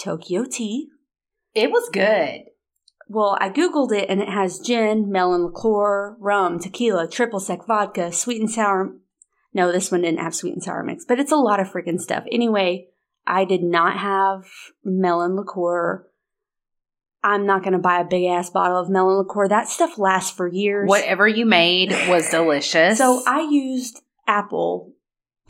Tokyo 0.03 0.43
tea. 0.43 0.89
It 1.53 1.71
was 1.71 1.89
good. 1.91 2.43
Well, 3.07 3.37
I 3.41 3.49
googled 3.49 3.91
it 3.91 4.09
and 4.09 4.21
it 4.21 4.29
has 4.29 4.59
gin, 4.59 5.11
melon 5.11 5.43
liqueur, 5.45 6.15
rum, 6.19 6.59
tequila, 6.59 7.09
triple 7.09 7.41
sec 7.41 7.65
vodka, 7.67 8.11
sweet 8.11 8.39
and 8.39 8.49
sour. 8.49 8.95
No, 9.53 9.71
this 9.71 9.91
one 9.91 10.01
didn't 10.01 10.21
have 10.21 10.33
sweet 10.33 10.53
and 10.53 10.63
sour 10.63 10.81
mix, 10.83 11.03
but 11.05 11.19
it's 11.19 11.31
a 11.31 11.35
lot 11.35 11.59
of 11.59 11.67
freaking 11.67 11.99
stuff. 11.99 12.23
Anyway, 12.31 12.87
I 13.27 13.43
did 13.43 13.63
not 13.63 13.97
have 13.97 14.45
melon 14.83 15.35
liqueur. 15.35 16.07
I'm 17.23 17.45
not 17.45 17.63
going 17.63 17.73
to 17.73 17.79
buy 17.79 17.99
a 17.99 18.05
big 18.05 18.25
ass 18.25 18.49
bottle 18.49 18.79
of 18.79 18.89
melon 18.89 19.17
liqueur. 19.17 19.49
That 19.49 19.67
stuff 19.67 19.97
lasts 19.97 20.31
for 20.31 20.47
years. 20.47 20.87
Whatever 20.87 21.27
you 21.27 21.45
made 21.45 21.91
was 22.07 22.29
delicious. 22.31 22.97
So 22.97 23.23
I 23.27 23.41
used 23.41 24.01
apple 24.25 24.93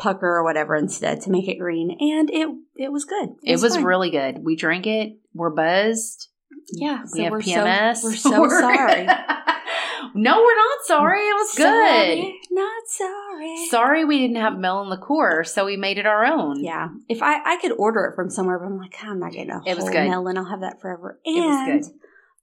pucker 0.01 0.27
or 0.27 0.43
whatever 0.43 0.75
instead 0.75 1.21
to 1.21 1.29
make 1.29 1.47
it 1.47 1.59
green, 1.59 1.91
and 1.99 2.29
it 2.31 2.49
it 2.75 2.91
was 2.91 3.05
good. 3.05 3.29
it 3.43 3.59
was 3.61 3.75
fine. 3.75 3.85
really 3.85 4.09
good. 4.09 4.43
We 4.43 4.55
drank 4.55 4.87
it. 4.87 5.17
We're 5.33 5.51
buzzed. 5.51 6.27
yeah. 6.73 7.03
We 7.13 7.19
so 7.19 7.23
have 7.23 7.31
we're 7.31 7.39
PMS. 7.41 7.95
So, 8.17 8.41
we're 8.41 8.49
so 8.49 8.59
sorry. 8.59 9.05
no, 10.15 10.41
we're 10.43 10.55
not 10.55 10.79
sorry. 10.85 11.21
It 11.21 11.33
was 11.35 11.53
good. 11.55 12.33
Not 12.51 12.83
sorry. 12.87 13.65
Sorry 13.69 14.05
we 14.05 14.17
didn't 14.19 14.37
have 14.41 14.57
melon 14.57 14.89
liqueur, 14.89 15.43
so 15.43 15.65
we 15.65 15.77
made 15.77 15.97
it 15.97 16.05
our 16.05 16.25
own. 16.25 16.63
Yeah, 16.63 16.89
if 17.07 17.21
I 17.21 17.39
I 17.53 17.57
could 17.61 17.71
order 17.73 18.05
it 18.05 18.15
from 18.15 18.29
somewhere, 18.29 18.57
but 18.59 18.65
I'm 18.65 18.77
like, 18.79 18.95
ah, 19.03 19.11
I'm 19.11 19.19
not 19.19 19.31
getting 19.33 19.51
a 19.51 19.61
It 19.65 19.75
was 19.75 19.85
good. 19.89 20.09
melon. 20.09 20.37
I'll 20.37 20.45
have 20.45 20.61
that 20.61 20.81
forever. 20.81 21.19
And 21.25 21.37
It 21.37 21.41
was 21.47 21.87
good. 21.89 21.97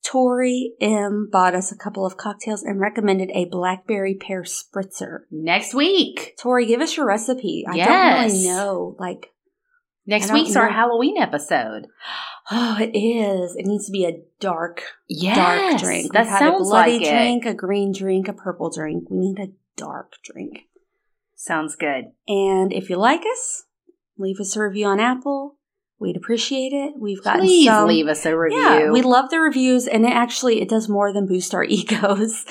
Tori 0.05 0.73
M 0.81 1.29
bought 1.31 1.55
us 1.55 1.71
a 1.73 1.77
couple 1.77 2.07
of 2.07 2.17
cocktails 2.17 2.63
and 2.63 2.81
recommended 2.81 3.31
a 3.35 3.45
blackberry 3.47 4.15
pear 4.15 4.43
spritzer. 4.43 5.21
Next 5.31 5.75
week. 5.75 6.35
Tori, 6.41 6.67
give 6.67 6.81
us 6.81 6.97
your 6.97 7.07
recipe. 7.07 7.65
I 7.69 7.75
Yes. 7.77 7.89
don't 7.89 8.33
really 8.33 8.47
know. 8.49 8.97
Like, 8.99 9.33
Next 10.07 10.33
week's 10.33 10.57
our. 10.57 10.71
Halloween 10.71 11.19
episode. 11.19 11.89
oh, 12.51 12.79
it 12.81 12.97
is. 12.97 13.55
It 13.57 13.67
needs 13.67 13.85
to 13.87 13.93
be 13.93 14.07
a 14.07 14.23
dark, 14.41 14.83
Yes, 15.07 15.37
dark 15.37 15.81
drink. 15.83 16.13
That 16.15 16.21
We've 16.23 16.29
had 16.31 16.43
a 16.43 16.45
sounds 16.53 16.69
bloody 16.71 16.93
like 16.99 17.03
it. 17.03 17.11
drink, 17.11 17.45
a 17.45 17.53
green 17.55 17.93
drink, 17.93 18.27
a 18.29 18.33
purple 18.33 18.71
drink. 18.71 19.11
We 19.11 19.19
need 19.19 19.39
a 19.39 19.53
dark 19.77 20.15
drink. 20.25 20.61
Sounds 21.35 21.77
good. 21.77 22.07
And 22.27 22.73
if 22.73 22.89
you 22.89 22.97
like 22.97 23.21
us, 23.31 23.65
leave 24.17 24.41
us 24.41 24.57
a 24.57 24.63
review 24.63 24.87
on 24.87 24.99
Apple. 24.99 25.58
We'd 26.01 26.17
appreciate 26.17 26.73
it. 26.73 26.95
We've 26.97 27.23
gotten 27.25 27.41
Please 27.41 27.67
some. 27.67 27.89
leave 27.89 28.07
us 28.07 28.25
a 28.25 28.37
review. 28.39 28.59
Yeah, 28.61 28.91
we 28.93 29.03
love 29.03 29.31
the 29.31 29.41
reviews, 29.41 29.89
and 29.89 30.05
it 30.05 30.13
actually 30.13 30.61
it 30.61 30.69
does 30.69 30.89
more 30.89 31.13
than 31.13 31.27
boost 31.27 31.55
our 31.55 31.65
egos. 31.69 32.45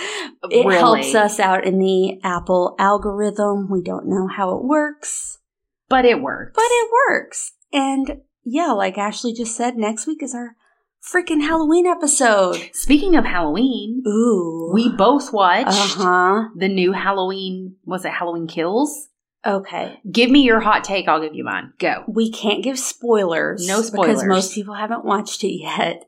It 0.52 0.66
Really. 0.66 0.76
helps 0.78 1.16
us 1.16 1.40
out 1.40 1.66
in 1.66 1.80
the 1.80 2.20
Apple 2.24 2.76
algorithm. 2.78 3.70
We 3.72 3.82
don't 3.82 4.08
know 4.08 4.28
how 4.28 4.56
it 4.58 4.66
works, 4.66 5.40
but 5.88 6.04
it 6.04 6.22
works. 6.22 6.52
but 6.56 6.66
it 6.68 6.90
works. 7.10 7.54
And 7.72 8.18
yeah, 8.44 8.72
like 8.74 8.98
Ashley 8.98 9.34
just 9.34 9.56
said, 9.56 9.78
next 9.78 10.08
week 10.08 10.22
is 10.22 10.36
our 10.36 10.56
freaking 11.02 11.42
Halloween 11.42 11.86
episode. 11.86 12.70
Speaking 12.74 13.16
of 13.16 13.24
Halloween, 13.24 14.04
Ooh, 14.06 14.72
we 14.74 14.90
both 14.90 15.32
watched 15.32 15.68
uh 15.98 16.04
huh. 16.04 16.44
the 16.56 16.68
new 16.68 16.92
Halloween. 16.92 17.78
Was 17.86 18.04
it 18.04 18.12
Halloween 18.12 18.48
Kills? 18.48 19.07
Okay, 19.46 20.00
Give 20.12 20.30
me 20.30 20.42
your 20.42 20.60
hot 20.60 20.84
take. 20.84 21.08
I'll 21.08 21.22
give 21.22 21.36
you 21.36 21.44
mine. 21.44 21.72
Go. 21.80 22.04
we 22.08 22.32
can't 22.32 22.64
give 22.64 22.78
spoilers. 22.78 23.66
No 23.68 23.82
spoilers. 23.82 24.08
because 24.18 24.26
most 24.26 24.54
people 24.54 24.74
haven't 24.74 25.06
watched 25.06 25.44
it 25.44 25.54
yet. 25.62 26.04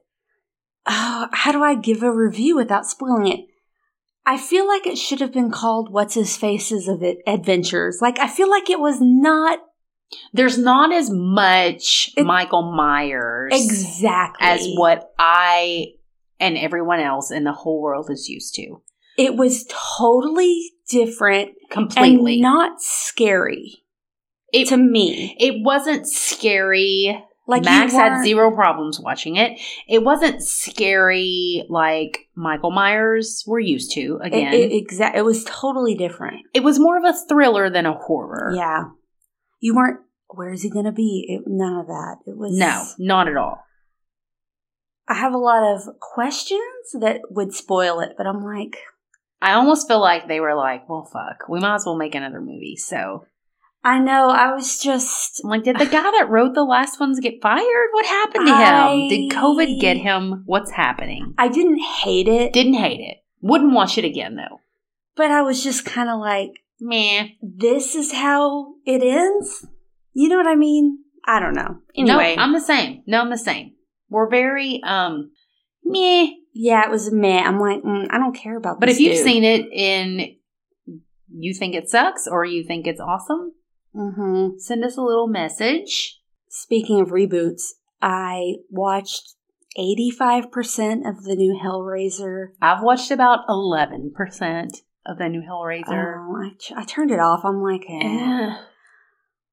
Oh, 0.85 1.27
how 1.31 1.51
do 1.51 1.63
I 1.63 1.75
give 1.75 2.03
a 2.03 2.11
review 2.11 2.55
without 2.55 2.85
spoiling 2.85 3.27
it? 3.27 3.45
I 4.25 4.37
feel 4.37 4.67
like 4.67 4.85
it 4.87 4.97
should 4.97 5.21
have 5.21 5.31
been 5.31 5.51
called 5.51 5.91
"What's 5.91 6.15
His 6.15 6.35
Face's 6.35 6.87
of 6.87 7.01
It 7.03 7.19
Adventures." 7.25 7.99
Like 8.01 8.19
I 8.19 8.27
feel 8.27 8.49
like 8.49 8.69
it 8.69 8.79
was 8.79 8.99
not 8.99 9.59
There's 10.33 10.57
not 10.57 10.91
as 10.91 11.09
much 11.11 12.11
It- 12.17 12.25
Michael 12.25 12.71
Myers 12.73 13.53
exactly 13.53 14.47
as 14.47 14.67
what 14.75 15.13
I 15.17 15.93
and 16.39 16.57
everyone 16.57 16.99
else 16.99 17.31
in 17.31 17.43
the 17.43 17.53
whole 17.53 17.81
world 17.81 18.09
is 18.09 18.27
used 18.27 18.55
to. 18.55 18.81
it 19.17 19.35
was. 19.35 19.65
Totally 19.97 20.71
different 20.89 21.51
Completely. 21.69 22.33
and 22.33 22.41
not 22.41 22.81
scary 22.81 23.83
it, 24.51 24.67
to 24.69 24.77
me. 24.77 25.35
it 25.39 25.55
wasn't 25.63 26.07
scary. 26.07 27.23
Like 27.47 27.63
Max 27.63 27.93
had 27.93 28.23
zero 28.23 28.51
problems 28.51 28.99
watching 28.99 29.35
it. 29.35 29.59
It 29.87 30.03
wasn't 30.03 30.43
scary 30.43 31.65
like 31.69 32.27
Michael 32.35 32.69
Myers 32.71 33.43
we're 33.47 33.59
used 33.59 33.91
to. 33.93 34.19
Again, 34.23 34.53
It, 34.53 34.71
it, 34.71 34.87
exa- 34.87 35.15
it 35.15 35.23
was 35.25 35.43
totally 35.45 35.95
different. 35.95 36.41
it 36.53 36.63
was 36.63 36.77
more 36.79 36.97
of 36.97 37.03
a 37.03 37.17
thriller 37.27 37.69
than 37.71 37.87
a 37.87 37.93
horror. 37.97 38.53
Yeah, 38.55 38.83
you 39.59 39.73
weren't. 39.75 39.99
Where 40.27 40.51
is 40.53 40.61
he 40.61 40.69
going 40.69 40.85
to 40.85 40.91
be? 40.91 41.25
It, 41.27 41.43
none 41.47 41.79
of 41.79 41.87
that. 41.87 42.17
It 42.27 42.37
was 42.37 42.55
No, 42.55 42.85
not 42.99 43.27
at 43.27 43.35
all. 43.35 43.63
I 45.07 45.15
have 45.15 45.33
a 45.33 45.39
lot 45.39 45.73
of 45.73 45.81
questions 45.99 46.61
that 46.99 47.21
would 47.31 47.51
spoil 47.55 47.99
it, 47.99 48.11
but 48.15 48.27
I'm 48.27 48.43
like, 48.43 48.77
I 49.41 49.53
almost 49.53 49.87
feel 49.87 50.01
like 50.01 50.27
they 50.27 50.39
were 50.39 50.55
like, 50.55 50.87
well, 50.89 51.09
fuck, 51.11 51.47
we 51.47 51.59
might 51.59 51.75
as 51.75 51.85
well 51.85 51.95
make 51.97 52.15
another 52.15 52.41
movie. 52.41 52.75
So 52.77 53.25
I 53.83 53.99
know. 53.99 54.29
I 54.29 54.53
was 54.53 54.77
just. 54.79 55.41
Like, 55.45 55.63
did 55.63 55.77
the 55.79 55.85
guy 55.85 56.01
that 56.03 56.27
wrote 56.29 56.53
the 56.53 56.63
last 56.65 56.99
ones 56.99 57.19
get 57.21 57.41
fired? 57.41 57.87
What 57.93 58.05
happened 58.05 58.47
to 58.47 58.53
I- 58.53 58.91
him? 58.91 59.07
Did 59.09 59.31
COVID 59.31 59.79
get 59.79 59.95
him? 59.97 60.43
What's 60.45 60.71
happening? 60.71 61.33
I 61.37 61.47
didn't 61.47 61.79
hate 61.79 62.27
it, 62.27 62.51
Didn't 62.51 62.73
hate 62.73 62.99
it. 62.99 63.17
Wouldn't 63.41 63.71
watch 63.73 63.97
it 63.97 64.03
again 64.03 64.35
though. 64.35 64.59
but 65.15 65.31
I 65.31 65.41
was 65.41 65.63
just 65.63 65.85
kind 65.85 66.09
of 66.09 66.19
like, 66.19 66.51
Meh. 66.81 67.27
this 67.41 67.95
is 67.95 68.11
how 68.11 68.73
it 68.85 69.01
ends. 69.01 69.65
You 70.13 70.27
know 70.27 70.35
what 70.37 70.47
I 70.47 70.55
mean? 70.55 70.99
I 71.25 71.39
don't 71.39 71.53
know. 71.55 71.77
Anyway, 71.95 72.35
no, 72.35 72.41
I'm 72.43 72.51
the 72.53 72.59
same. 72.59 73.03
No, 73.07 73.21
I'm 73.21 73.29
the 73.29 73.37
same. 73.37 73.75
We're 74.09 74.29
very 74.29 74.81
um 74.83 75.31
meh. 75.85 76.27
Yeah, 76.53 76.83
it 76.85 76.91
was 76.91 77.11
meh. 77.11 77.41
I'm 77.41 77.59
like, 77.59 77.81
mm, 77.83 78.07
I 78.09 78.17
don't 78.17 78.35
care 78.35 78.57
about. 78.57 78.79
But 78.79 78.89
if 78.89 78.99
you've 78.99 79.15
dude. 79.15 79.23
seen 79.23 79.43
it 79.43 79.65
in 79.71 80.35
you 81.31 81.53
think 81.53 81.75
it 81.75 81.89
sucks 81.89 82.27
or 82.27 82.43
you 82.45 82.63
think 82.63 82.87
it's 82.87 82.99
awesome, 82.99 83.53
hmm 83.93 84.57
send 84.57 84.83
us 84.83 84.97
a 84.97 85.01
little 85.01 85.27
message. 85.27 86.19
Speaking 86.49 86.99
of 86.99 87.09
reboots, 87.09 87.73
I 88.01 88.55
watched 88.69 89.35
85% 89.77 91.07
of 91.07 91.23
the 91.23 91.35
new 91.35 91.59
Hellraiser. 91.63 92.47
I've 92.61 92.81
watched 92.83 93.11
about 93.11 93.45
eleven 93.47 94.11
percent 94.15 94.77
of 95.05 95.17
the 95.17 95.29
new 95.29 95.41
Hellraiser. 95.41 96.15
Oh, 96.17 96.35
I, 96.43 96.49
ch- 96.57 96.73
I 96.75 96.83
turned 96.85 97.11
it 97.11 97.19
off. 97.19 97.41
I'm 97.43 97.61
like, 97.61 97.83
eh. 97.89 98.55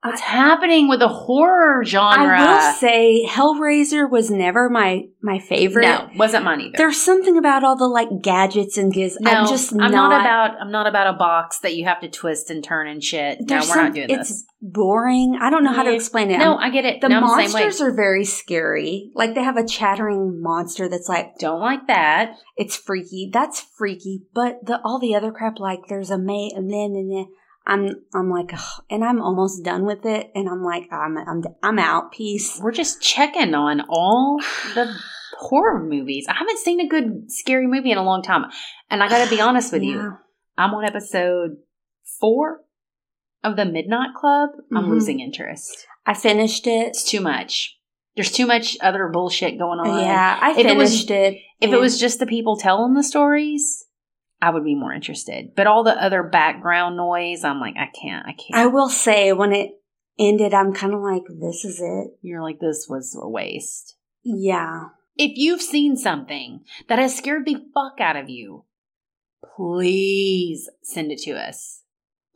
What's 0.03 0.21
happening 0.21 0.89
with 0.89 1.01
the 1.01 1.09
horror 1.09 1.83
genre? 1.85 2.39
I 2.39 2.55
will 2.67 2.73
say 2.75 3.27
Hellraiser 3.29 4.09
was 4.09 4.31
never 4.31 4.69
my 4.71 5.05
my 5.21 5.41
favorite. 5.41 5.83
no, 5.87 6.09
wasn't 6.15 6.45
mine 6.45 6.61
either. 6.61 6.75
There's 6.77 7.01
something 7.03 7.37
about 7.37 7.65
all 7.65 7.77
the 7.77 7.89
like 7.89 8.09
gadgets 8.23 8.79
and 8.79 8.93
giz. 8.93 9.19
no, 9.21 9.31
I'm 9.31 9.49
just 9.49 9.73
I'm 9.73 9.79
not, 9.79 9.91
not, 9.91 10.21
about. 10.21 10.61
I'm 10.61 10.71
not 10.71 10.87
about 10.87 11.13
a 11.13 11.19
box 11.19 11.59
that 11.61 11.75
you 11.75 11.87
have 11.87 12.01
to 12.03 12.09
twist 12.09 12.51
and 12.51 12.63
turn 12.63 12.87
and 12.87 13.03
shit. 13.03 13.39
No, 13.49 13.57
we're 13.57 13.63
some- 13.63 13.85
not 13.85 13.95
doing 13.95 14.11
it's 14.11 14.29
this. 14.29 14.45
boring. 14.63 15.39
I 15.41 15.51
don't 15.51 15.65
know 15.65 15.73
how 15.73 15.83
to 15.83 15.93
explain 15.95 16.31
it. 16.31 16.39
No, 16.39 16.53
I'm- 16.57 16.61
I 16.61 16.71
get 16.71 16.85
it. 16.85 17.01
the 17.01 17.09
no, 17.09 17.17
I'm 17.17 17.23
the 17.23 17.27
monsters 17.29 17.81
are 17.81 17.93
very 17.95 18.25
scary. 18.25 19.11
Like 19.15 19.35
they 19.35 19.43
have 19.43 19.57
a 19.57 19.67
chattering 19.67 20.41
monster 20.41 20.89
that's 20.89 21.09
like 21.09 21.37
Don't 21.39 21.61
like 21.61 21.89
that. 21.89 22.37
it's 22.57 22.77
freaky. 22.77 23.31
That's 23.33 23.61
freaky. 23.61 24.23
But 24.33 24.65
the 24.67 24.81
all 24.85 25.01
the 25.01 25.17
other 25.17 25.33
crap 25.33 25.59
like 25.59 25.81
there's 25.89 26.11
a 26.11 26.19
mate 26.19 26.53
and 26.55 26.71
then 26.71 26.93
and 26.95 27.11
then 27.11 27.27
I'm 27.67 27.89
I'm 28.15 28.31
like 28.31 28.53
and 28.91 29.05
I'm 29.05 29.21
almost 29.21 29.65
done 29.65 29.85
with 29.85 30.07
it 30.07 30.31
and 30.35 30.49
I'm 30.49 30.63
like 30.63 30.89
I'm 30.93 31.17
I'm 31.19 31.43
I'm 31.63 31.79
out. 31.79 32.13
Peace. 32.13 32.61
We're 32.63 32.71
just 32.73 33.03
checking 33.03 33.55
on 33.55 33.83
all 33.89 34.39
the 34.75 34.95
horror 35.39 35.83
movies. 35.83 36.27
I 36.29 36.35
haven't 36.35 36.59
seen 36.59 36.81
a 36.81 36.89
good 36.89 37.31
scary 37.31 37.67
movie 37.67 37.91
in 37.91 37.99
a 37.99 38.05
long 38.05 38.23
time, 38.23 38.45
and 38.91 39.03
I 39.03 39.09
got 39.09 39.25
to 39.25 39.31
be 39.31 39.41
honest 39.49 39.73
with 39.73 39.83
you. 39.83 40.13
I'm 40.57 40.73
on 40.75 40.85
episode 40.85 41.57
four 42.21 42.61
of 43.45 43.57
the 43.57 43.65
Midnight 43.65 44.15
Club. 44.15 44.51
I'm 44.75 44.85
Mhm. 44.87 44.89
losing 44.91 45.21
interest. 45.21 45.87
I 46.07 46.15
finished 46.15 46.67
it. 46.67 46.89
It's 46.89 47.09
too 47.09 47.21
much. 47.21 47.77
There's 48.15 48.33
too 48.33 48.47
much 48.47 48.77
other 48.81 49.09
bullshit 49.13 49.59
going 49.59 49.79
on. 49.81 50.01
Yeah, 50.03 50.39
I 50.41 50.53
If 50.53 50.59
it 50.59 50.77
was- 50.77 50.91
finished 50.91 51.11
it. 51.11 51.39
If 51.61 51.73
it 51.73 51.79
was 51.81 51.99
just 52.01 52.19
the 52.19 52.27
people 52.27 52.57
telling 52.57 52.95
the 52.95 53.03
stories, 53.03 53.86
I 54.41 54.51
would 54.51 54.65
be 54.65 54.75
more 54.75 54.93
interested. 54.93 55.55
But 55.57 55.67
all 55.67 55.83
the 55.83 56.01
other 56.03 56.23
background 56.23 56.97
noise, 56.97 57.43
I'm 57.45 57.61
like, 57.61 57.75
I 57.77 57.87
can't. 57.87 58.27
I 58.27 58.33
can't. 58.33 58.55
I 58.55 58.67
will 58.67 58.89
say 58.91 59.33
when 59.33 59.53
it 59.53 59.71
ended, 60.19 60.53
I'm 60.55 60.73
kind 60.75 60.93
of 60.95 61.01
like, 61.01 61.23
this 61.29 61.65
is 61.65 61.81
it. 61.81 62.19
You're 62.23 62.43
like, 62.43 62.61
this 62.61 62.87
was 62.89 63.19
a 63.21 63.29
waste. 63.29 63.97
Yeah. 64.23 64.89
if 65.17 65.33
you've 65.37 65.63
seen 65.63 65.97
something 65.97 66.65
that 66.89 66.99
has 66.99 67.17
scared 67.17 67.47
the 67.47 67.65
fuck 67.73 68.01
out 68.01 68.17
of 68.17 68.29
you, 68.29 68.65
please 69.57 70.69
send 70.83 71.11
it 71.13 71.19
to 71.21 71.33
us. 71.33 71.83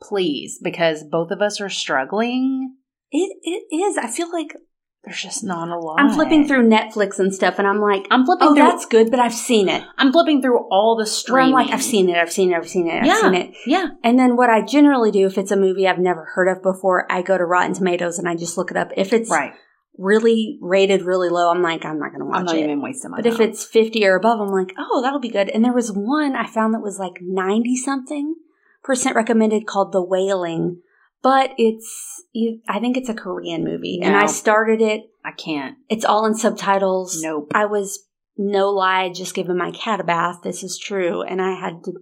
Please, 0.01 0.59
because 0.61 1.03
both 1.03 1.29
of 1.31 1.41
us 1.41 1.61
are 1.61 1.69
struggling. 1.69 2.75
It 3.11 3.37
it 3.43 3.75
is. 3.75 3.97
I 3.97 4.07
feel 4.07 4.31
like 4.31 4.55
There's 5.03 5.21
just 5.21 5.43
not 5.43 5.69
a 5.69 5.79
lot. 5.79 5.99
I'm 5.99 6.11
flipping 6.11 6.47
through 6.47 6.69
Netflix 6.69 7.17
and 7.17 7.33
stuff, 7.33 7.57
and 7.57 7.67
I'm 7.67 7.81
like, 7.81 8.05
I'm 8.11 8.23
flipping 8.23 8.49
oh, 8.49 8.53
through. 8.53 8.63
that's 8.63 8.85
good, 8.85 9.09
but 9.09 9.19
I've 9.19 9.33
seen 9.33 9.67
it. 9.67 9.83
I'm 9.97 10.11
flipping 10.11 10.43
through 10.43 10.59
all 10.69 10.95
the 10.95 11.01
Where 11.01 11.05
streaming. 11.07 11.45
I'm 11.55 11.65
like, 11.65 11.71
I've 11.73 11.81
seen 11.81 12.07
it, 12.07 12.17
I've 12.17 12.31
seen 12.31 12.51
it, 12.53 12.55
I've 12.55 12.69
seen 12.69 12.87
it, 12.87 12.99
I've 12.99 13.05
Yeah. 13.07 13.21
seen 13.21 13.33
it. 13.33 13.55
Yeah. 13.65 13.87
And 14.03 14.19
then 14.19 14.35
what 14.37 14.51
I 14.51 14.61
generally 14.61 15.09
do 15.09 15.25
if 15.25 15.39
it's 15.39 15.49
a 15.49 15.55
movie 15.57 15.87
I've 15.87 15.97
never 15.97 16.25
heard 16.35 16.47
of 16.47 16.61
before, 16.61 17.11
I 17.11 17.23
go 17.23 17.35
to 17.35 17.43
Rotten 17.43 17.73
Tomatoes 17.73 18.19
and 18.19 18.29
I 18.29 18.35
just 18.35 18.59
look 18.59 18.69
it 18.69 18.77
up. 18.77 18.91
If 18.95 19.11
it's 19.11 19.31
Right. 19.31 19.53
really 19.97 20.59
rated 20.61 21.01
really 21.01 21.29
low, 21.29 21.49
I'm 21.49 21.63
like, 21.63 21.83
I'm 21.83 21.97
not 21.97 22.09
going 22.11 22.19
to 22.19 22.25
watch 22.25 22.35
it. 22.35 22.39
I'm 22.41 22.45
not 22.45 22.55
it. 22.57 22.63
even 22.65 22.81
wasting 22.83 23.09
my 23.09 23.17
But 23.17 23.25
if 23.25 23.39
it's 23.39 23.65
50 23.65 24.05
or 24.05 24.13
above, 24.15 24.39
I'm 24.39 24.49
like, 24.51 24.71
oh, 24.77 25.01
that'll 25.01 25.19
be 25.19 25.29
good. 25.29 25.49
And 25.49 25.65
there 25.65 25.73
was 25.73 25.91
one 25.91 26.35
I 26.35 26.45
found 26.45 26.75
that 26.75 26.81
was 26.81 26.99
like 26.99 27.21
90 27.21 27.75
something 27.75 28.35
percent 28.83 29.15
recommended 29.15 29.65
called 29.65 29.93
The 29.93 30.01
Wailing. 30.03 30.81
But 31.23 31.51
it's, 31.57 32.23
I 32.67 32.79
think 32.79 32.97
it's 32.97 33.09
a 33.09 33.13
Korean 33.13 33.63
movie. 33.63 33.99
And 34.01 34.15
I 34.15 34.25
started 34.25 34.81
it. 34.81 35.03
I 35.23 35.31
can't. 35.31 35.77
It's 35.87 36.05
all 36.05 36.25
in 36.25 36.33
subtitles. 36.33 37.21
Nope. 37.21 37.51
I 37.53 37.65
was, 37.65 38.07
no 38.37 38.71
lie, 38.71 39.09
just 39.09 39.35
giving 39.35 39.57
my 39.57 39.71
cat 39.71 39.99
a 39.99 40.03
bath. 40.03 40.39
This 40.43 40.63
is 40.63 40.79
true. 40.79 41.21
And 41.21 41.41
I 41.41 41.53
had 41.53 41.83
to 41.85 41.93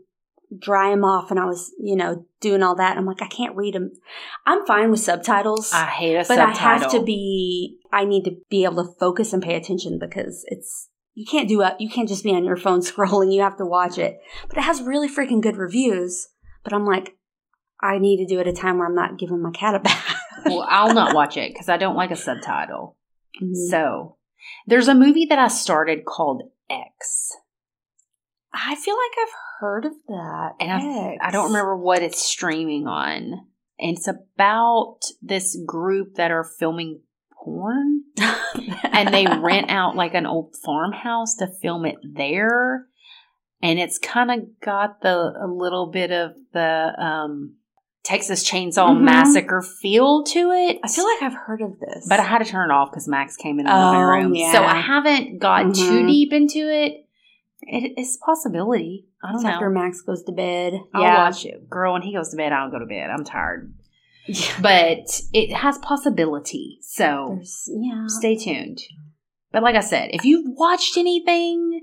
dry 0.57 0.91
him 0.91 1.03
off 1.03 1.31
and 1.31 1.39
I 1.39 1.45
was, 1.45 1.71
you 1.79 1.95
know, 1.95 2.25
doing 2.39 2.63
all 2.63 2.75
that. 2.75 2.97
I'm 2.97 3.05
like, 3.05 3.21
I 3.21 3.27
can't 3.27 3.55
read 3.55 3.75
them. 3.75 3.91
I'm 4.45 4.65
fine 4.65 4.89
with 4.89 5.01
subtitles. 5.01 5.73
I 5.73 5.85
hate 5.85 6.15
a 6.15 6.19
but 6.19 6.27
subtitle. 6.27 6.67
I 6.67 6.77
have 6.77 6.91
to 6.91 7.03
be, 7.03 7.79
I 7.91 8.05
need 8.05 8.23
to 8.23 8.37
be 8.49 8.63
able 8.63 8.85
to 8.85 8.99
focus 8.99 9.33
and 9.33 9.43
pay 9.43 9.55
attention 9.55 9.99
because 9.99 10.45
it's, 10.47 10.89
you 11.13 11.25
can't 11.29 11.49
do 11.49 11.61
it. 11.61 11.73
You 11.79 11.89
can't 11.89 12.07
just 12.07 12.23
be 12.23 12.33
on 12.33 12.45
your 12.45 12.55
phone 12.55 12.79
scrolling. 12.81 13.33
You 13.33 13.41
have 13.41 13.57
to 13.57 13.65
watch 13.65 13.97
it. 13.97 14.19
But 14.47 14.57
it 14.57 14.63
has 14.63 14.81
really 14.81 15.09
freaking 15.09 15.41
good 15.41 15.57
reviews. 15.57 16.29
But 16.63 16.73
I'm 16.73 16.85
like, 16.85 17.15
I 17.81 17.97
need 17.97 18.17
to 18.17 18.25
do 18.25 18.39
it 18.39 18.47
at 18.47 18.53
a 18.53 18.55
time 18.55 18.77
where 18.77 18.87
I'm 18.87 18.95
not 18.95 19.17
giving 19.17 19.41
my 19.41 19.51
cat 19.51 19.75
a 19.75 19.79
bath. 19.79 20.15
well, 20.45 20.65
I'll 20.69 20.93
not 20.93 21.13
watch 21.15 21.37
it 21.37 21.53
because 21.53 21.69
I 21.69 21.77
don't 21.77 21.95
like 21.95 22.11
a 22.11 22.15
subtitle. 22.15 22.97
Mhm. 23.41 23.55
So, 23.69 24.17
there's 24.67 24.87
a 24.87 24.95
movie 24.95 25.25
that 25.25 25.39
I 25.39 25.47
started 25.47 26.05
called 26.05 26.43
X, 26.69 27.35
I 28.53 28.75
feel 28.75 28.95
like 28.95 29.11
I've 29.27 29.33
heard 29.59 29.85
of 29.85 29.93
that. 30.07 30.51
and. 30.59 31.17
I 31.21 31.31
don't 31.31 31.47
remember 31.47 31.77
what 31.77 32.01
it's 32.01 32.21
streaming 32.23 32.87
on. 32.87 33.45
And 33.79 33.95
it's 33.97 34.07
about 34.07 34.99
this 35.21 35.57
group 35.65 36.15
that 36.15 36.31
are 36.31 36.43
filming 36.43 37.01
porn, 37.31 38.03
and 38.91 39.13
they 39.13 39.25
rent 39.25 39.69
out 39.69 39.95
like 39.95 40.13
an 40.13 40.25
old 40.25 40.55
farmhouse 40.63 41.35
to 41.35 41.47
film 41.47 41.85
it 41.85 41.95
there. 42.03 42.85
And 43.61 43.79
it's 43.79 43.97
kind 43.97 44.31
of 44.31 44.59
got 44.61 45.01
the 45.01 45.33
a 45.41 45.47
little 45.47 45.87
bit 45.91 46.11
of 46.11 46.31
the 46.53 46.91
um, 47.01 47.55
Texas 48.03 48.49
Chainsaw 48.49 48.95
Mhm. 48.95 49.01
Massacre 49.01 49.61
feel 49.61 50.23
to 50.23 50.51
it. 50.51 50.79
I 50.83 50.87
feel 50.87 51.05
like 51.05 51.21
I've 51.21 51.33
heard 51.33 51.61
of 51.61 51.79
this. 51.79 52.05
But 52.07 52.19
I 52.19 52.23
had 52.23 52.39
to 52.39 52.45
turn 52.45 52.69
it 52.71 52.73
off 52.73 52.91
because 52.91 53.07
Max 53.07 53.35
came 53.35 53.59
in 53.59 53.65
the 53.65 53.71
living 53.73 53.99
Oh, 54.01 54.07
room. 54.07 54.33
yeah. 54.35 54.51
So 54.53 54.63
I 54.63 54.75
haven't 54.79 55.39
got 55.39 55.75
too 55.75 56.03
Mhm. 56.03 56.07
deep 56.07 56.33
into 56.33 56.59
it. 56.59 57.05
It, 57.61 57.93
it's 57.97 58.15
a 58.15 58.25
possibility. 58.25 59.05
I 59.21 59.27
don't 59.27 59.35
It's 59.35 59.43
know. 59.43 59.49
after 59.51 59.69
Max 59.69 60.01
goes 60.01 60.23
to 60.23 60.31
bed. 60.31 60.79
I'll 60.93 61.01
yeah. 61.01 61.23
watch 61.25 61.45
it. 61.45 61.69
Girl, 61.69 61.91
when 61.93 62.01
he 62.03 62.13
goes 62.13 62.29
to 62.31 62.37
bed, 62.37 62.53
I 62.53 62.61
don't 62.61 62.71
go 62.71 62.79
to 62.79 62.85
bed. 62.85 63.09
I'm 63.09 63.25
tired. 63.25 63.73
But 64.61 65.21
it 65.33 65.51
has 65.53 65.77
possibility. 65.79 66.77
So 66.81 67.33
There's, 67.35 67.69
yeah. 67.75 68.05
stay 68.07 68.35
tuned. 68.37 68.79
But 69.51 69.63
like 69.63 69.75
I 69.75 69.79
said, 69.81 70.11
if 70.13 70.23
you've 70.23 70.45
watched 70.55 70.97
anything, 70.97 71.81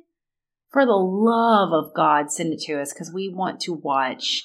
for 0.70 0.86
the 0.86 0.92
love 0.96 1.72
of 1.72 1.92
God, 1.94 2.30
send 2.30 2.52
it 2.52 2.60
to 2.66 2.80
us 2.80 2.92
because 2.92 3.12
we 3.12 3.28
want 3.28 3.60
to 3.60 3.72
watch 3.74 4.44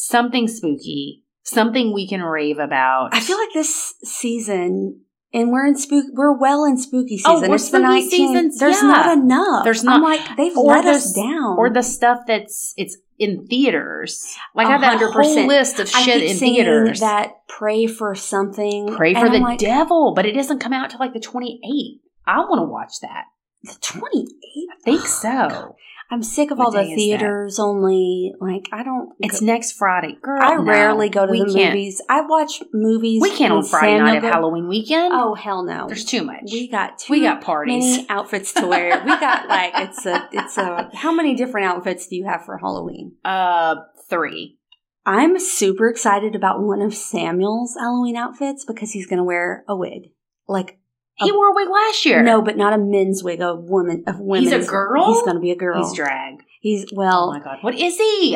something 0.00 0.46
spooky, 0.46 1.24
something 1.42 1.92
we 1.94 2.06
can 2.06 2.22
rave 2.22 2.58
about. 2.58 3.08
I 3.12 3.20
feel 3.20 3.38
like 3.38 3.52
this 3.54 3.94
season, 4.04 5.00
and 5.32 5.50
we're 5.50 5.66
in 5.66 5.76
spook. 5.76 6.04
We're 6.12 6.36
well 6.38 6.64
in 6.64 6.76
spooky 6.78 7.18
Oh, 7.24 7.36
season. 7.36 7.48
we're 7.50 7.54
it's 7.56 7.70
the 7.70 7.78
spooky 7.78 7.84
19th. 8.06 8.10
seasons, 8.10 8.58
There's 8.58 8.82
yeah. 8.82 8.88
not 8.88 9.18
enough. 9.18 9.64
There's 9.64 9.80
I'm 9.84 10.00
not- 10.00 10.02
like 10.02 10.36
they've 10.36 10.56
let 10.56 10.84
the 10.84 10.90
us 10.90 11.12
down. 11.12 11.56
or 11.58 11.70
the 11.70 11.82
stuff 11.82 12.20
that's 12.26 12.74
it's 12.76 12.96
in 13.18 13.46
theaters. 13.46 14.36
Like 14.54 14.66
I 14.66 14.72
have 14.72 14.80
that 14.82 15.00
whole 15.12 15.46
list 15.46 15.80
of 15.80 15.88
shit 15.88 16.22
in 16.22 16.36
theaters. 16.36 17.00
that 17.00 17.46
prey 17.48 17.86
for 17.86 18.14
something. 18.14 18.94
Prey 18.94 19.14
for 19.14 19.30
the 19.30 19.38
like, 19.38 19.58
devil, 19.58 20.12
but 20.14 20.26
it 20.26 20.32
doesn't 20.32 20.58
come 20.60 20.74
out 20.74 20.90
till 20.90 21.00
like 21.00 21.14
the 21.14 21.20
28th. 21.20 22.00
I 22.26 22.40
want 22.40 22.58
to 22.60 22.64
watch 22.70 23.00
that. 23.00 23.24
The 23.62 23.72
28th. 23.72 24.26
I 24.70 24.82
think 24.84 25.00
so. 25.06 25.76
I'm 26.10 26.22
sick 26.22 26.50
of 26.52 26.58
What 26.58 26.66
all 26.66 26.70
the 26.70 26.78
day 26.82 26.84
is 26.84 26.90
that? 26.90 26.96
theaters 26.96 27.58
only. 27.58 28.32
Like 28.40 28.68
I 28.72 28.82
don't. 28.84 29.10
It's 29.18 29.40
go- 29.40 29.46
next 29.46 29.72
Friday. 29.72 30.16
Girl, 30.22 30.38
I 30.40 30.54
no, 30.54 30.62
rarely 30.62 31.08
go 31.08 31.26
to 31.26 31.32
the 31.32 31.52
can't. 31.52 31.74
movies. 31.74 32.00
I 32.08 32.20
watch 32.20 32.62
movies. 32.72 33.20
We 33.22 33.30
can't 33.36 33.52
on 33.52 33.64
Friday 33.64 33.98
night 33.98 34.18
of 34.18 34.22
Halloween 34.22 34.68
weekend. 34.68 35.12
Oh 35.12 35.34
hell 35.34 35.64
no! 35.64 35.86
There's 35.88 36.04
too 36.04 36.22
much. 36.22 36.42
We 36.52 36.68
got 36.68 37.02
We 37.10 37.20
got 37.22 37.40
parties. 37.42 38.06
outfits 38.08 38.52
to 38.54 38.66
wear. 38.66 39.00
We 39.04 39.18
got 39.18 39.48
like 39.48 39.72
it's 39.76 40.06
a 40.06 40.28
it's 40.32 40.56
a 40.58 40.90
how 40.94 41.12
many 41.12 41.34
different 41.34 41.66
outfits 41.66 42.06
do 42.06 42.16
you 42.16 42.26
have 42.26 42.44
for 42.44 42.56
Halloween? 42.58 43.16
Uh, 43.24 43.76
three. 44.08 44.58
I'm 45.04 45.38
super 45.38 45.88
excited 45.88 46.34
about 46.34 46.60
one 46.62 46.82
of 46.82 46.92
Samuel's 46.94 47.76
Halloween 47.78 48.16
outfits 48.16 48.64
because 48.64 48.90
he's 48.90 49.06
going 49.06 49.18
to 49.18 49.24
wear 49.24 49.64
a 49.68 49.76
wig. 49.76 50.10
Like 50.48 50.78
He 51.18 51.32
wore 51.32 51.48
a 51.48 51.54
wig 51.54 51.68
last 51.68 52.04
year. 52.04 52.22
no, 52.22 52.42
but 52.42 52.56
not 52.56 52.72
a 52.72 52.78
men's 52.78 53.22
wig, 53.22 53.40
a 53.40 53.54
woman 53.54 54.04
a 54.06 54.14
women's 54.18 54.52
He's 54.52 54.66
a 54.66 54.70
girl? 54.70 55.12
He's 55.14 55.22
going 55.22 55.36
to 55.36 55.40
be 55.40 55.50
a 55.50 55.56
girl. 55.56 55.82
he's 55.82 55.96
drag. 55.96 56.42
He's 56.60 56.86
well. 56.92 57.30
Oh 57.30 57.38
my 57.38 57.42
god, 57.44 57.58
what 57.62 57.74
is 57.74 57.96
he? 57.96 58.34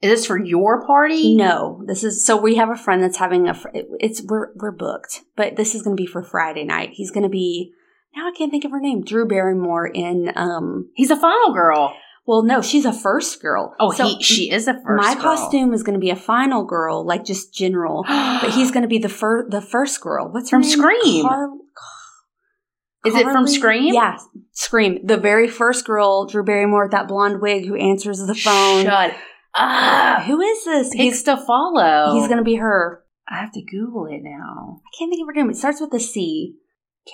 Is 0.00 0.10
this 0.10 0.26
for 0.26 0.38
your 0.38 0.86
party? 0.86 1.34
no. 1.34 1.82
This 1.86 2.04
is 2.04 2.24
so 2.24 2.36
we 2.36 2.54
have 2.54 2.70
a 2.70 2.76
friend 2.76 3.02
that's 3.02 3.16
having 3.18 3.48
a 3.48 3.54
fr- 3.54 3.68
it's 3.74 4.22
we're 4.22 4.52
we're 4.54 4.70
booked, 4.72 5.22
but 5.36 5.56
this 5.56 5.74
is 5.74 5.82
going 5.82 5.96
to 5.96 6.00
be 6.00 6.06
for 6.06 6.22
Friday 6.22 6.64
night. 6.64 6.90
He's 6.92 7.10
going 7.10 7.24
to 7.24 7.28
be 7.28 7.72
now 8.16 8.28
I 8.28 8.32
can't 8.36 8.50
think 8.52 8.64
of 8.64 8.70
her 8.70 8.80
name. 8.80 9.02
Drew 9.04 9.26
Barrymore 9.26 9.86
in 9.88 10.30
um 10.36 10.90
He's 10.94 11.10
a 11.10 11.16
final 11.16 11.52
girl. 11.52 11.94
well 12.26 12.42
no, 12.44 12.62
she's 12.62 12.84
a 12.84 12.92
first 12.92 13.42
girl. 13.42 13.74
Oh, 13.80 13.90
So 13.90 14.06
he 14.06 14.22
she 14.22 14.50
is 14.52 14.68
a 14.68 14.74
first. 14.74 14.84
my 15.02 15.14
girl. 15.14 15.22
costume 15.24 15.74
is 15.74 15.82
going 15.82 15.94
to 15.94 16.00
be 16.00 16.10
a 16.10 16.16
final 16.16 16.64
girl, 16.64 17.04
like 17.04 17.24
just 17.24 17.52
general. 17.52 18.04
but 18.08 18.50
he's 18.52 18.70
going 18.70 18.82
to 18.82 18.88
be 18.88 18.98
the 18.98 19.08
first 19.08 19.50
the 19.50 19.60
first 19.60 20.00
girl. 20.00 20.30
What's 20.32 20.50
her 20.52 20.58
From 20.58 20.62
name? 20.62 20.70
Scream. 20.78 21.26
Car- 21.26 21.48
Is 23.08 23.14
it 23.14 23.24
from? 23.24 23.46
Scream? 23.46 23.94
Yeah, 23.94 24.18
Scream. 24.52 25.06
The 25.06 25.16
very 25.16 25.48
first 25.48 25.84
girl, 25.86 26.26
Drew 26.26 26.44
Barrymore 26.44 26.84
with 26.84 26.92
that 26.92 27.08
blonde 27.08 27.40
wig 27.40 27.66
who 27.66 27.74
answers 27.76 28.18
the 28.18 28.34
phone. 28.34 28.84
Shut 28.84 29.14
up. 29.54 30.22
Who 30.24 30.40
is 30.40 30.64
this? 30.64 30.90
Picks 30.90 31.02
He's 31.02 31.22
to 31.24 31.36
follow. 31.36 32.14
he's 32.14 32.26
going 32.28 32.38
to 32.38 32.44
be 32.44 32.56
her. 32.56 33.02
I 33.28 33.36
have 33.40 33.52
to 33.52 33.62
Google 33.62 34.06
it 34.06 34.22
now. 34.22 34.80
I 34.80 34.88
can't 34.98 35.10
think 35.10 35.20
of 35.22 35.26
her 35.26 35.32
name. 35.34 35.50
It 35.50 35.56
starts 35.56 35.80
with 35.80 35.92
a 35.94 36.00
C. 36.00 36.54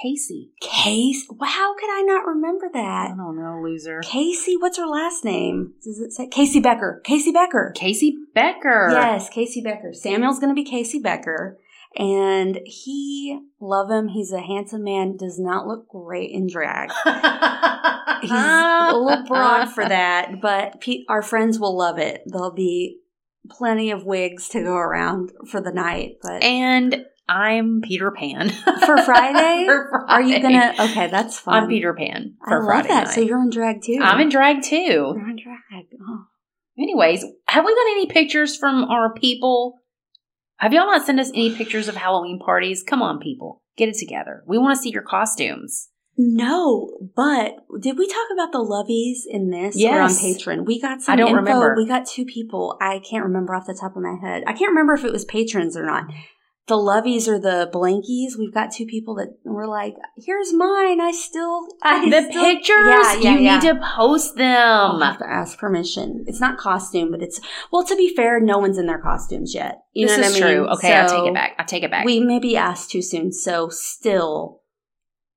Casey. 0.03 0.51
Case. 0.61 1.27
Wow, 1.31 1.47
how 1.47 1.75
could 1.77 1.91
I 1.91 2.03
not 2.03 2.27
remember 2.27 2.69
that? 2.73 3.11
I 3.13 3.17
don't 3.17 3.37
know, 3.37 3.61
loser. 3.63 4.01
Casey. 4.03 4.57
What's 4.57 4.79
her 4.79 4.87
last 4.87 5.25
name? 5.25 5.75
Does 5.85 6.01
it 6.01 6.13
say 6.13 6.27
Casey 6.29 6.61
Becker? 6.61 7.01
Casey 7.05 7.31
Becker. 7.33 7.73
Casey 7.77 8.17
Becker. 8.35 8.89
Yes, 8.91 9.29
Casey 9.29 9.61
Becker. 9.61 9.93
Samuel's 9.93 10.41
going 10.41 10.55
to 10.55 10.61
be 10.61 10.69
Casey 10.69 10.99
Becker. 10.99 11.59
And 11.97 12.61
he, 12.65 13.39
love 13.61 13.91
him. 13.91 14.09
He's 14.09 14.33
a 14.33 14.41
handsome 14.41 14.85
man. 14.85 15.17
Does 15.17 15.39
not 15.39 15.67
look 15.67 15.89
great 15.89 16.31
in 16.33 16.49
drag. 16.49 16.91
He's 18.21 18.31
a 18.31 18.93
little 18.97 19.25
broad 19.27 19.67
for 19.67 19.87
that, 19.87 20.41
but 20.41 20.81
Pete, 20.81 21.05
our 21.09 21.23
friends 21.23 21.59
will 21.59 21.77
love 21.77 21.99
it. 21.99 22.23
There'll 22.27 22.53
be 22.55 23.01
plenty 23.51 23.91
of 23.91 24.05
wigs 24.05 24.49
to 24.51 24.63
go 24.63 24.75
around 24.75 25.33
for 25.51 25.61
the 25.61 25.73
night. 25.73 26.17
But 26.23 26.43
And 26.43 27.05
I'm 27.29 27.81
Peter 27.83 28.11
Pan. 28.11 28.49
for 28.51 28.97
Friday, 29.03 29.65
For 29.67 30.05
are 30.09 30.23
you 30.23 30.41
gonna? 30.41 30.75
Okay, 30.79 31.09
that's 31.09 31.39
fun. 31.39 31.65
I'm 31.65 31.69
Peter 31.69 31.93
Pan 31.95 32.35
I 32.45 32.49
for 32.51 32.59
love 32.61 32.67
Friday 32.67 32.89
that. 32.89 33.05
night. 33.07 33.15
So 33.15 33.21
you're 33.21 33.41
in 33.43 33.51
drag 33.51 33.83
too. 33.83 33.99
I'm 34.03 34.21
in 34.21 34.29
drag 34.31 34.63
too. 34.63 34.77
You're 34.77 35.29
in 35.31 35.37
drag. 35.43 35.85
Oh. 36.09 36.25
Anyways, 36.79 37.25
have 37.49 37.65
we 37.65 37.75
got 37.75 37.87
any 37.93 38.07
pictures 38.07 38.57
from 38.57 38.85
our 38.85 39.13
people? 39.15 39.81
Have 40.59 40.73
y'all 40.73 40.87
not 40.87 41.05
sent 41.05 41.21
us 41.21 41.31
any 41.31 41.55
pictures 41.55 41.89
of 41.89 41.97
Halloween 41.97 42.39
parties? 42.39 42.83
Come 42.83 43.03
on, 43.03 43.19
people. 43.21 43.63
Get 43.77 43.89
it 43.89 43.97
together. 43.99 44.43
We 44.47 44.57
want 44.59 44.77
to 44.77 44.83
see 44.83 44.91
your 44.91 45.03
costumes. 45.03 45.89
No, 46.17 46.97
but 47.17 47.57
did 47.81 47.99
we 47.99 48.07
talk 48.07 48.27
about 48.33 48.53
the 48.53 48.59
lovies 48.59 49.23
in 49.29 49.51
this? 49.51 49.75
Or 49.75 50.01
on 50.01 50.11
Yes. 50.11 50.23
Patreon. 50.23 50.65
We 50.65 50.81
got 50.81 51.03
some 51.03 51.13
I 51.13 51.17
don't 51.17 51.29
info. 51.31 51.39
remember. 51.41 51.75
We 51.77 51.89
got 51.89 52.07
two 52.07 52.25
people. 52.25 52.79
I 52.81 53.01
can't 53.01 53.25
remember 53.25 53.53
off 53.53 53.67
the 53.67 53.75
top 53.79 53.97
of 53.97 54.03
my 54.03 54.15
head. 54.23 54.45
I 54.47 54.53
can't 54.53 54.69
remember 54.71 54.95
if 54.95 55.05
it 55.05 55.13
was 55.13 55.25
patrons 55.25 55.77
or 55.77 55.85
not. 55.85 56.05
The 56.67 56.77
loveys 56.77 57.29
or 57.29 57.39
the 57.39 57.69
blankies. 57.71 58.39
We've 58.39 58.55
got 58.55 58.73
two 58.73 58.87
people 58.87 59.17
that 59.17 59.37
were 59.45 59.67
like, 59.67 59.97
"Here's 60.17 60.51
mine. 60.55 60.99
I 60.99 61.13
still, 61.13 61.67
I 61.83 62.09
the 62.09 62.23
still- 62.31 62.43
pictures, 62.43 62.87
Yeah, 62.87 63.15
yeah, 63.17 63.31
you 63.33 63.39
yeah. 63.41 63.59
need 63.59 63.69
to 63.69 63.81
post 63.97 64.37
them. 64.37 64.57
I'll 64.57 64.99
them. 64.99 65.03
have 65.07 65.19
to 65.19 65.29
ask 65.31 65.59
permission. 65.59 66.25
It's 66.27 66.41
not 66.41 66.57
costume, 66.57 67.11
but 67.11 67.21
it's 67.23 67.39
well. 67.71 67.85
To 67.85 67.95
be 67.97 68.15
fair, 68.17 68.41
no 68.41 68.57
one's 68.59 68.79
in 68.79 68.87
their 68.87 68.99
costumes 69.01 69.55
yet. 69.55 69.81
You 69.93 70.07
this 70.07 70.17
know 70.17 70.25
is 70.25 70.33
what 70.33 70.43
I 70.43 70.47
mean? 70.47 70.57
true. 70.57 70.69
Okay, 70.69 70.99
I 70.99 71.07
take 71.07 71.27
it 71.27 71.35
back. 71.35 71.53
I 71.59 71.63
take 71.65 71.83
it 71.83 71.91
back. 71.91 72.05
We 72.07 72.21
maybe 72.21 72.57
asked 72.57 72.91
too 72.91 73.03
soon. 73.03 73.31
So 73.33 73.69
still, 73.69 74.63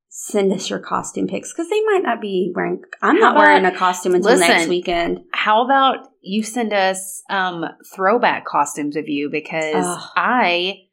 send 0.08 0.54
us 0.54 0.70
your 0.70 0.80
costume 0.80 1.28
pics 1.28 1.52
because 1.52 1.70
they 1.70 1.82
might 1.82 2.04
not 2.04 2.22
be 2.22 2.54
wearing. 2.56 2.82
I'm 3.02 3.20
not 3.20 3.36
wearing 3.36 3.66
a 3.66 3.76
costume 3.76 4.16
until 4.16 4.32
Listen. 4.32 4.48
next 4.48 4.68
weekend. 4.70 5.20
How 5.34 5.66
about 5.66 6.08
you 6.22 6.42
send 6.44 6.72
us 6.72 7.22
um, 7.30 7.66
throwback 7.94 8.46
costumes 8.46 8.96
of 8.96 9.10
you 9.10 9.30
because 9.30 9.76
Ugh. 9.86 10.10
I 10.16 10.84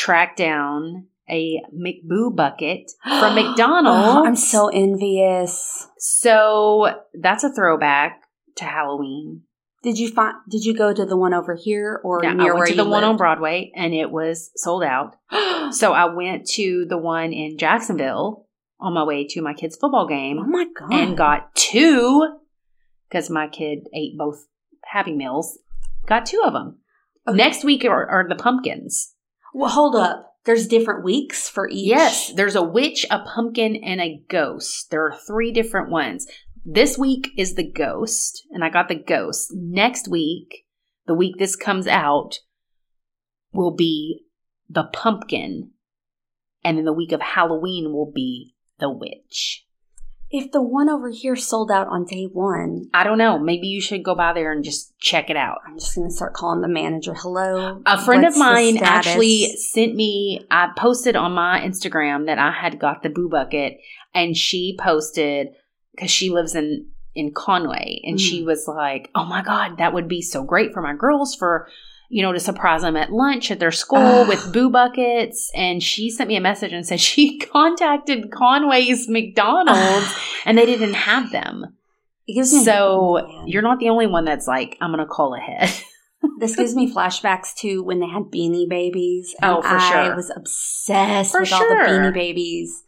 tracked 0.00 0.38
down 0.38 1.06
a 1.28 1.60
McBoo 1.74 2.34
bucket 2.34 2.90
from 3.04 3.34
McDonald's. 3.34 4.16
Oh, 4.16 4.26
I'm 4.26 4.36
so 4.36 4.68
envious. 4.68 5.88
so 5.98 7.02
that's 7.14 7.44
a 7.44 7.52
throwback 7.52 8.22
to 8.56 8.64
Halloween. 8.64 9.42
Did 9.82 9.98
you 9.98 10.10
find? 10.10 10.34
Did 10.50 10.64
you 10.64 10.76
go 10.76 10.92
to 10.92 11.06
the 11.06 11.16
one 11.16 11.32
over 11.32 11.54
here 11.54 12.00
or 12.04 12.20
Yeah, 12.22 12.34
near 12.34 12.54
I 12.54 12.58
went 12.58 12.70
to 12.70 12.76
the 12.76 12.88
one 12.88 13.04
on? 13.04 13.16
Broadway 13.16 13.72
and 13.74 13.94
it 13.94 14.10
was 14.10 14.50
sold 14.56 14.82
out. 14.82 15.16
So 15.72 15.92
I 15.92 16.06
went 16.06 16.48
to 16.54 16.84
the 16.88 16.98
one 16.98 17.32
in 17.32 17.56
Jacksonville 17.56 18.48
on 18.80 18.92
my 18.92 19.04
way 19.04 19.24
to 19.28 19.40
my 19.40 19.54
kid's 19.54 19.76
football 19.76 20.08
game 20.08 20.38
oh 20.40 20.46
my 20.46 20.66
god! 20.76 20.92
and 20.92 21.16
got 21.16 21.54
two 21.54 22.38
because 23.08 23.30
my 23.30 23.46
kid 23.46 23.86
ate 23.94 24.18
both 24.18 24.48
Happy 24.84 25.12
Meals. 25.12 25.60
Got 26.06 26.26
two 26.26 26.40
of 26.44 26.54
them. 26.54 26.78
Okay. 27.28 27.36
Next 27.36 27.62
week 27.62 27.84
are, 27.84 28.04
are 28.08 28.28
the 28.28 28.34
pumpkins. 28.34 29.14
Well, 29.52 29.70
hold 29.70 29.96
up. 29.96 30.26
There's 30.44 30.66
different 30.66 31.04
weeks 31.04 31.48
for 31.48 31.68
each. 31.68 31.86
Yes, 31.86 32.32
there's 32.32 32.56
a 32.56 32.62
witch, 32.62 33.04
a 33.10 33.18
pumpkin, 33.18 33.76
and 33.76 34.00
a 34.00 34.22
ghost. 34.28 34.90
There 34.90 35.04
are 35.04 35.18
three 35.26 35.52
different 35.52 35.90
ones. 35.90 36.26
This 36.64 36.96
week 36.96 37.30
is 37.36 37.54
the 37.54 37.70
ghost, 37.70 38.46
and 38.50 38.64
I 38.64 38.70
got 38.70 38.88
the 38.88 38.94
ghost. 38.94 39.50
Next 39.52 40.08
week, 40.08 40.66
the 41.06 41.14
week 41.14 41.36
this 41.38 41.56
comes 41.56 41.86
out, 41.86 42.38
will 43.52 43.74
be 43.74 44.24
the 44.68 44.84
pumpkin. 44.84 45.72
And 46.64 46.78
then 46.78 46.84
the 46.84 46.92
week 46.92 47.12
of 47.12 47.20
Halloween 47.20 47.92
will 47.92 48.10
be 48.10 48.54
the 48.78 48.90
witch. 48.90 49.66
If 50.32 50.52
the 50.52 50.62
one 50.62 50.88
over 50.88 51.10
here 51.10 51.34
sold 51.34 51.72
out 51.72 51.88
on 51.88 52.04
day 52.04 52.24
one, 52.24 52.88
I 52.94 53.02
don't 53.02 53.18
know. 53.18 53.36
Maybe 53.38 53.66
you 53.66 53.80
should 53.80 54.04
go 54.04 54.14
by 54.14 54.32
there 54.32 54.52
and 54.52 54.62
just 54.62 54.96
check 55.00 55.28
it 55.28 55.36
out. 55.36 55.58
I'm 55.66 55.76
just 55.78 55.94
going 55.96 56.08
to 56.08 56.14
start 56.14 56.34
calling 56.34 56.60
the 56.60 56.68
manager. 56.68 57.14
Hello. 57.14 57.82
A 57.84 58.00
friend 58.00 58.24
of 58.24 58.36
mine 58.36 58.78
actually 58.78 59.56
sent 59.56 59.96
me, 59.96 60.46
I 60.48 60.68
posted 60.76 61.16
on 61.16 61.32
my 61.32 61.60
Instagram 61.60 62.26
that 62.26 62.38
I 62.38 62.52
had 62.52 62.78
got 62.78 63.02
the 63.02 63.08
boo 63.08 63.28
bucket, 63.28 63.80
and 64.14 64.36
she 64.36 64.76
posted 64.78 65.48
because 65.94 66.10
she 66.10 66.30
lives 66.30 66.54
in 66.54 66.86
in 67.12 67.32
Conway, 67.32 68.00
and 68.04 68.18
Mm. 68.18 68.20
she 68.20 68.44
was 68.44 68.68
like, 68.68 69.10
"Oh 69.16 69.24
my 69.24 69.42
god, 69.42 69.78
that 69.78 69.92
would 69.92 70.06
be 70.06 70.22
so 70.22 70.44
great 70.44 70.72
for 70.72 70.80
my 70.80 70.94
girls 70.94 71.34
for." 71.34 71.66
You 72.12 72.22
know, 72.22 72.32
to 72.32 72.40
surprise 72.40 72.82
them 72.82 72.96
at 72.96 73.12
lunch 73.12 73.50
at 73.52 73.60
their 73.60 73.70
school 73.70 73.98
Ugh. 73.98 74.28
with 74.28 74.52
boo 74.52 74.68
buckets. 74.68 75.50
And 75.54 75.80
she 75.82 76.10
sent 76.10 76.28
me 76.28 76.36
a 76.36 76.40
message 76.40 76.72
and 76.72 76.84
said 76.84 77.00
she 77.10 77.38
contacted 77.38 78.30
Conway's 78.32 79.08
McDonald's 79.08 80.12
and 80.44 80.58
they 80.58 80.66
didn't 80.66 80.94
have 80.94 81.30
them. 81.30 81.76
It 82.26 82.34
gives 82.34 82.52
me 82.52 82.64
So 82.64 83.18
oh, 83.20 83.44
you're 83.46 83.62
not 83.62 83.78
the 83.78 83.88
only 83.88 84.06
one 84.08 84.24
that's 84.24 84.46
like, 84.46 84.76
I'm 84.80 84.90
going 84.92 84.98
to 85.06 85.06
call 85.06 85.34
ahead. 85.34 85.70
This 86.38 86.54
gives 86.54 86.74
me 86.74 86.92
flashbacks 86.94 87.54
to 87.60 87.82
when 87.82 87.98
they 88.00 88.06
had 88.06 88.24
Beanie 88.24 88.68
Babies. 88.68 89.34
and 89.40 89.52
Oh, 89.56 89.62
for 89.62 89.68
I 89.68 90.04
sure. 90.04 90.16
was 90.16 90.30
obsessed 90.36 91.32
For 91.32 91.40
with 91.40 91.52
all 91.52 91.60
the. 91.60 91.74
Beanie 91.86 92.12
Babies. 92.12 92.84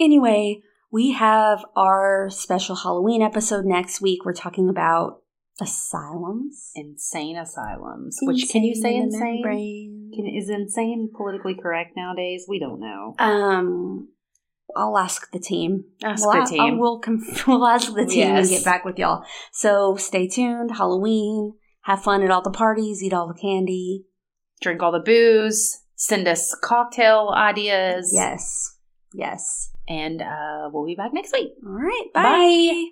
Anyway, 0.00 0.60
we 0.90 1.12
have 1.12 1.64
our 1.76 2.28
special 2.30 2.74
Halloween 2.74 3.22
episode 3.22 3.64
next 3.64 4.00
week. 4.00 4.24
We're 4.24 4.32
talking 4.32 4.68
about 4.68 5.20
asylums. 5.60 6.70
insane 6.74 7.36
asylums. 7.36 8.18
Which 8.22 8.48
can 8.50 8.64
you 8.64 8.74
say 8.74 8.96
insane? 8.96 9.40
membrane. 9.42 10.10
Can, 10.14 10.26
is 10.26 10.48
insane 10.48 11.10
politically 11.16 11.54
correct 11.54 11.96
nowadays? 11.96 12.46
We 12.48 12.58
don't 12.58 12.80
know. 12.80 13.14
Um, 13.18 14.08
I'll 14.76 14.98
ask 14.98 15.30
the 15.30 15.38
team. 15.38 15.84
Ask 16.02 16.24
We'll 16.26 16.44
the 16.44 16.50
team. 16.50 16.60
I 16.60 16.72
will 16.72 16.98
conf- 16.98 17.46
we'll 17.46 17.66
ask 17.66 17.92
the 17.94 18.06
team 18.06 18.28
and 18.28 18.48
get 18.48 18.64
back 18.64 18.84
with 18.84 18.98
y'all. 18.98 19.24
So 19.52 19.96
stay 19.96 20.26
tuned. 20.26 20.72
Halloween. 20.76 21.54
Have 21.82 22.02
fun 22.02 22.22
at 22.22 22.30
all 22.30 22.42
the 22.42 22.50
parties. 22.50 23.02
Eat 23.02 23.12
all 23.12 23.28
the 23.28 23.38
candy. 23.40 24.06
Drink 24.62 24.82
all 24.82 24.92
the 24.92 25.00
booze. 25.00 25.82
Send 25.96 26.26
us 26.26 26.56
cocktail 26.62 27.32
ideas. 27.34 28.10
Yes. 28.12 28.78
Yes. 29.12 29.70
And 29.86 30.22
uh, 30.22 30.70
we'll 30.72 30.86
be 30.86 30.94
back 30.94 31.12
next 31.12 31.32
week. 31.32 31.52
All 31.64 31.72
right. 31.72 32.06
Bye. 32.14 32.22
Bye. 32.22 32.88